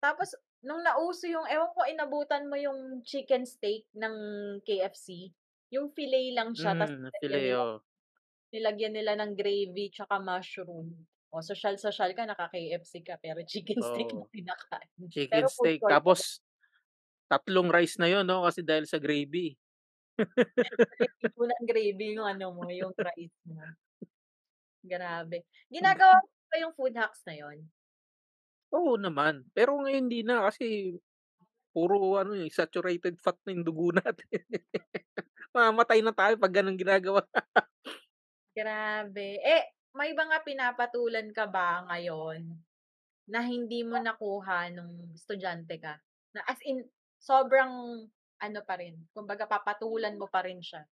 Tapos, 0.03 0.35
nung 0.63 0.83
nauso 0.83 1.27
yung, 1.31 1.47
ewan 1.47 1.71
ko, 1.75 1.87
inabutan 1.87 2.51
mo 2.51 2.59
yung 2.59 3.03
chicken 3.07 3.47
steak 3.47 3.87
ng 3.95 4.15
KFC. 4.67 5.31
Yung 5.75 5.91
fillet 5.95 6.35
lang 6.35 6.55
siya. 6.55 6.75
Mm, 6.75 7.07
nilagyan 7.07 7.23
filet, 7.23 7.43
nila, 7.47 7.59
oh. 7.63 7.79
nilagyan 8.51 8.95
nila 8.95 9.13
ng 9.19 9.33
gravy 9.39 9.91
tsaka 9.95 10.19
mushroom. 10.19 10.91
O, 11.33 11.41
social-social 11.41 12.13
ka, 12.13 12.29
naka-KFC 12.29 12.93
ka, 13.07 13.17
pero 13.17 13.41
chicken 13.51 13.81
steak 13.81 14.11
Oo. 14.15 14.27
na 14.27 14.31
kinakain. 14.31 14.91
Chicken 15.09 15.33
Pero 15.43 15.49
steak. 15.49 15.81
Tapos, 15.81 16.43
tatlong 17.31 17.73
rice 17.73 17.97
na 17.97 18.11
yun, 18.11 18.27
no? 18.29 18.45
Kasi 18.45 18.61
dahil 18.61 18.85
sa 18.85 19.01
gravy. 19.01 19.57
Mo 21.39 21.49
ng 21.49 21.65
gravy 21.65 22.21
yung 22.21 22.29
ano 22.29 22.53
mo, 22.53 22.69
yung 22.69 22.93
rice 22.93 23.41
mo. 23.49 23.57
Grabe. 24.83 25.47
Ginagawa 25.71 26.19
mo 26.21 26.29
ba 26.51 26.57
yung 26.59 26.75
food 26.75 26.95
hacks 26.99 27.23
na 27.25 27.35
yon? 27.39 27.59
Oo 28.75 28.99
naman. 28.99 29.47
Pero 29.55 29.79
ngayon 29.79 30.11
hindi 30.11 30.27
na 30.27 30.51
kasi 30.51 30.99
puro 31.73 32.21
ano 32.21 32.37
eh, 32.37 32.53
saturated 32.53 33.17
fat 33.23 33.39
na 33.47 33.57
yung 33.57 33.65
dugo 33.65 33.95
natin. 34.03 34.43
Mamamatay 35.55 36.01
na 36.05 36.13
tayo 36.13 36.35
pag 36.37 36.53
ganun 36.53 36.77
ginagawa. 36.77 37.25
Grabe. 38.53 39.41
Eh, 39.41 39.65
may 39.97 40.13
mga 40.13 40.45
pinapatulan 40.45 41.29
ka 41.33 41.49
ba 41.49 41.85
ngayon 41.89 42.53
na 43.29 43.41
hindi 43.45 43.85
mo 43.85 43.97
nakuha 44.01 44.73
nung 44.73 45.13
estudyante 45.17 45.77
ka? 45.81 45.97
Na 46.37 46.45
as 46.49 46.61
in, 46.65 46.85
sobrang 47.21 48.05
ano 48.43 48.61
pa 48.67 48.75
rin. 48.81 48.99
Kumbaga, 49.15 49.47
papatulan 49.47 50.19
mo 50.19 50.27
pa 50.27 50.43
rin 50.43 50.59
siya. 50.59 50.83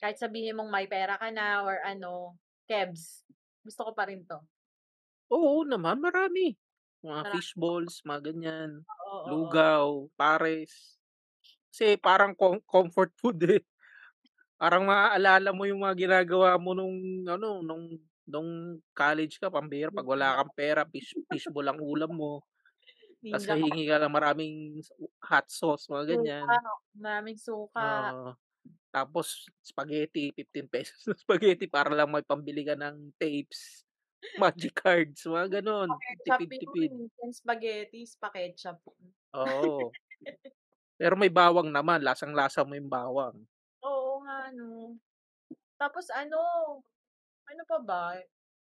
Kahit 0.00 0.18
sabihin 0.18 0.56
mong 0.58 0.72
may 0.72 0.88
pera 0.90 1.14
ka 1.20 1.30
na 1.30 1.62
or 1.62 1.78
ano, 1.84 2.34
kebs. 2.68 3.24
Gusto 3.64 3.88
ko 3.88 3.92
pa 3.96 4.06
rin 4.08 4.22
to. 4.28 4.38
Oo 5.32 5.64
naman, 5.64 6.00
marami. 6.00 6.56
Mga 7.04 7.08
Marami. 7.24 7.32
fish 7.36 7.52
balls, 7.56 7.94
mga 8.04 8.20
ganyan. 8.32 8.70
Oo, 8.84 9.08
oo. 9.08 9.26
Lugaw, 9.30 9.86
pares. 10.16 10.96
Kasi 11.72 11.96
parang 12.00 12.32
com- 12.36 12.64
comfort 12.64 13.12
food 13.20 13.40
eh. 13.48 13.62
Parang 14.58 14.82
maaalala 14.88 15.54
mo 15.54 15.64
yung 15.70 15.86
mga 15.86 15.94
ginagawa 15.94 16.58
mo 16.58 16.74
nung 16.74 16.96
ano, 17.28 17.62
nung 17.62 17.84
nung 18.28 18.50
college 18.92 19.40
ka, 19.40 19.48
pambira, 19.48 19.88
pag 19.88 20.04
wala 20.04 20.36
kang 20.42 20.52
pera, 20.52 20.82
fish, 20.84 21.16
fishball 21.32 21.64
ang 21.64 21.80
ulam 21.80 22.12
mo. 22.12 22.44
Tapos 23.28 23.44
Ninja 23.44 23.54
ka. 23.56 23.60
hihingi 23.60 23.84
ka 23.88 23.96
ng 24.00 24.12
maraming 24.14 24.54
hot 25.24 25.46
sauce, 25.48 25.88
mga 25.88 26.04
ganyan. 26.16 26.44
Suka. 26.44 26.58
Maraming 26.98 27.38
suka. 27.38 27.88
Oo. 28.12 28.30
Tapos 28.88 29.46
spaghetti, 29.60 30.32
15 30.32 30.68
pesos 30.68 31.00
na 31.06 31.14
spaghetti 31.24 31.68
para 31.68 31.92
lang 31.92 32.10
may 32.10 32.24
pambili 32.24 32.64
ka 32.64 32.74
ng 32.74 33.14
tapes, 33.20 33.84
magic 34.42 34.74
cards, 34.74 35.22
mga. 35.24 35.54
Ketchup 35.54 36.40
Tipid-tipid. 36.48 36.92
spaghetti, 37.30 38.00
pa-ketchup. 38.18 38.78
Oo. 39.36 39.92
Pero 40.98 41.14
may 41.14 41.30
bawang 41.30 41.70
naman, 41.70 42.02
lasang-lasa 42.02 42.66
mo 42.66 42.74
yung 42.74 42.90
bawang. 42.90 43.38
Oo 43.86 44.18
nga, 44.26 44.50
no. 44.50 44.98
Tapos 45.78 46.10
ano, 46.10 46.42
ano 47.46 47.62
pa 47.70 47.78
ba? 47.78 48.04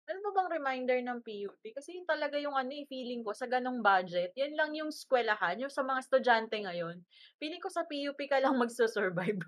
Ano 0.08 0.18
pa 0.24 0.30
bang 0.40 0.48
reminder 0.56 0.98
ng 1.04 1.20
PUP? 1.20 1.60
Kasi 1.76 2.00
yun 2.00 2.06
talaga 2.08 2.40
yung 2.40 2.56
ano 2.56 2.72
eh, 2.72 2.88
feeling 2.88 3.20
ko 3.20 3.36
sa 3.36 3.44
ganong 3.44 3.84
budget. 3.84 4.32
Yan 4.40 4.56
lang 4.56 4.70
yung 4.72 4.88
eskwelahan, 4.88 5.60
yung 5.60 5.68
sa 5.72 5.84
mga 5.84 6.00
estudyante 6.00 6.56
ngayon. 6.64 6.96
Feeling 7.36 7.60
ko 7.60 7.68
sa 7.68 7.84
PUP 7.84 8.16
ka 8.24 8.40
lang 8.40 8.56
magsusurvive. 8.62 9.44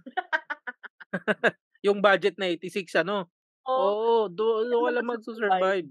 Yung 1.87 1.99
budget 2.05 2.37
na 2.37 2.47
86, 2.53 2.93
ano? 3.01 3.29
Oo, 3.65 4.29
Oo, 4.29 4.29
doon 4.29 4.69
do, 4.71 4.79
ka 4.85 4.91
lang 4.93 5.07
magsusurvive. 5.09 5.89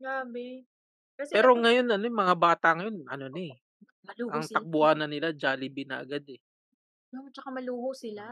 grabe. 0.00 0.66
Kasi 1.16 1.34
Pero 1.34 1.50
ano, 1.54 1.62
ngayon, 1.62 1.86
ano, 1.92 2.04
yung 2.08 2.20
mga 2.22 2.34
bata 2.46 2.68
ngayon, 2.76 2.96
ano 3.08 3.24
na 3.32 3.40
eh, 3.50 3.54
maluho 4.06 4.30
ang 4.34 4.42
sila. 4.42 4.60
takbuhan 4.60 4.98
na 5.00 5.08
nila, 5.10 5.28
Jollibee 5.40 5.88
na 5.88 6.02
agad 6.04 6.24
eh. 6.34 6.40
No, 7.12 7.28
tsaka 7.32 7.48
maluho 7.56 7.90
sila. 8.02 8.26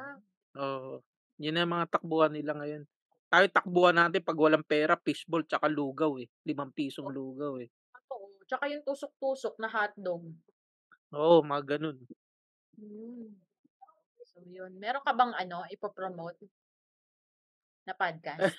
Oo. 0.58 1.02
Yun 1.42 1.52
na 1.54 1.62
yung 1.64 1.74
mga 1.74 1.90
takbuhan 1.94 2.32
nila 2.34 2.52
ngayon. 2.58 2.82
Tayo 3.30 3.46
takbuhan 3.46 3.94
natin 3.94 4.26
pag 4.26 4.34
walang 4.34 4.66
pera, 4.66 4.98
fishball 4.98 5.46
tsaka 5.46 5.70
lugaw 5.70 6.18
eh. 6.18 6.26
Limang 6.42 6.74
pisong 6.74 7.06
lugaw 7.06 7.62
eh. 7.62 7.70
Totoo. 7.94 8.42
Tsaka 8.42 8.66
yung 8.66 8.82
tusok-tusok 8.82 9.54
na 9.62 9.70
hotdog. 9.70 10.26
Oo, 11.14 11.38
mga 11.46 11.78
ganun. 11.78 11.98
Mm. 12.74 13.38
So, 14.26 14.42
yun. 14.50 14.74
Meron 14.82 15.06
ka 15.06 15.14
bang 15.14 15.30
ano, 15.38 15.62
ipopromote 15.70 16.42
na 17.86 17.94
podcast? 17.94 18.50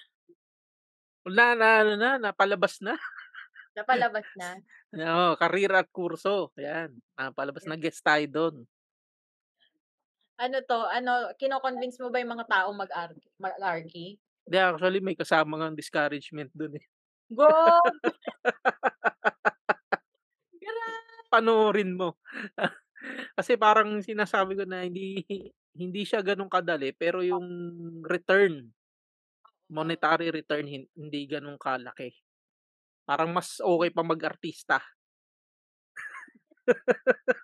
Na, 1.22 1.54
na, 1.54 1.86
ano 1.86 1.94
na, 2.02 2.18
napalabas 2.18 2.82
na. 2.82 2.98
Napalabas 3.78 4.26
na? 4.34 4.58
Oo, 4.90 5.38
karir 5.38 5.70
at 5.70 5.86
kurso. 5.94 6.50
Yan. 6.58 6.98
Napalabas 7.14 7.62
na 7.70 7.78
guest 7.78 8.02
tayo 8.02 8.26
doon. 8.26 8.56
Ano 10.42 10.58
to? 10.66 10.82
Ano, 10.90 11.30
kino-convince 11.38 12.02
mo 12.02 12.10
ba 12.10 12.18
yung 12.18 12.34
mga 12.34 12.50
taong 12.50 12.74
mag-arky? 12.74 13.30
Mag-arky? 13.38 14.18
Hindi, 14.46 14.58
actually, 14.58 15.00
may 15.04 15.16
kasama 15.18 15.56
ng 15.58 15.78
discouragement 15.78 16.52
doon 16.54 16.82
eh. 16.82 16.86
Go! 17.32 17.48
Grabe! 20.62 21.24
Panoorin 21.32 21.92
mo. 21.96 22.20
Kasi 23.38 23.58
parang 23.58 24.04
sinasabi 24.04 24.54
ko 24.60 24.64
na 24.68 24.86
hindi 24.86 25.24
hindi 25.72 26.04
siya 26.04 26.20
ganun 26.20 26.52
kadali 26.52 26.92
pero 26.92 27.24
yung 27.24 27.48
return 28.04 28.68
monetary 29.72 30.28
return 30.30 30.68
hin- 30.68 30.92
hindi 31.00 31.26
ganun 31.26 31.56
kalaki. 31.56 32.12
Parang 33.08 33.32
mas 33.32 33.58
okay 33.64 33.90
pa 33.90 34.04
mag-artista. 34.04 34.78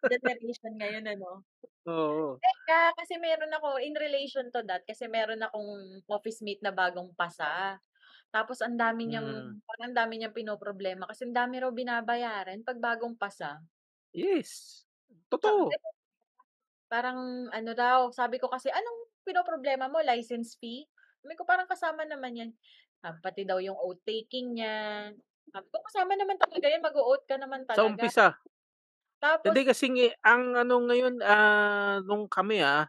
Generation 0.08 0.74
ngayon, 0.76 1.06
ano? 1.08 1.44
Oo. 1.88 2.36
Teka, 2.38 2.96
kasi 2.96 3.16
meron 3.18 3.52
ako, 3.54 3.80
in 3.80 3.96
relation 3.96 4.48
to 4.52 4.60
that, 4.64 4.84
kasi 4.84 5.08
meron 5.08 5.40
akong 5.40 6.04
office 6.08 6.44
mate 6.44 6.60
na 6.62 6.72
bagong 6.72 7.12
pasa. 7.14 7.80
Tapos 8.28 8.60
ang 8.60 8.76
dami 8.76 9.08
niyang, 9.08 9.24
Mm. 9.24 9.64
parang 9.64 9.86
ang 9.88 9.98
dami 9.98 10.14
niyang 10.20 10.36
pinoproblema 10.36 11.08
kasi 11.08 11.24
ang 11.24 11.36
dami 11.36 11.64
raw 11.64 11.72
binabayaran 11.72 12.60
pag 12.60 12.76
bagong 12.76 13.16
pasa. 13.16 13.64
Yes. 14.12 14.84
Sa- 15.08 15.16
Totoo. 15.32 15.72
Parang 16.88 17.48
ano 17.52 17.72
daw, 17.72 18.12
sabi 18.12 18.40
ko 18.40 18.48
kasi, 18.48 18.68
anong 18.68 19.12
pinoproblema 19.24 19.88
mo? 19.88 20.00
License 20.00 20.56
fee? 20.56 20.88
Sabi 21.20 21.36
ko, 21.36 21.44
parang 21.44 21.68
kasama 21.68 22.04
naman 22.04 22.36
yan. 22.36 22.52
Ah, 23.04 23.16
pati 23.16 23.44
daw 23.44 23.60
yung 23.60 23.76
oath 23.76 24.00
taking 24.04 24.56
niya. 24.56 25.12
Sabi 25.48 25.68
ko, 25.68 25.80
kasama 25.84 26.16
naman 26.16 26.36
talaga 26.36 26.68
yan. 26.68 26.80
Mag-oath 26.80 27.24
ka 27.28 27.36
naman 27.36 27.64
Sa 27.64 27.76
talaga. 27.76 27.88
umpisa. 27.88 28.28
Tapos, 29.22 29.54
Hindi 29.54 29.62
kasi 29.70 29.86
ngi- 29.94 30.18
ang 30.26 30.44
ano 30.58 30.76
ngayon 30.88 31.16
ah 31.24 31.98
nung 32.06 32.26
kami 32.30 32.62
ah 32.62 32.86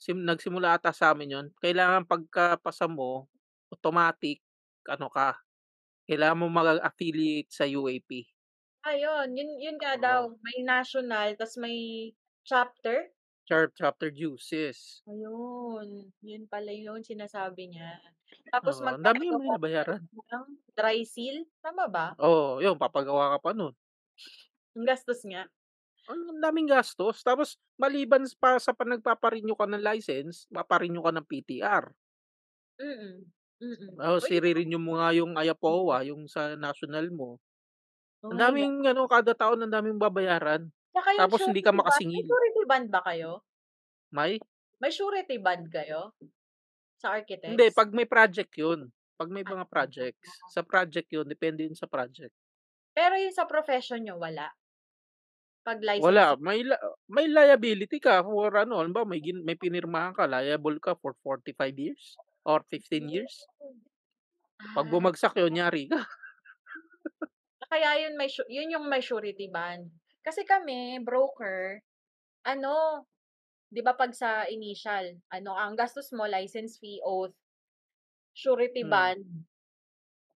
sim, 0.00 0.18
nagsimula 0.28 0.68
ata 0.78 0.90
sa 0.96 1.12
amin 1.14 1.34
yon. 1.36 1.46
Kailangan 1.62 2.08
pagkapasa 2.08 2.86
mo 2.90 3.28
automatic 3.74 4.42
ano 4.88 5.06
ka. 5.12 5.38
Kailangan 6.08 6.38
mo 6.40 6.46
mag-affiliate 6.52 7.50
sa 7.52 7.64
UAP. 7.68 8.26
ayun, 8.90 9.28
yun, 9.38 9.50
yun 9.64 9.76
nga 9.80 9.92
Oo. 9.94 10.00
daw. 10.06 10.20
May 10.44 10.58
national, 10.74 11.28
tas 11.40 11.54
may 11.62 11.78
chapter. 12.48 12.96
Chap- 13.46 13.74
chapter 13.76 14.10
dues, 14.10 14.48
yes. 14.50 15.02
Ayun. 15.10 15.88
Yun 16.28 16.42
pala 16.52 16.72
yun 16.84 17.00
sinasabi 17.04 17.62
niya. 17.72 17.90
Tapos 18.52 18.76
Oo, 18.76 18.84
ang 18.88 19.00
dami 19.04 19.22
yung 19.28 19.40
binabayaran. 19.40 20.02
ng 20.30 20.46
dry 20.76 21.00
seal? 21.12 21.36
Tama 21.64 21.84
ba? 21.96 22.06
Oo, 22.26 22.60
yun, 22.64 22.76
papagawa 22.82 23.24
ka 23.34 23.38
pa 23.44 23.50
nun. 23.58 23.72
Ang 24.76 24.86
gastos 24.86 25.20
nga. 25.26 25.46
Ang 26.10 26.20
ang 26.30 26.40
daming 26.42 26.70
gastos. 26.70 27.22
Tapos, 27.22 27.58
maliban 27.76 28.24
pa 28.38 28.56
sa 28.58 28.74
pa 28.74 28.86
nagpaparenew 28.86 29.54
ka 29.54 29.66
ng 29.66 29.82
license, 29.82 30.46
paparenew 30.50 31.02
ka 31.02 31.12
ng 31.14 31.26
PTR. 31.26 31.84
Mm-mm. 32.80 33.16
Mm-mm. 33.60 33.92
Oh, 34.00 34.16
Uy, 34.16 34.24
sire-renew 34.24 34.80
mo 34.80 34.96
nga 34.96 35.12
yung 35.12 35.36
Ayapowa, 35.36 36.00
yung 36.08 36.24
sa 36.24 36.56
national 36.56 37.12
mo. 37.12 37.36
oh 38.24 38.32
Ang 38.32 38.40
daming, 38.40 38.74
ano, 38.88 39.04
kada 39.04 39.36
taon, 39.36 39.60
ang 39.60 39.72
daming 39.72 40.00
babayaran. 40.00 40.64
Yung 40.66 41.20
Tapos, 41.20 41.44
hindi 41.44 41.60
ka 41.60 41.70
surety 41.70 41.76
band, 41.76 41.76
may 41.76 41.80
makasingil. 41.84 42.26
surety 42.26 42.62
band 42.64 42.86
ba 42.88 43.00
kayo? 43.04 43.30
May? 44.10 44.32
May 44.80 44.90
surety 44.90 45.36
band 45.36 45.68
kayo? 45.68 46.16
Sa 46.96 47.12
architects? 47.12 47.52
Hindi, 47.52 47.68
pag 47.70 47.92
may 47.92 48.08
project 48.08 48.52
yun. 48.56 48.88
Pag 49.20 49.28
may 49.28 49.44
mga 49.44 49.68
projects. 49.68 50.24
Sa 50.48 50.64
project 50.64 51.08
yun, 51.12 51.28
depende 51.28 51.68
yun 51.68 51.76
sa 51.76 51.84
project. 51.84 52.32
Pero 52.96 53.20
yung 53.20 53.36
sa 53.36 53.44
profession 53.44 54.00
nyo, 54.00 54.16
wala? 54.16 54.48
Pag 55.64 55.80
license? 55.84 56.04
Wala, 56.04 56.36
may 56.40 56.60
la- 56.64 56.80
may 57.12 57.26
liability 57.28 57.98
ka 58.00 58.24
for 58.24 58.50
ano, 58.56 58.80
ba, 58.96 59.02
may 59.04 59.20
gin, 59.20 59.44
may 59.44 59.56
pinirmahan 59.58 60.16
ka, 60.16 60.24
liable 60.24 60.78
ka 60.80 60.92
for 60.96 61.12
45 61.22 61.76
years 61.76 62.16
or 62.48 62.64
15 62.72 63.06
years. 63.12 63.34
Pag 64.74 64.86
Ah, 64.86 64.92
bumagsak 64.92 65.34
yun, 65.38 65.54
nyari 65.54 65.82
ka. 65.90 66.00
kaya 67.70 67.90
yun, 68.06 68.14
may, 68.20 68.28
yun 68.56 68.72
yung 68.74 68.86
may 68.92 69.00
surety 69.08 69.46
band. 69.56 69.90
Kasi 70.26 70.40
kami, 70.44 71.00
broker, 71.08 71.80
ano, 72.46 72.76
di 73.74 73.80
ba 73.86 73.94
pag 74.00 74.12
sa 74.22 74.30
initial, 74.50 75.06
ano, 75.36 75.52
ang 75.56 75.74
gastos 75.80 76.10
mo, 76.16 76.24
license 76.36 76.78
fee, 76.80 77.00
oath, 77.04 77.34
surety 78.34 78.82
Hmm. 78.82 78.90
band, 78.92 79.22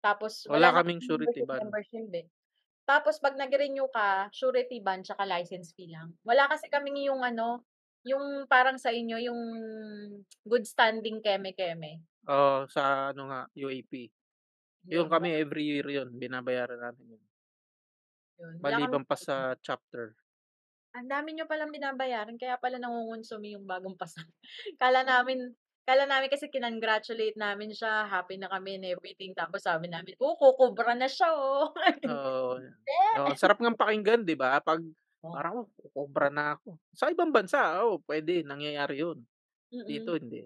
tapos 0.04 0.46
Wala 0.50 0.68
wala, 0.68 0.76
kaming 0.76 1.00
surety 1.06 1.42
band. 1.42 1.62
membership 1.62 2.06
eh. 2.20 2.26
Tapos 2.82 3.22
pag 3.22 3.38
nag-renew 3.38 3.86
ka, 3.94 4.26
surety 4.34 4.82
band 4.82 5.06
tsaka 5.06 5.22
license 5.22 5.70
fee 5.72 5.90
lang. 5.90 6.14
Wala 6.26 6.50
kasi 6.50 6.66
kaming 6.66 7.06
yung 7.06 7.22
ano, 7.22 7.62
yung 8.02 8.50
parang 8.50 8.78
sa 8.78 8.90
inyo, 8.90 9.16
yung 9.22 9.40
good 10.42 10.66
standing 10.66 11.22
keme-keme. 11.22 12.02
Oh, 12.26 12.66
sa 12.66 13.14
ano 13.14 13.30
nga, 13.30 13.40
UAP. 13.54 14.10
Yung 14.90 15.06
Yun, 15.06 15.12
kami 15.14 15.38
every 15.38 15.62
year 15.62 15.86
yun, 15.86 16.10
binabayaran 16.10 16.82
namin 16.82 17.14
yun. 17.14 17.24
yun. 18.42 18.54
Maliban 18.58 19.06
pa 19.06 19.14
sa 19.14 19.54
chapter. 19.62 20.18
Ang 20.92 21.06
dami 21.06 21.32
nyo 21.32 21.46
palang 21.46 21.70
binabayaran, 21.70 22.34
kaya 22.36 22.58
pala 22.58 22.82
nangungonsumi 22.82 23.54
yung 23.54 23.64
bagong 23.64 23.94
pasan. 23.94 24.26
kala 24.82 25.06
namin, 25.06 25.54
kala 25.82 26.06
namin 26.06 26.30
kasi 26.30 26.46
kinongratulate 26.48 27.36
namin 27.36 27.74
siya, 27.74 28.06
happy 28.06 28.38
na 28.38 28.48
kami 28.48 28.78
and 28.78 28.86
everything. 28.86 29.34
Tapos 29.34 29.66
sabi 29.66 29.90
namin, 29.90 30.14
oh, 30.22 30.38
kukubra 30.38 30.94
na 30.94 31.10
siya, 31.10 31.30
oh. 31.34 31.74
Oo. 32.06 32.58
Oh, 33.18 33.26
ang 33.28 33.38
sarap 33.38 33.60
ng 33.60 33.76
pakinggan, 33.76 34.24
'di 34.24 34.34
ba? 34.38 34.58
Pag 34.62 34.82
Oo. 35.22 35.30
Parang, 35.30 35.54
oh, 35.62 35.66
kukobra 35.78 36.28
na 36.34 36.58
ako. 36.58 36.82
Sa 36.98 37.06
ibang 37.06 37.30
bansa, 37.30 37.78
oh, 37.86 38.02
pwede, 38.10 38.42
nangyayari 38.42 39.06
yun. 39.06 39.22
Mm. 39.70 39.86
Dito, 39.86 40.18
hindi. 40.18 40.42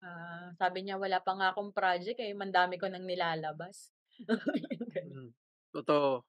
Ah, 0.00 0.48
sabi 0.56 0.80
niya 0.80 0.96
wala 0.96 1.20
pa 1.20 1.36
nga 1.36 1.52
akong 1.52 1.76
project 1.76 2.16
eh, 2.24 2.32
mandami 2.32 2.80
ko 2.80 2.88
nang 2.88 3.04
nilalabas. 3.04 3.92
Mm. 5.12 5.30
Totoo. 5.72 6.24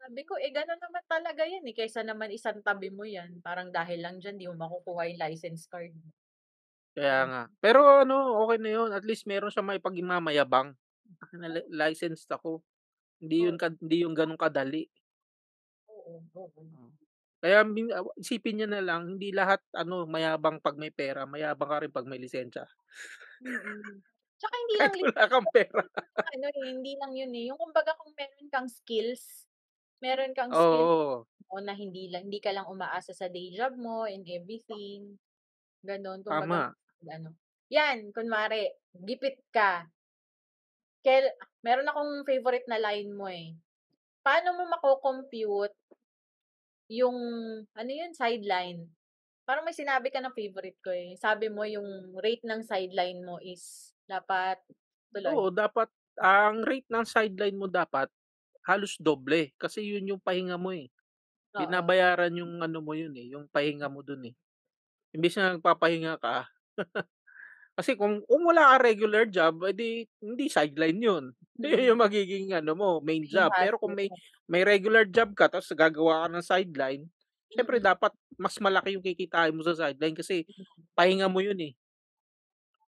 Sabi 0.00 0.22
ko, 0.26 0.34
eh 0.40 0.50
gano'n 0.50 0.80
naman 0.80 1.04
talaga 1.06 1.42
yan 1.46 1.62
eh, 1.62 1.74
kaysa 1.76 2.02
naman 2.02 2.32
isang 2.32 2.58
tabi 2.64 2.88
mo 2.90 3.04
yan. 3.04 3.38
Parang 3.44 3.70
dahil 3.70 4.02
lang 4.02 4.18
dyan, 4.18 4.34
di 4.40 4.48
mo 4.48 4.54
makukuha 4.58 5.06
yung 5.12 5.20
license 5.20 5.68
card 5.70 5.92
mo. 5.94 6.10
Kaya 6.92 7.18
nga. 7.24 7.42
Pero 7.60 8.04
ano, 8.04 8.44
okay 8.44 8.58
na 8.60 8.70
yun. 8.72 8.90
At 8.92 9.04
least 9.04 9.24
meron 9.24 9.52
siya 9.52 9.64
may 9.64 9.80
pagmamayabang. 9.80 10.76
Na 11.36 11.48
li- 11.48 11.68
licensed 11.72 12.28
ako. 12.28 12.60
Hindi 13.22 13.48
yun, 13.48 13.56
ka- 13.56 13.78
hindi 13.80 14.04
yung 14.04 14.12
ganun 14.12 14.36
kadali. 14.36 14.88
Oo, 15.88 16.20
oo. 16.36 16.62
Kaya 17.42 17.66
ah, 17.66 18.06
isipin 18.22 18.62
niya 18.62 18.68
na 18.70 18.78
lang, 18.78 19.18
hindi 19.18 19.34
lahat 19.34 19.58
ano 19.74 20.06
mayabang 20.06 20.62
pag 20.62 20.78
may 20.78 20.94
pera, 20.94 21.26
mayabang 21.26 21.66
ka 21.66 21.82
rin 21.82 21.90
pag 21.90 22.06
may 22.06 22.22
lisensya. 22.22 22.62
Mm. 23.42 23.98
Tsaka 24.42 24.54
hindi 24.58 24.74
lang 24.74 24.90
Kahit 24.90 25.06
wala 25.06 25.24
kang 25.26 25.48
pera. 25.54 25.82
ano 26.34 26.46
eh, 26.50 26.66
hindi 26.70 26.92
lang 26.98 27.12
yun 27.14 27.32
eh. 27.34 27.44
Yung 27.50 27.58
kumbaga 27.58 27.94
kung 27.98 28.10
meron 28.14 28.46
kang 28.50 28.68
skills, 28.70 29.46
meron 30.02 30.34
kang 30.34 30.50
skills 30.50 31.26
Oo. 31.26 31.26
mo 31.26 31.58
na 31.62 31.74
hindi 31.74 32.10
lang 32.10 32.26
hindi 32.26 32.42
ka 32.42 32.50
lang 32.50 32.66
umaasa 32.66 33.14
sa 33.14 33.30
day 33.30 33.54
job 33.54 33.74
mo 33.78 34.02
and 34.06 34.26
everything. 34.26 35.18
Ganon. 35.82 36.22
Tama. 36.22 36.70
ano. 37.10 37.34
Yan, 37.72 38.14
kunwari, 38.14 38.70
gipit 38.94 39.42
ka. 39.50 39.88
Kel, 41.02 41.26
meron 41.66 41.90
akong 41.90 42.22
favorite 42.22 42.68
na 42.70 42.78
line 42.78 43.10
mo 43.10 43.26
eh. 43.26 43.58
Paano 44.22 44.54
mo 44.54 44.70
mako-compute 44.70 45.74
yung, 46.86 47.18
ano 47.74 47.90
yun, 47.90 48.14
sideline? 48.14 48.86
Parang 49.42 49.66
may 49.66 49.74
sinabi 49.74 50.14
ka 50.14 50.22
ng 50.22 50.36
favorite 50.36 50.78
ko 50.78 50.94
eh. 50.94 51.18
Sabi 51.18 51.50
mo 51.50 51.66
yung 51.66 52.14
rate 52.22 52.46
ng 52.46 52.62
sideline 52.62 53.18
mo 53.26 53.42
is 53.42 53.90
dapat 54.06 54.62
tuloy. 55.10 55.34
Oo, 55.34 55.50
dapat 55.50 55.90
ang 56.22 56.62
rate 56.62 56.86
ng 56.86 57.02
sideline 57.02 57.58
mo 57.58 57.66
dapat 57.66 58.06
halos 58.62 58.94
doble 59.02 59.50
kasi 59.58 59.82
yun 59.82 60.14
yung 60.14 60.22
pahinga 60.22 60.54
mo 60.54 60.70
eh. 60.70 60.86
Oo. 61.58 61.66
Binabayaran 61.66 62.30
yung 62.38 62.62
ano 62.62 62.78
mo 62.78 62.94
yun 62.94 63.10
eh, 63.18 63.34
yung 63.34 63.50
pahinga 63.50 63.90
mo 63.90 64.06
dun 64.06 64.30
eh. 64.30 64.34
Imbis 65.14 65.36
na 65.36 65.56
nagpapahinga 65.60 66.16
ka. 66.16 66.48
kasi 67.78 67.96
kung, 67.98 68.22
kung 68.26 68.42
wala 68.46 68.76
ka 68.76 68.76
regular 68.84 69.24
job, 69.28 69.60
edi 69.68 70.06
hindi 70.22 70.46
sideline 70.52 71.00
yun. 71.00 71.24
Yun 71.64 71.80
Mm. 71.80 71.94
yung 71.94 72.00
magiging 72.02 72.52
ano 72.56 72.72
mo, 72.76 72.90
main 73.04 73.24
job. 73.28 73.54
Pero 73.56 73.78
kung 73.80 73.94
may 73.96 74.10
may 74.50 74.62
regular 74.66 75.06
job 75.08 75.32
ka 75.38 75.48
tapos 75.52 75.70
gagawa 75.76 76.26
ka 76.26 76.28
ng 76.32 76.44
sideline, 76.46 77.02
syempre 77.52 77.78
Mm. 77.80 77.84
dapat 77.84 78.12
mas 78.40 78.56
malaki 78.62 78.96
yung 78.98 79.04
kikitain 79.06 79.54
mo 79.56 79.62
sa 79.66 79.76
sideline 79.76 80.16
kasi 80.18 80.46
pahinga 80.96 81.28
mo 81.32 81.40
yun 81.44 81.58
eh. 81.62 81.74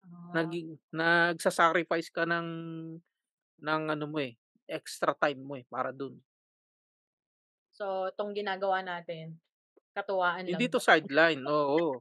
Ah. 0.04 0.60
Naging 0.60 0.78
nagsa-sacrifice 0.94 2.14
ka 2.14 2.22
ng 2.22 2.48
ng 3.62 3.82
ano 3.90 4.04
mo 4.10 4.18
eh, 4.22 4.38
extra 4.70 5.12
time 5.18 5.40
mo 5.42 5.54
eh 5.58 5.66
para 5.66 5.90
dun. 5.94 6.22
So, 7.78 8.10
tong 8.18 8.34
ginagawa 8.34 8.82
natin, 8.82 9.38
katuwaan 9.96 10.48
lang. 10.50 10.64
Hindi 10.64 10.68
to 10.72 10.80
sideline, 10.80 11.44
oo. 11.48 12.00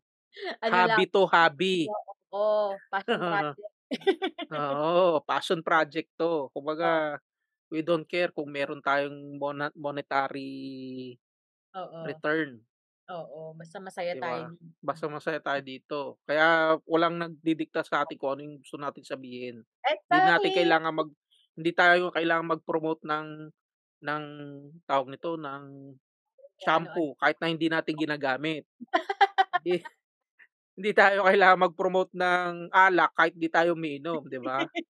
Ano 0.63 0.79
lang, 0.87 1.01
Hobby 1.01 1.05
to 1.11 1.25
hobby. 1.27 1.93
oo, 2.33 2.79
passion 2.91 3.21
project. 3.29 3.69
Oo, 4.53 5.21
passion 5.29 5.61
project 5.61 6.09
to. 6.17 6.49
Kumbaga, 6.53 7.17
we 7.73 7.81
don't 7.85 8.05
care 8.09 8.29
kung 8.33 8.49
meron 8.53 8.81
tayong 8.81 9.37
mona- 9.41 9.73
monetary 9.77 11.17
Oo, 11.79 12.05
return. 12.05 12.65
oo, 13.15 13.41
basta 13.59 13.77
masaya 13.85 14.13
Di 14.13 14.21
tayo. 14.23 14.43
ba? 14.49 14.49
Basta 14.81 15.05
masaya 15.05 15.37
tayo 15.37 15.61
dito. 15.61 16.17
Kaya 16.25 16.77
walang 16.89 17.21
nagdidikta 17.21 17.85
sa 17.85 18.01
atin 18.05 18.17
kung 18.17 18.33
ano 18.37 18.41
yung 18.45 18.57
gusto 18.65 18.77
natin 18.81 19.05
sabihin. 19.05 19.55
Hindi 20.09 20.19
natin 20.25 20.49
Exactly. 20.49 20.55
kailangan 20.55 20.93
mag 20.97 21.09
hindi 21.53 21.71
tayo 21.77 22.09
kailangan 22.09 22.57
mag-promote 22.57 23.03
ng 23.05 23.27
ng 24.01 24.23
tawag 24.89 25.07
nito 25.13 25.37
ng 25.37 25.63
Ano, 26.67 26.93
shampoo 26.93 27.15
kahit 27.21 27.37
na 27.41 27.49
hindi 27.53 27.67
natin 27.71 27.95
ginagamit. 27.97 28.65
hindi, 29.63 29.87
hindi 30.79 30.91
tayo 30.95 31.27
kailangan 31.27 31.59
mag-promote 31.69 32.11
ng 32.15 32.71
alak 32.71 33.11
kahit 33.17 33.35
di 33.35 33.49
tayo 33.51 33.75
umiinom, 33.77 34.25
di 34.31 34.39
ba? 34.41 34.63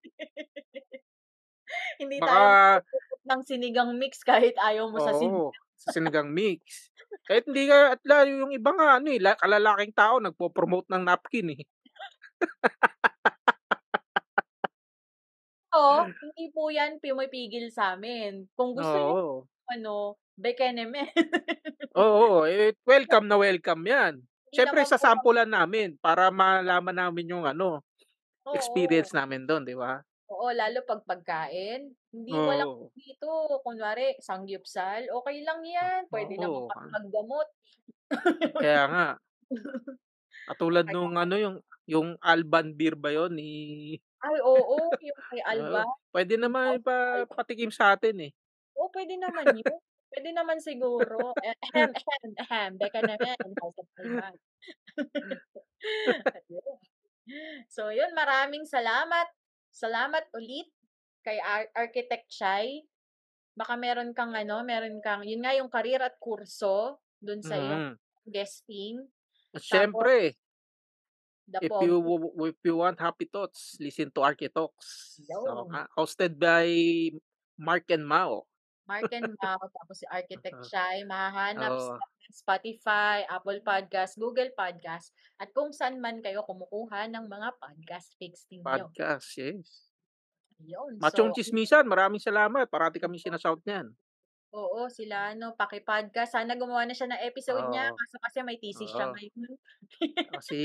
Hindi 2.00 2.18
tayo 2.20 2.20
Baka 2.20 2.72
magpuput 2.72 3.22
ng 3.30 3.42
sinigang 3.48 3.92
mix 4.00 4.14
kahit 4.26 4.56
ayaw 4.60 4.90
mo 4.92 5.00
sa 5.04 5.14
sinigang. 5.16 5.40
oo, 5.40 5.56
sa 5.80 5.88
sinigang 5.96 6.30
mix. 6.32 6.92
Kahit 7.30 7.46
hindi 7.50 7.70
ka 7.70 7.94
at 7.98 8.02
la, 8.10 8.26
yung 8.26 8.50
iba 8.54 8.72
nga 8.74 8.98
ano 8.98 9.08
eh, 9.14 9.22
la- 9.22 9.38
kalalaking 9.38 9.94
tao 9.94 10.18
nagpo-promote 10.18 10.90
ng 10.90 11.04
napkin 11.06 11.48
eh. 11.58 11.62
Oo, 15.74 16.00
hindi 16.22 16.44
po 16.54 16.70
yan 16.74 16.98
pumipigil 17.02 17.70
sa 17.70 17.94
amin. 17.94 18.50
Kung 18.58 18.74
gusto 18.78 18.98
Oo. 18.98 19.46
ano, 19.70 20.18
bekenemen. 20.38 21.10
Oo, 21.98 22.46
eh, 22.50 22.74
welcome 22.90 23.26
na 23.30 23.38
welcome 23.38 23.84
'yan. 23.86 24.26
Siyempre 24.54 24.82
naman 24.82 24.90
sasampulan 24.90 25.46
namin 25.46 25.94
para 26.02 26.34
malaman 26.34 26.96
namin 26.98 27.26
yung 27.38 27.46
ano, 27.46 27.86
Oo, 28.48 28.56
experience 28.56 29.14
namin 29.16 29.46
doon, 29.50 29.64
di 29.68 29.76
ba? 29.78 30.04
oo, 30.32 30.48
lalo 30.60 30.80
pag 30.90 31.02
pagkain. 31.10 31.82
Hindi 32.14 32.34
walang 32.48 32.68
Oo. 32.68 32.92
dito, 32.98 33.30
kunwari, 33.66 34.18
sangyupsal, 34.22 35.10
okay 35.14 35.38
lang 35.48 35.62
yan. 35.66 36.02
Pwede 36.14 36.36
naman 36.42 36.62
Oo. 36.62 36.70
kami 36.70 36.86
maggamot. 36.96 37.48
Kaya 38.60 38.82
nga. 38.92 39.20
Katulad 40.48 40.88
nung 40.88 41.20
ano 41.20 41.36
yung 41.36 41.56
yung 41.90 42.16
Alban 42.22 42.78
beer 42.78 42.94
ba 42.96 43.10
yon 43.12 43.34
ni 43.36 43.50
Ay, 44.22 44.36
oo, 44.44 45.00
yung 45.00 45.20
kay 45.32 45.40
Oo. 45.58 45.80
Alba. 45.80 45.90
Pwede 46.14 46.36
naman 46.42 46.82
ipa 46.82 47.26
patikim 47.30 47.70
sa 47.74 47.94
atin 47.94 48.18
eh. 48.30 48.32
Oo, 48.78 48.90
pwede 48.94 49.16
naman 49.18 49.50
yun. 49.58 49.80
Pwede 50.10 50.30
naman 50.34 50.58
siguro. 50.60 51.32
Eh, 51.46 51.56
Ahem, 51.72 51.92
ahem, 51.94 52.32
ahem. 52.44 52.72
Beka 52.76 53.00
naman. 53.02 53.38
House 53.62 53.78
of 53.78 53.88
Alban. 53.98 54.36
Ayun. 56.34 56.78
so, 57.70 57.90
yun. 57.94 58.12
Maraming 58.14 58.66
salamat. 58.66 59.28
Salamat 59.70 60.26
ulit 60.34 60.68
kay 61.22 61.38
Ar- 61.40 61.72
Architect 61.78 62.26
Chai. 62.28 62.84
Baka 63.54 63.76
meron 63.76 64.16
kang 64.16 64.34
ano, 64.34 64.64
meron 64.64 64.98
kang, 65.04 65.22
yun 65.22 65.44
nga 65.44 65.54
yung 65.54 65.70
career 65.70 66.00
at 66.00 66.16
kurso 66.18 67.04
dun 67.20 67.44
sa 67.44 67.60
Mhm. 67.60 67.92
guesting. 68.26 69.04
At 69.52 69.62
syempre, 69.62 70.40
The 71.50 71.66
if 71.66 71.74
you 71.82 71.98
if 72.46 72.62
you 72.62 72.78
want 72.78 73.02
happy 73.02 73.26
thoughts, 73.26 73.74
listen 73.82 74.14
to 74.14 74.22
Architalks. 74.22 75.18
So, 75.26 75.66
hosted 75.98 76.38
by 76.38 76.70
Mark 77.58 77.90
and 77.90 78.06
Mao. 78.06 78.46
Mark 78.90 79.14
and 79.14 79.30
Mau, 79.38 79.62
tapos 79.62 79.96
si 79.96 80.06
Architect 80.10 80.58
Oo. 80.58 80.66
Chai, 80.66 81.06
mahahanap 81.06 81.72
Oo. 81.72 81.86
sa 81.86 82.02
Spotify, 82.32 83.22
Apple 83.26 83.62
Podcast, 83.62 84.18
Google 84.18 84.50
Podcast, 84.52 85.10
at 85.38 85.50
kung 85.50 85.70
saan 85.70 85.98
man 85.98 86.20
kayo 86.20 86.42
kumukuha 86.42 87.06
ng 87.08 87.26
mga 87.26 87.50
podcast 87.56 88.18
fix 88.18 88.50
ninyo. 88.50 88.66
Podcast, 88.66 89.30
yes. 89.38 89.86
Yun. 90.60 90.98
Machong 90.98 91.32
So, 91.32 91.36
Chismisan, 91.38 91.86
maraming 91.86 92.20
salamat. 92.20 92.68
Parati 92.68 92.98
kami 92.98 93.16
sinashout 93.16 93.62
niyan. 93.64 93.94
oo, 94.50 94.90
sila 94.90 95.32
ano, 95.32 95.54
paki-podcast. 95.54 96.34
Sana 96.34 96.58
gumawa 96.58 96.82
na 96.82 96.92
siya 96.92 97.06
ng 97.06 97.22
episode 97.22 97.70
niya 97.70 97.86
Oo. 97.88 97.96
kaso 97.96 98.16
kasi 98.18 98.38
may 98.42 98.58
thesis 98.58 98.90
siya 98.90 99.06
Oo. 99.08 99.14
ngayon. 99.14 99.52
Ah, 100.34 100.42
Si 100.42 100.58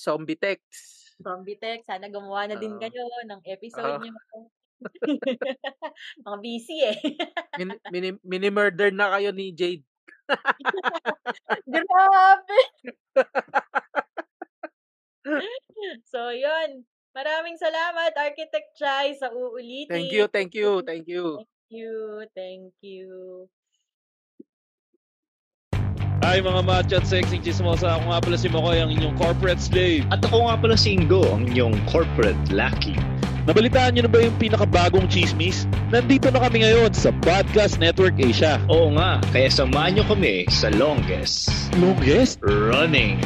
Zombie 0.00 0.40
Tex. 0.40 0.60
Zombie 1.24 1.60
Tech, 1.60 1.84
sana 1.84 2.08
gumawa 2.08 2.48
na 2.48 2.56
din 2.56 2.72
Oo. 2.72 2.80
kayo 2.80 3.04
ng 3.28 3.40
episode 3.44 3.96
Oo. 3.96 4.00
niyo. 4.00 4.12
Mga 6.26 6.38
busy 6.42 6.78
eh. 6.86 6.96
Min, 7.58 7.74
mini, 7.90 8.10
mini-murder 8.22 8.94
na 8.94 9.10
kayo 9.16 9.32
ni 9.34 9.52
Jade. 9.52 9.84
Grabe! 11.72 12.60
so, 16.12 16.30
yun. 16.30 16.84
Maraming 17.16 17.56
salamat, 17.58 18.14
Architect 18.14 18.78
Chai, 18.78 19.18
sa 19.18 19.34
uulitin. 19.34 19.90
Thank 19.90 20.14
you, 20.14 20.24
thank 20.30 20.54
you, 20.54 20.70
thank 20.86 21.10
you. 21.10 21.42
Thank 21.42 21.74
you, 21.74 21.94
thank 22.36 22.74
you. 22.84 23.48
Hi 26.28 26.44
mga 26.44 26.60
macho 26.66 26.98
at 26.98 27.06
sexy 27.08 27.40
chismosa. 27.40 27.96
Ako 27.96 28.10
nga 28.10 28.20
pala 28.20 28.36
si 28.36 28.50
Makoy, 28.52 28.82
ang 28.82 28.92
inyong 28.92 29.16
corporate 29.16 29.62
slave. 29.62 30.04
At 30.12 30.20
ako 30.26 30.50
nga 30.50 30.60
pala 30.60 30.76
si 30.76 30.98
Ingo, 30.98 31.24
ang 31.24 31.48
inyong 31.48 31.78
corporate 31.88 32.36
lucky. 32.52 32.98
Nabalitaan 33.48 33.96
nyo 33.96 34.04
na 34.04 34.12
ba 34.12 34.20
yung 34.20 34.36
pinakabagong 34.36 35.08
chismis? 35.08 35.64
Nandito 35.88 36.28
na 36.28 36.36
kami 36.36 36.68
ngayon 36.68 36.92
sa 36.92 37.08
Podcast 37.24 37.80
Network 37.80 38.20
Asia. 38.20 38.60
Oo 38.68 38.92
nga, 38.92 39.24
kaya 39.32 39.48
samahan 39.48 39.96
nyo 39.96 40.04
kami 40.04 40.44
sa 40.52 40.68
longest 40.76 41.48
Longest? 41.80 42.36
running 42.44 43.16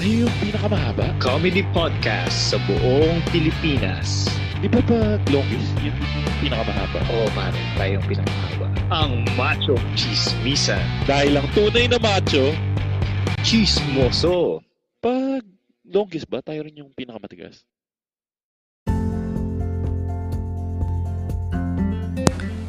Ay, 0.00 0.24
yung 0.24 0.32
pinakamahaba? 0.40 1.12
comedy 1.20 1.60
podcast 1.76 2.32
sa 2.32 2.56
buong 2.64 3.20
Pilipinas. 3.28 4.24
Di 4.64 4.72
ba 4.72 4.80
pag 4.88 5.20
longest, 5.28 5.68
yung 5.84 6.00
pinakamahaba? 6.40 7.04
Oo, 7.12 7.28
pare. 7.36 7.60
Tayo 7.76 8.00
yung 8.00 8.06
pinakamahaba. 8.08 8.66
Ang 8.88 9.12
macho 9.36 9.76
chismisan. 9.92 10.80
Dahil 11.04 11.36
ang 11.36 11.44
tunay 11.52 11.92
na 11.92 12.00
macho, 12.00 12.56
Chismoso. 13.44 14.64
pag 15.04 15.44
longest 15.84 16.24
ba, 16.24 16.40
tayo 16.40 16.64
rin 16.64 16.80
yung 16.80 16.88
pinakamatigas? 16.96 17.68